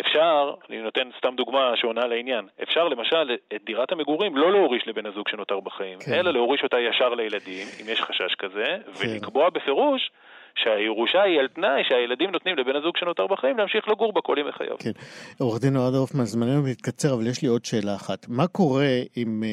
אפשר, 0.00 0.54
אני 0.70 0.82
נותן 0.82 1.08
סתם 1.18 1.34
דוגמה 1.36 1.72
שעונה 1.76 2.06
לעניין, 2.06 2.48
אפשר 2.62 2.88
למשל 2.88 3.36
את 3.54 3.64
דירת 3.64 3.92
המגורים 3.92 4.36
לא 4.36 4.52
להוריש 4.52 4.88
לבן 4.88 5.06
הזוג 5.06 5.28
שנותר 5.28 5.60
בחיים, 5.60 5.98
כן. 5.98 6.14
אלא 6.14 6.30
להוריש 6.30 6.62
אותה 6.62 6.80
ישר 6.80 7.08
לילדים, 7.08 7.66
אם 7.80 7.88
יש 7.88 8.00
חשש 8.02 8.34
כזה, 8.34 8.64
כן. 8.64 8.90
ולקבוע 9.06 9.50
בפירוש 9.50 10.10
שהירושה 10.56 11.22
היא 11.22 11.40
על 11.40 11.48
תנאי 11.48 11.82
שהילדים 11.88 12.30
נותנים 12.30 12.56
לבן 12.56 12.76
הזוג 12.76 12.96
שנותר 12.96 13.26
בחיים 13.26 13.58
להמשיך 13.58 13.88
לגור 13.88 14.12
בה 14.12 14.20
כל 14.20 14.36
ימי 14.38 14.52
חייו. 14.52 14.76
כן. 14.78 14.90
עורך 15.38 15.60
דין 15.60 15.76
אוהד 15.76 15.94
הופמן, 15.94 16.24
זמננו 16.24 16.62
מתקצר, 16.62 17.14
אבל 17.14 17.26
יש 17.26 17.42
לי 17.42 17.48
עוד 17.48 17.64
שאלה 17.64 17.94
אחת. 17.94 18.26
מה 18.28 18.46
קורה 18.46 19.00
אם 19.16 19.42
אה, 19.44 19.48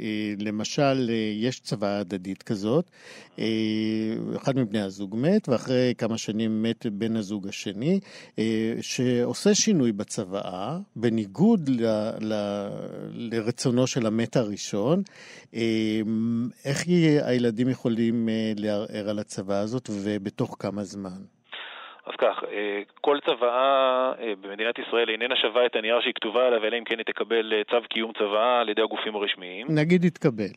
אה, 0.00 0.34
למשל 0.38 1.10
אה, 1.10 1.32
יש 1.34 1.60
צוואה 1.60 1.98
הדדית 1.98 2.42
כזאת, 2.42 2.90
אחד 4.36 4.56
מבני 4.56 4.80
הזוג 4.80 5.16
מת, 5.18 5.48
ואחרי 5.48 5.94
כמה 5.98 6.18
שנים 6.18 6.62
מת 6.62 6.86
בן 6.86 7.16
הזוג 7.16 7.48
השני, 7.48 8.00
שעושה 8.80 9.54
שינוי 9.54 9.92
בצוואה, 9.92 10.78
בניגוד 10.96 11.68
ל, 11.68 11.86
ל, 12.20 12.34
לרצונו 13.12 13.86
של 13.86 14.06
המת 14.06 14.36
הראשון, 14.36 15.02
איך 16.64 16.84
הילדים 17.24 17.68
יכולים 17.68 18.28
לערער 18.56 19.10
על 19.10 19.18
הצוואה 19.18 19.58
הזאת? 19.58 19.90
וב... 19.90 20.27
בתוך 20.28 20.56
כמה 20.58 20.82
זמן? 20.82 21.20
אז 22.06 22.14
כך, 22.18 22.44
אה, 22.52 22.82
כל 23.00 23.18
צוואה 23.26 24.12
אה, 24.20 24.32
במדינת 24.40 24.78
ישראל 24.78 25.08
איננה 25.08 25.36
שווה 25.36 25.66
את 25.66 25.76
הנייר 25.76 26.00
שהיא 26.00 26.14
כתובה 26.14 26.46
עליו, 26.46 26.64
אלא 26.64 26.78
אם 26.78 26.84
כן 26.84 26.98
היא 26.98 27.06
תקבל 27.06 27.52
אה, 27.52 27.62
צו 27.70 27.88
קיום 27.88 28.12
צוואה 28.18 28.60
על 28.60 28.68
ידי 28.68 28.82
הגופים 28.82 29.16
הרשמיים. 29.16 29.66
נגיד 29.70 30.04
יתקבל. 30.04 30.52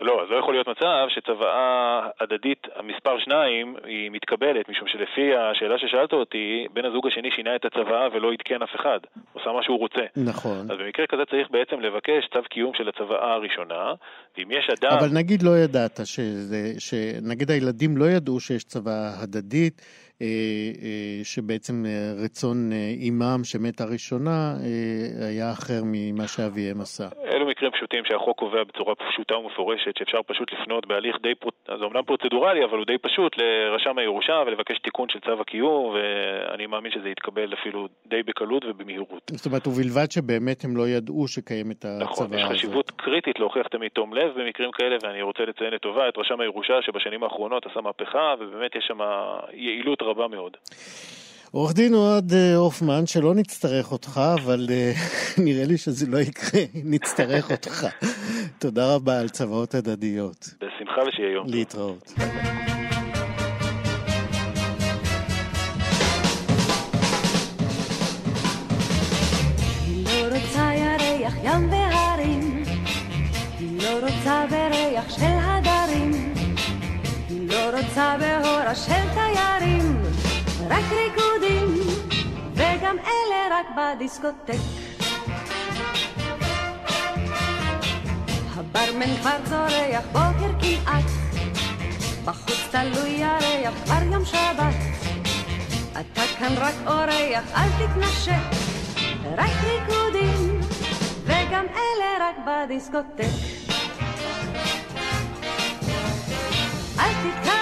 לא, 0.00 0.22
אז 0.22 0.30
לא 0.30 0.36
יכול 0.36 0.54
להיות 0.54 0.68
מצב 0.68 1.06
שצוואה 1.08 2.08
הדדית 2.20 2.66
המספר 2.74 3.18
שניים 3.18 3.76
היא 3.84 4.10
מתקבלת, 4.10 4.68
משום 4.68 4.88
שלפי 4.88 5.36
השאלה 5.36 5.78
ששאלת 5.78 6.12
אותי, 6.12 6.66
בן 6.72 6.84
הזוג 6.84 7.06
השני 7.06 7.30
שינה 7.36 7.56
את 7.56 7.64
הצוואה 7.64 8.08
ולא 8.12 8.32
עדכן 8.32 8.62
אף 8.62 8.74
אחד, 8.74 8.98
עושה 9.32 9.52
מה 9.52 9.62
שהוא 9.62 9.78
רוצה. 9.78 10.02
נכון. 10.16 10.70
אז 10.70 10.78
במקרה 10.78 11.06
כזה 11.06 11.22
צריך 11.30 11.50
בעצם 11.50 11.80
לבקש 11.80 12.28
צו 12.32 12.42
קיום 12.50 12.72
של 12.74 12.88
הצוואה 12.88 13.32
הראשונה, 13.32 13.94
ואם 14.38 14.50
יש 14.50 14.68
אדם... 14.78 14.96
אבל 14.98 15.08
נגיד 15.12 15.42
לא 15.42 15.58
ידעת, 15.64 16.00
שזה, 16.04 16.72
שנגיד 16.78 17.50
הילדים 17.50 17.96
לא 17.96 18.04
ידעו 18.04 18.40
שיש 18.40 18.64
צוואה 18.64 19.22
הדדית, 19.22 19.82
שבעצם 21.24 21.84
אה, 21.86 22.12
רצון 22.24 22.56
אימם 23.00 23.40
שמתה 23.44 23.84
ראשונה 23.84 24.54
היה 25.28 25.52
אחר 25.52 25.80
ממה 25.84 26.28
שאביהם 26.28 26.80
עשה. 26.80 27.08
אלו 27.32 27.46
מקרים 27.46 27.70
פשוטים 27.70 28.04
שהחוק 28.04 28.38
קובע 28.38 28.64
בצורה 28.64 28.94
פשוטה 28.94 29.36
ומפורשת, 29.36 29.96
שאפשר 29.98 30.18
פשוט 30.26 30.52
לפנות 30.52 30.86
בהליך 30.86 31.16
די, 31.22 31.32
זה 31.78 31.84
אומנם 31.84 32.02
פרוצדורלי, 32.02 32.64
אבל 32.64 32.76
הוא 32.78 32.86
די 32.86 32.98
פשוט, 32.98 33.32
לרשם 33.38 33.98
הירושה 33.98 34.42
ולבקש 34.46 34.78
תיקון 34.78 35.08
של 35.08 35.20
צו 35.20 35.40
הקיום, 35.40 35.94
ואני 35.94 36.66
מאמין 36.66 36.92
שזה 36.92 37.08
יתקבל 37.08 37.54
אפילו 37.54 37.88
די 38.06 38.22
בקלות 38.22 38.64
ובמהירות. 38.64 39.30
זאת 39.30 39.46
אומרת, 39.46 39.66
ובלבד 39.66 40.10
שבאמת 40.10 40.64
הם 40.64 40.76
לא 40.76 40.88
ידעו 40.88 41.28
שקיימת 41.28 41.84
הצוואה 41.84 42.10
הזאת. 42.10 42.30
נכון, 42.30 42.38
יש 42.38 42.44
חשיבות. 42.44 42.90
קריטית 42.90 43.38
להוכיח 43.38 43.66
תמיד 43.66 43.90
תום 43.90 44.14
לב 44.14 44.32
במקרים 44.36 44.70
כאלה, 44.72 44.96
ואני 45.02 45.22
רוצה 45.22 45.42
לציין 45.44 45.72
לטובה 45.72 46.08
את 46.08 46.18
רשם 46.18 46.40
הירושה 46.40 46.74
שבשנים 46.82 47.22
האחרונות 47.22 47.66
עשה 47.66 47.80
מהפכה, 47.80 48.34
ובאמת 48.40 48.76
יש 48.76 48.84
שם 48.88 48.98
יעילות 49.52 50.02
רבה 50.06 50.28
מאוד. 50.28 50.56
עורך 51.50 51.74
דין 51.74 51.94
אוהד 51.94 52.32
אה, 52.32 52.56
הופמן, 52.56 53.06
שלא 53.06 53.34
נצטרך 53.34 53.92
אותך, 53.92 54.20
אבל 54.34 54.66
אה, 54.70 54.92
נראה 55.44 55.64
לי 55.64 55.78
שזה 55.78 56.06
לא 56.06 56.18
יקרה, 56.18 56.60
נצטרך 56.94 57.50
אותך. 57.50 57.86
תודה 58.62 58.94
רבה 58.94 59.20
על 59.20 59.28
צוואות 59.28 59.74
הדדיות. 59.74 60.48
בשמחה 60.60 61.00
ושיהיה 61.08 61.32
יום. 61.32 61.46
להתראות. 61.48 62.12
לא 73.82 74.06
רוצה 74.06 74.46
בריח 74.50 75.10
של 75.18 75.22
הדרים 75.24 75.65
רוצה 77.96 78.16
בהורה 78.18 78.74
של 78.74 79.08
תיירים, 79.14 80.02
רק 80.68 80.84
ריקודים, 80.90 81.74
וגם 82.52 82.96
אלה 82.98 83.48
רק 83.50 83.66
בדיסקוטק. 83.76 84.58
הברמן 88.54 89.16
כבר 89.20 89.36
זורח 89.44 90.04
בוקר 90.12 90.52
כמעט, 90.60 91.04
בחוץ 92.24 92.68
תלוי 92.70 93.08
ירח 93.08 93.74
כבר 93.84 94.02
יום 94.12 94.24
שבת. 94.24 94.74
אתה 95.92 96.22
כאן 96.38 96.54
רק 96.56 96.74
אורח, 96.86 97.44
אל 97.54 97.68
תתנשק, 97.78 98.56
רק 99.36 99.50
ריקודים, 99.64 100.60
וגם 101.24 101.64
אלה 101.74 102.10
רק 102.20 102.36
בדיסקוטק. 102.46 103.32
אל 106.98 107.12
תתקרב, 107.12 107.55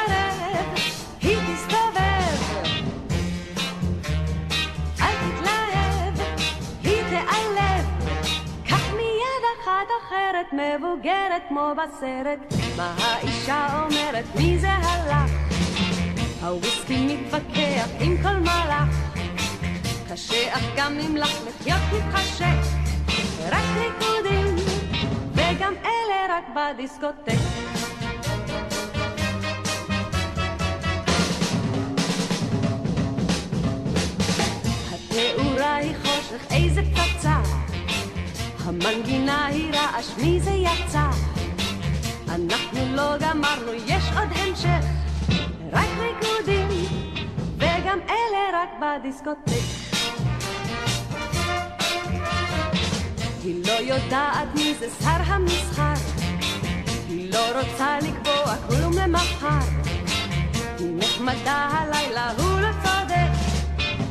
אחרת 10.14 10.52
מבוגרת 10.52 11.42
כמו 11.48 11.72
בסרט. 11.72 12.54
מה 12.76 12.94
האישה 12.98 13.82
אומרת? 13.82 14.24
מי 14.36 14.58
זה 14.58 14.70
הלך? 14.70 15.30
הוויסקי 16.42 17.16
מתווכח 17.16 17.88
עם 18.00 18.16
כל 18.22 18.36
מלאך. 18.36 19.14
קשה 20.12 20.54
אך 20.54 20.62
גם 20.76 20.98
נמלח 20.98 21.30
לחיות 21.46 21.80
מתחשק. 21.92 22.44
רק 23.48 23.64
ריקודים, 23.76 24.56
וגם 25.32 25.74
אלה 25.84 26.26
רק 26.36 26.44
בדיסקוטק. 26.56 27.38
התאורה 34.92 35.74
היא 35.74 35.94
חושך, 36.02 36.52
איזה 36.52 36.82
פצצה. 36.94 37.63
המנגינה 38.64 39.46
היא 39.46 39.72
רעש, 39.72 40.10
מי 40.18 40.40
זה 40.40 40.50
יצא? 40.50 41.08
אנחנו 42.28 42.80
לא 42.94 43.18
גמרנו, 43.18 43.72
יש 43.86 44.04
עוד 44.16 44.28
המשך. 44.36 44.86
רק 45.72 45.88
ריקודים, 45.98 46.68
וגם 47.56 47.98
אלה 48.08 48.42
רק 48.52 48.68
בדיסקוטק. 48.80 49.64
היא 53.42 53.66
לא 53.66 53.72
יודעת 53.72 54.54
מי 54.54 54.74
זה 54.78 54.86
שר 55.02 55.32
המסחר, 55.32 55.94
היא 57.08 57.32
לא 57.32 57.60
רוצה 57.60 57.98
לקבוע 57.98 58.56
כלום 58.68 58.92
למחר. 58.92 59.66
היא 60.78 60.96
נחמדה 60.96 61.68
הלילה, 61.70 62.30
הוא 62.38 62.60
לא 62.60 62.68
צודק, 62.72 63.30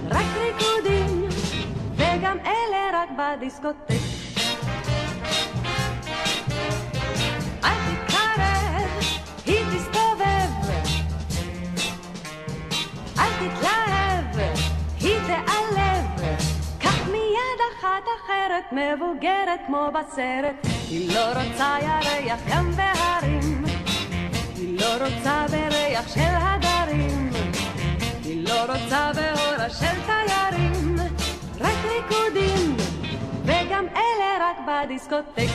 רק 0.10 0.26
ריקודים, 0.38 1.30
וגם 1.96 2.38
אלה 2.46 2.90
רק 2.94 3.10
בדיסקוטק. 3.18 4.23
אחרת, 18.54 18.74
מבוגרת 18.74 19.60
כמו 19.68 19.88
בסרט. 19.94 20.68
היא 20.90 21.16
לא 21.16 21.26
רוצה 21.28 21.78
ירח 21.82 22.42
ים 22.48 22.72
והרים. 22.76 23.64
היא 24.56 24.80
לא 24.80 25.06
רוצה 25.06 25.46
בריח 25.52 26.14
של 26.16 26.22
הדרים. 26.22 27.30
היא 28.24 28.48
לא 28.48 28.62
רוצה 28.62 29.12
באורה 29.16 29.70
של 29.70 29.96
תיירים. 30.06 30.96
רק 31.60 31.78
ריקודים, 31.86 32.76
וגם 33.44 33.86
אלה 33.96 34.38
רק 34.40 34.58
בדיסקוטק. 34.68 35.50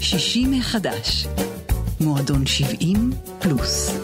שישי 0.00 0.46
מחדש. 0.46 1.26
מועדון 2.00 2.46
70 2.46 3.10
פלוס. 3.38 4.03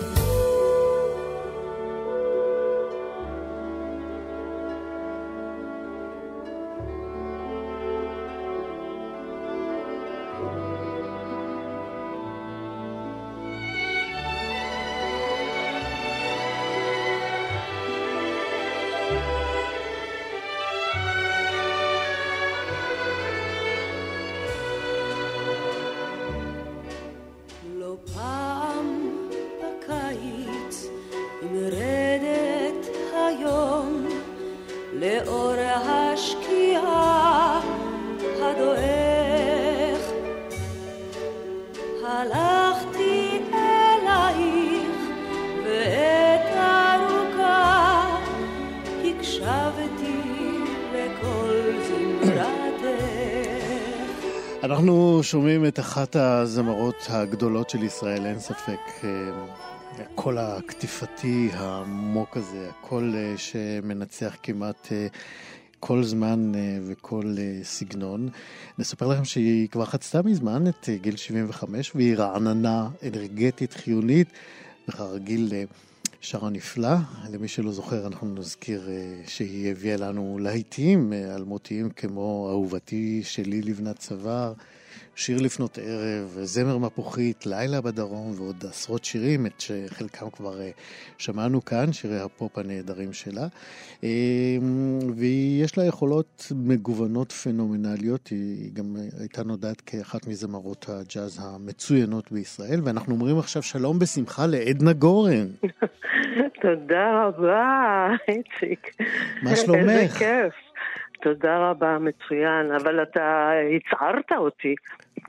אנחנו 54.81 55.20
שומעים 55.22 55.66
את 55.66 55.78
אחת 55.81 56.16
הזמרות 56.16 57.07
הגדולות 57.09 57.70
של 57.70 57.83
ישראל, 57.83 58.26
אין 58.26 58.39
ספק. 58.39 58.78
אה, 59.05 59.11
הקול 59.99 60.39
הקטיפתי 60.39 61.51
העמוק 61.53 62.37
הזה, 62.37 62.68
הקול 62.70 63.14
אה, 63.16 63.35
שמנצח 63.37 64.37
כמעט 64.43 64.89
אה, 64.93 65.07
כל 65.81 66.03
זמן 66.03 66.53
וכל 66.87 67.37
סגנון. 67.62 68.28
נספר 68.78 69.07
לכם 69.07 69.24
שהיא 69.24 69.68
כבר 69.68 69.85
חצתה 69.85 70.22
מזמן 70.22 70.66
את 70.66 70.89
גיל 71.01 71.16
75 71.16 71.93
והיא 71.95 72.16
רעננה, 72.16 72.89
אנרגטית, 73.07 73.72
חיונית, 73.72 74.28
וכרגיל 74.89 75.53
שרה 76.23 76.51
נפלא. 76.51 76.97
למי 77.31 77.49
שלא 77.49 77.73
זוכר, 77.73 78.07
אנחנו 78.07 78.35
נזכיר 78.35 78.89
שהיא 79.27 79.71
הביאה 79.71 79.97
לנו 79.97 80.39
להיטים 80.41 81.12
אלמותיים 81.12 81.91
כמו 81.91 82.49
אהובתי 82.51 83.23
שלי 83.25 83.62
לבנת 83.62 83.99
צוואר. 83.99 84.53
שיר 85.21 85.41
לפנות 85.41 85.79
ערב, 85.83 86.39
זמר 86.43 86.79
מפוחית, 86.79 87.47
לילה 87.47 87.81
בדרום 87.81 88.33
ועוד 88.37 88.64
עשרות 88.68 89.05
שירים, 89.05 89.47
את 89.47 89.61
שחלקם 89.61 90.31
כבר 90.31 90.61
אה, 90.61 90.71
שמענו 91.18 91.64
כאן, 91.64 91.93
שירי 91.93 92.21
הפופ 92.21 92.59
הנהדרים 92.59 93.12
שלה. 93.12 93.47
אה, 94.05 94.09
ויש 95.16 95.79
לה 95.79 95.85
יכולות 95.85 96.47
מגוונות 96.57 97.33
פנומנליות, 97.33 98.29
היא 98.29 98.71
גם 98.73 98.97
הייתה 99.18 99.43
נודעת 99.43 99.81
כאחת 99.81 100.27
מזמרות 100.27 100.87
הג'אז 100.89 101.41
המצוינות 101.43 102.33
בישראל, 102.33 102.81
ואנחנו 102.85 103.14
אומרים 103.14 103.39
עכשיו 103.39 103.62
שלום 103.62 103.99
בשמחה 103.99 104.47
לעדנה 104.47 104.93
גורן. 104.93 105.47
תודה 106.62 107.25
רבה, 107.25 108.09
איציק. 108.29 108.97
מה 109.43 109.57
שלומך? 109.57 109.91
איזה 109.91 110.18
כיף. 110.18 110.70
תודה 111.23 111.71
רבה, 111.71 111.99
מצוין, 111.99 112.73
אבל 112.83 113.03
אתה 113.03 113.51
הצערת 113.77 114.33
אותי. 114.33 114.75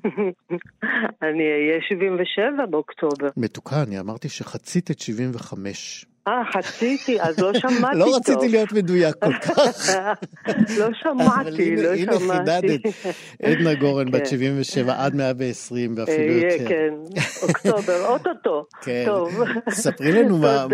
אני 1.28 1.44
אהיה 1.52 1.82
77 1.90 2.66
באוקטובר. 2.66 3.28
מתוקה, 3.38 3.84
אני 3.88 4.00
אמרתי 4.00 4.30
שחצית 4.30 4.92
את 4.92 5.00
75. 5.00 6.06
אה, 6.28 6.42
חציתי, 6.54 7.22
אז 7.22 7.40
לא 7.40 7.54
שמעתי 7.54 8.00
טוב. 8.00 8.08
לא 8.08 8.16
רציתי 8.16 8.50
להיות 8.50 8.72
מדויק 8.72 9.16
כל 9.16 9.34
כך. 9.34 9.90
לא 10.80 10.88
שמעתי, 10.94 11.76
לא 11.76 11.90
הנה 11.94 12.14
שמעתי. 12.20 12.68
חידדת. 12.68 12.96
עדנה 13.44 13.74
גורן, 13.74 14.12
בת 14.12 14.20
כן. 14.20 14.26
77 14.26 15.06
עד 15.06 15.16
120 15.16 15.94
ואפילו 15.98 16.34
יהיה, 16.34 16.54
יותר. 16.54 16.68
כן, 16.68 16.94
אוקטובר, 17.48 18.06
אוטוטו. 18.06 18.66
כן. 18.82 19.04
טוב. 19.06 19.40
ספרי 19.70 20.12
לנו 20.12 20.38
מה- 20.38 20.66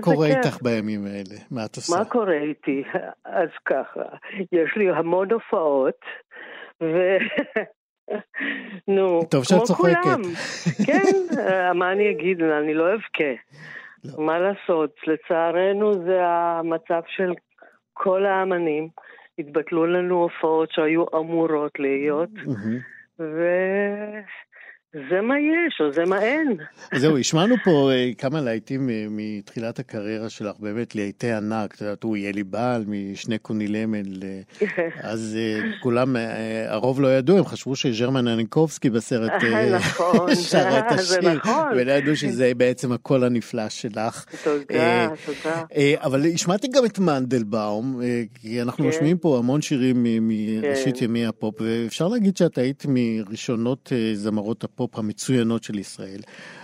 קורה. 0.00 0.26
איתך 0.26 0.58
בימים 0.62 1.06
האלה? 1.06 1.40
מה 1.50 1.64
את 1.64 1.76
עושה? 1.76 1.96
מה 1.98 2.04
קורה 2.04 2.34
איתי? 2.48 2.82
אז 3.24 3.48
ככה, 3.64 4.00
יש 4.52 4.76
לי 4.76 4.90
המון 4.90 5.28
הופעות, 5.32 6.00
ו... 6.82 6.86
נו, 8.88 9.20
טוב 9.30 9.44
שאת 9.44 9.62
צוחקת. 9.62 9.96
כן, 10.86 11.38
אה, 11.38 11.72
מה 11.72 11.92
אני 11.92 12.10
אגיד? 12.10 12.42
אני 12.42 12.74
לא 12.74 12.84
אבכה. 12.94 13.32
לא. 14.04 14.24
מה 14.24 14.38
לעשות? 14.38 14.90
לצערנו 15.06 15.94
זה 16.04 16.18
המצב 16.26 17.00
של 17.06 17.32
כל 17.92 18.26
האמנים. 18.26 18.88
התבטלו 19.38 19.86
לנו 19.86 20.22
הופעות 20.22 20.70
שהיו 20.72 21.04
אמורות 21.14 21.78
להיות, 21.78 22.30
מהמם. 22.34 22.78
זה 24.94 25.20
מה 25.20 25.34
יש, 25.38 25.80
או 25.80 25.92
זה 25.92 26.04
מה 26.04 26.22
אין. 26.22 26.56
זהו, 26.94 27.18
השמענו 27.18 27.54
פה 27.64 27.90
אה, 27.92 28.10
כמה 28.18 28.40
להיטים 28.40 28.90
אה, 28.90 29.06
מתחילת 29.10 29.78
הקריירה 29.78 30.28
שלך, 30.28 30.56
באמת 30.58 30.94
להיטי 30.94 31.32
ענק, 31.32 31.74
את 31.74 31.80
יודעת, 31.80 32.02
הוא 32.02 32.16
יהיה 32.16 32.32
בעל 32.46 32.84
משני 32.86 33.38
קוני 33.38 33.68
למל, 33.68 34.22
אה, 34.22 34.68
אז 35.10 35.38
כולם, 35.82 36.16
הרוב 36.68 37.00
לא 37.00 37.16
ידעו, 37.16 37.38
הם 37.38 37.44
חשבו 37.44 37.76
שז'רמן 37.76 38.28
אוניקובסקי 38.28 38.90
בסרט 38.90 39.32
נכון, 39.76 40.34
שרה 40.50 40.78
את 40.78 40.92
השיר, 40.92 41.32
נכון. 41.32 41.72
ולא 41.76 41.92
ידעו 41.92 42.16
שזה 42.16 42.52
בעצם 42.56 42.92
הקול 42.92 43.24
הנפלא 43.24 43.68
שלך. 43.68 44.24
תודה, 44.44 45.08
תודה. 45.26 45.62
אבל 45.96 46.26
השמעתי 46.34 46.68
גם 46.68 46.84
את 46.84 46.98
מנדלבאום, 46.98 48.00
כי 48.34 48.62
אנחנו 48.62 48.84
כן. 48.84 48.90
משמיעים 48.90 49.18
פה 49.18 49.38
המון 49.38 49.62
שירים 49.62 50.06
מראשית 50.20 51.02
ימי 51.02 51.26
הפופ, 51.26 51.54
ואפשר 51.60 52.08
להגיד 52.08 52.36
שאת 52.36 52.58
היית 52.58 52.84
מראשונות 52.88 53.92
זמרות 54.14 54.64
הפופ. 54.64 54.83
הפופ 54.84 54.98
המצוינות 54.98 55.62
של 55.62 55.78
ישראל. 55.78 56.20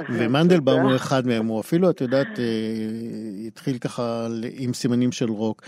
ומנדלבאום 0.09 0.81
הוא 0.81 0.97
אחד 0.97 1.27
מהם, 1.27 1.47
הוא 1.47 1.61
אפילו, 1.61 1.91
את 1.91 2.01
יודעת, 2.01 2.39
אה, 2.39 2.45
התחיל 3.47 3.79
ככה 3.79 4.27
עם 4.59 4.73
סימנים 4.73 5.13
של 5.13 5.31
רוק. 5.31 5.63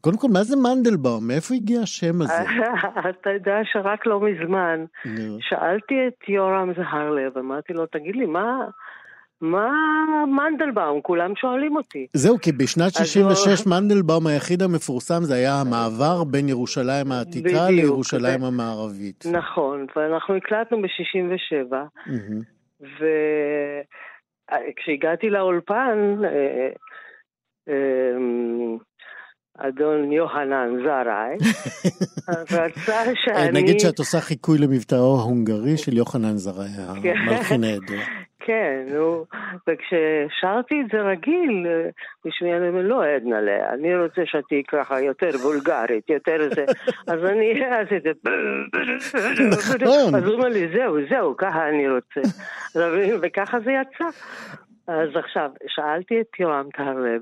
קודם 0.00 0.18
כל, 0.18 0.28
מה 0.32 0.42
זה 0.42 0.56
מנדלבאום? 0.56 1.28
מאיפה 1.28 1.54
הגיע 1.54 1.80
השם 1.80 2.22
הזה? 2.22 2.42
אתה 3.10 3.30
יודע 3.30 3.56
שרק 3.64 4.06
לא 4.06 4.20
מזמן 4.20 4.84
שאלתי 5.40 5.94
את 6.08 6.28
יורם 6.28 6.72
זהרלב, 6.76 7.38
אמרתי 7.38 7.72
לו, 7.72 7.86
תגיד 7.86 8.16
לי, 8.16 8.26
מה... 8.26 8.64
מה 9.40 9.70
מנדלבאום? 10.26 11.00
כולם 11.00 11.36
שואלים 11.36 11.76
אותי. 11.76 12.06
זהו, 12.12 12.38
כי 12.38 12.52
בשנת 12.52 12.92
66 12.92 13.66
מנדלבאום 13.66 14.26
היחיד 14.26 14.62
המפורסם 14.62 15.22
זה 15.22 15.34
היה 15.34 15.54
המעבר 15.60 16.24
בין 16.24 16.48
ירושלים 16.48 17.12
העתיקה 17.12 17.70
לירושלים 17.70 18.44
המערבית. 18.44 19.24
נכון, 19.32 19.86
ואנחנו 19.96 20.36
הקלטנו 20.36 20.82
ב-67, 20.82 21.74
וכשהגעתי 24.50 25.30
לאולפן, 25.30 26.14
אה, 26.24 26.68
אה, 27.68 28.16
אדון 29.58 30.12
יוחנן 30.12 30.68
זרעי, 30.84 31.36
רצה 32.60 33.04
שאני... 33.14 33.62
נגיד 33.62 33.80
שאת 33.80 33.98
עושה 33.98 34.20
חיקוי 34.20 34.58
למבטאו 34.58 35.18
ההונגרי 35.18 35.76
של 35.76 35.96
יוחנן 35.96 36.36
זרעי, 36.36 36.68
כן. 37.02 37.14
המלחין 37.16 37.64
הידוע. 37.64 37.96
כן, 38.46 38.86
נו, 38.94 39.24
וכששרתי 39.68 40.80
את 40.80 40.86
זה 40.92 41.00
רגיל, 41.00 41.66
בשביל 42.24 42.54
אני 42.54 42.68
אומר, 42.68 42.82
לא 42.82 43.04
עדנה 43.04 43.40
לה, 43.40 43.74
אני 43.74 43.96
רוצה 43.96 44.22
שתהיי 44.24 44.62
ככה 44.68 45.00
יותר 45.00 45.30
וולגרית, 45.42 46.10
יותר 46.10 46.36
זה, 46.54 46.64
אז 47.12 47.24
אני 47.24 47.64
עשיתי, 47.64 48.08
נכון. 49.50 50.14
אז 50.14 50.24
הוא 50.24 50.34
אומר 50.34 50.48
לי, 50.48 50.68
זהו, 50.76 50.96
זהו, 51.10 51.36
ככה 51.36 51.68
אני 51.68 51.88
רוצה, 51.88 52.20
וככה 53.22 53.60
זה 53.60 53.70
יצא. 53.70 54.08
אז 54.88 55.08
עכשיו, 55.16 55.50
שאלתי 55.66 56.20
את 56.20 56.40
יורם 56.40 56.68
טהרלב, 56.76 57.20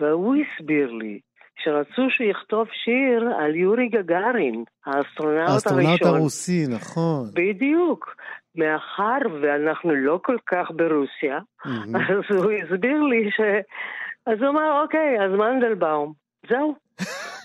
והוא 0.00 0.36
הסביר 0.36 0.92
לי 0.92 1.20
שרצו 1.64 2.02
שהוא 2.10 2.30
יכתוב 2.30 2.66
שיר 2.84 3.28
על 3.38 3.56
יורי 3.56 3.88
גגארין, 3.88 4.64
האסטרונאוט 4.86 5.48
הראשון. 5.48 5.54
האסטרונאוט 5.54 6.02
הרוסי, 6.02 6.66
נכון. 6.68 7.24
בדיוק. 7.34 8.14
מאחר 8.56 9.18
ואנחנו 9.40 9.94
לא 9.94 10.20
כל 10.22 10.36
כך 10.46 10.70
ברוסיה, 10.70 11.38
אז 11.94 12.36
הוא 12.36 12.52
הסביר 12.52 13.02
לי 13.02 13.30
ש... 13.30 13.40
אז 14.26 14.42
הוא 14.42 14.48
אמר, 14.48 14.82
אוקיי, 14.82 15.24
אז 15.24 15.30
מנדלבאום, 15.30 16.12
זהו. 16.48 16.74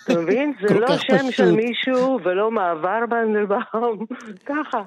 אתה 0.04 0.20
מבין? 0.20 0.54
זה 0.68 0.80
לא 0.80 0.98
שם 0.98 1.32
של 1.32 1.52
מישהו 1.52 2.20
ולא 2.24 2.52
מעבר 2.52 3.00
מנדלבאום, 3.10 4.06
ככה. 4.50 4.84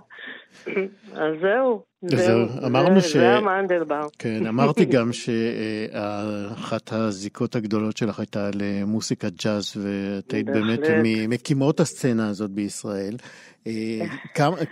אז 1.14 1.34
זהו. 1.42 1.82
זהו, 2.02 2.46
אמרנו 2.66 3.00
ש... 3.00 3.16
זה 3.16 3.32
המנדלבאום. 3.32 4.08
כן, 4.18 4.46
אמרתי 4.48 4.84
גם 4.84 5.12
שאחת 5.12 6.92
הזיקות 6.92 7.56
הגדולות 7.56 7.96
שלך 7.96 8.18
הייתה 8.18 8.50
למוסיקת 8.54 9.32
ג'אז, 9.44 9.76
ואת 9.76 10.32
היית 10.32 10.46
באמת 10.46 10.80
ממקימות 11.04 11.80
הסצנה 11.80 12.28
הזאת 12.28 12.50
בישראל. 12.50 13.14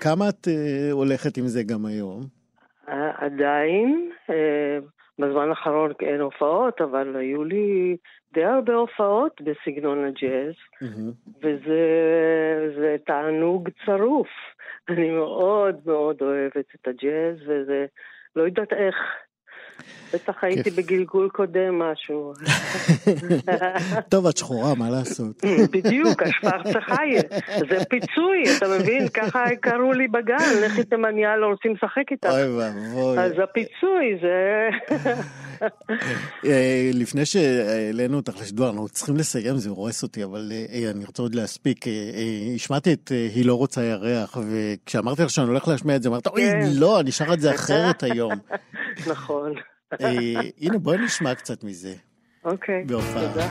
כמה 0.01 0.29
את 0.29 0.49
הולכת 0.93 1.37
עם 1.37 1.47
זה 1.47 1.63
גם 1.63 1.87
היום? 1.87 2.21
עדיין, 3.19 4.11
בזמן 5.19 5.49
האחרון 5.49 5.93
אין 6.01 6.21
הופעות, 6.21 6.81
אבל 6.81 7.17
היו 7.17 7.45
לי 7.45 7.97
די 8.35 8.45
הרבה 8.45 8.75
הופעות 8.75 9.41
בסגנון 9.41 10.05
הג'אז, 10.05 10.55
וזה 11.43 12.97
תענוג 13.07 13.69
צרוף. 13.87 14.29
אני 14.89 15.11
מאוד 15.11 15.77
מאוד 15.87 16.17
אוהבת 16.21 16.75
את 16.75 16.89
הג'אז, 16.89 17.37
וזה, 17.43 17.87
לא 18.37 18.43
יודעת 18.43 18.73
איך. 18.73 18.97
בטח 20.15 20.45
הייתי 20.45 20.71
בגלגול 20.71 21.29
קודם 21.29 21.79
משהו. 21.79 22.33
טוב, 24.11 24.27
את 24.27 24.37
שחורה, 24.37 24.75
מה 24.75 24.91
לעשות? 24.91 25.45
בדיוק, 25.75 26.23
השפרצה 26.23 26.81
חיה. 26.81 27.23
זה 27.71 27.85
פיצוי, 27.91 28.43
אתה 28.59 28.67
מבין? 28.79 29.09
ככה 29.09 29.45
קראו 29.61 29.93
לי 29.93 30.09
בגן, 30.09 30.61
לכי 30.65 30.85
תימניה 30.85 31.37
לא 31.37 31.47
רוצים 31.47 31.75
לשחק 31.75 32.11
איתך. 32.11 32.29
אוי 32.31 32.59
ואבוי. 32.59 33.19
אז 33.19 33.33
הפיצוי 33.43 34.19
זה... 34.23 34.69
לפני 36.95 37.27
שהעלינו 37.27 38.17
אותך 38.17 38.41
לשידור, 38.41 38.69
אנחנו 38.69 38.89
צריכים 38.89 39.17
לסיים, 39.17 39.57
זה 39.57 39.71
הורס 39.71 40.03
אותי, 40.03 40.25
אבל 40.25 40.53
אני 40.91 41.05
רוצה 41.05 41.23
עוד 41.23 41.35
להספיק. 41.35 41.85
השמעתי 42.55 42.93
את 42.93 43.13
היא 43.35 43.47
לא 43.47 43.55
רוצה 43.55 43.85
ירח, 43.85 44.37
וכשאמרתי 44.51 45.23
לך 45.23 45.31
שאני 45.31 45.49
הולך 45.49 45.69
להשמיע 45.69 45.97
את 45.97 46.03
זה, 46.03 46.09
אמרת, 46.09 46.27
אוי, 46.27 46.45
לא, 46.75 47.01
אני 47.01 47.13
שר 47.13 47.33
את 47.33 47.41
זה 47.41 47.55
אחרת 47.55 48.03
היום. 48.03 48.33
נכון. 49.13 49.53
הנה, 50.61 50.79
בואי 50.79 50.99
נשמע 50.99 51.35
קצת 51.35 51.65
מזה. 51.65 51.95
אוקיי, 52.45 52.85
תודה. 52.87 53.51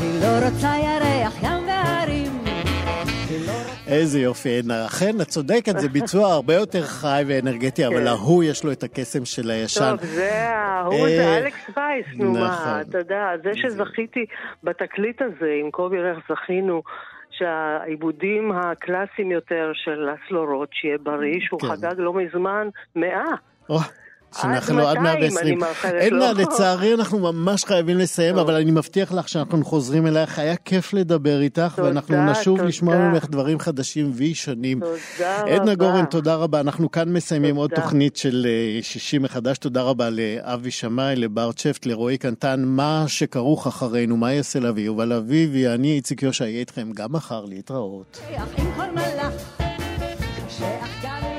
היא 0.00 0.20
לא 0.20 0.46
רוצה 0.46 0.74
ירח, 0.84 1.42
ים. 1.42 1.61
איזה 3.92 4.20
יופי, 4.20 4.60
אכן, 4.86 5.20
את 5.22 5.26
צודקת, 5.26 5.78
זה 5.78 5.88
ביצוע 5.88 6.32
הרבה 6.32 6.54
יותר 6.54 6.82
חי 6.82 7.22
ואנרגטי, 7.26 7.86
אבל 7.86 8.06
ההוא 8.08 8.44
יש 8.44 8.64
לו 8.64 8.72
את 8.72 8.82
הקסם 8.82 9.24
של 9.24 9.50
הישן. 9.50 9.90
טוב, 9.90 10.04
זה 10.04 10.48
ההוא, 10.48 11.08
זה 11.08 11.38
אלכס 11.38 11.70
וייס, 11.76 12.06
נו 12.16 12.32
מה, 12.32 12.80
אתה 12.80 12.98
יודע, 12.98 13.24
זה 13.44 13.50
שזכיתי 13.54 14.26
בתקליט 14.64 15.22
הזה, 15.22 15.52
עם 15.60 15.70
קובי 15.70 16.00
רך 16.00 16.18
זכינו. 16.30 16.82
שהעיבודים 17.38 18.52
הקלאסיים 18.52 19.30
יותר 19.30 19.70
של 19.74 20.08
אסלו 20.14 20.44
רוט, 20.44 20.68
שיהיה 20.72 20.98
בריא, 20.98 21.40
שהוא 21.40 21.60
כן. 21.60 21.66
חגג 21.66 21.94
לא 21.98 22.12
מזמן 22.14 22.68
מאה. 22.96 23.34
שאנחנו 24.40 24.88
עד 24.88 24.98
120. 24.98 25.58
עדנה, 26.00 26.32
לצערי 26.32 26.94
אנחנו 26.94 27.18
ממש 27.18 27.64
חייבים 27.64 27.98
לסיים, 27.98 28.38
אבל 28.38 28.54
אני 28.54 28.70
מבטיח 28.70 29.12
לך 29.12 29.28
שאנחנו 29.28 29.64
חוזרים 29.64 30.06
אלייך. 30.06 30.38
היה 30.38 30.56
כיף 30.56 30.92
לדבר 30.92 31.40
איתך, 31.40 31.80
ואנחנו 31.84 32.30
נשוב 32.30 32.62
לשמוע 32.62 32.96
ממך 32.96 33.26
דברים 33.30 33.58
חדשים 33.58 34.10
וישנים. 34.14 34.80
תודה 34.80 35.40
רבה. 35.42 35.54
עדנה 35.54 35.74
גורן, 35.74 36.04
תודה 36.04 36.34
רבה. 36.34 36.60
אנחנו 36.60 36.90
כאן 36.90 37.12
מסיימים 37.12 37.56
עוד 37.56 37.70
תוכנית 37.74 38.16
של 38.16 38.46
שישי 38.82 39.18
מחדש. 39.18 39.58
תודה 39.58 39.82
רבה 39.82 40.10
לאבי 40.10 40.70
שמאי, 40.70 41.16
לבר 41.16 41.52
צ'פט, 41.52 41.86
לרועי 41.86 42.18
קנטן. 42.18 42.62
מה 42.66 43.04
שכרוך 43.06 43.66
אחרינו, 43.66 44.16
מה 44.16 44.32
יעשה 44.32 44.60
להביא? 44.60 44.84
יובל 44.84 45.12
אביבי, 45.12 45.68
אני 45.68 45.92
איציק 45.92 46.22
יושע, 46.22 46.44
אהיה 46.44 46.60
איתכם 46.60 46.92
גם 46.94 47.12
מחר 47.12 47.44
להתראות. 47.44 48.20
עם 48.58 48.66
כל 48.76 48.90
מלאך, 48.90 49.32
שאך 50.48 51.04
גם 51.04 51.31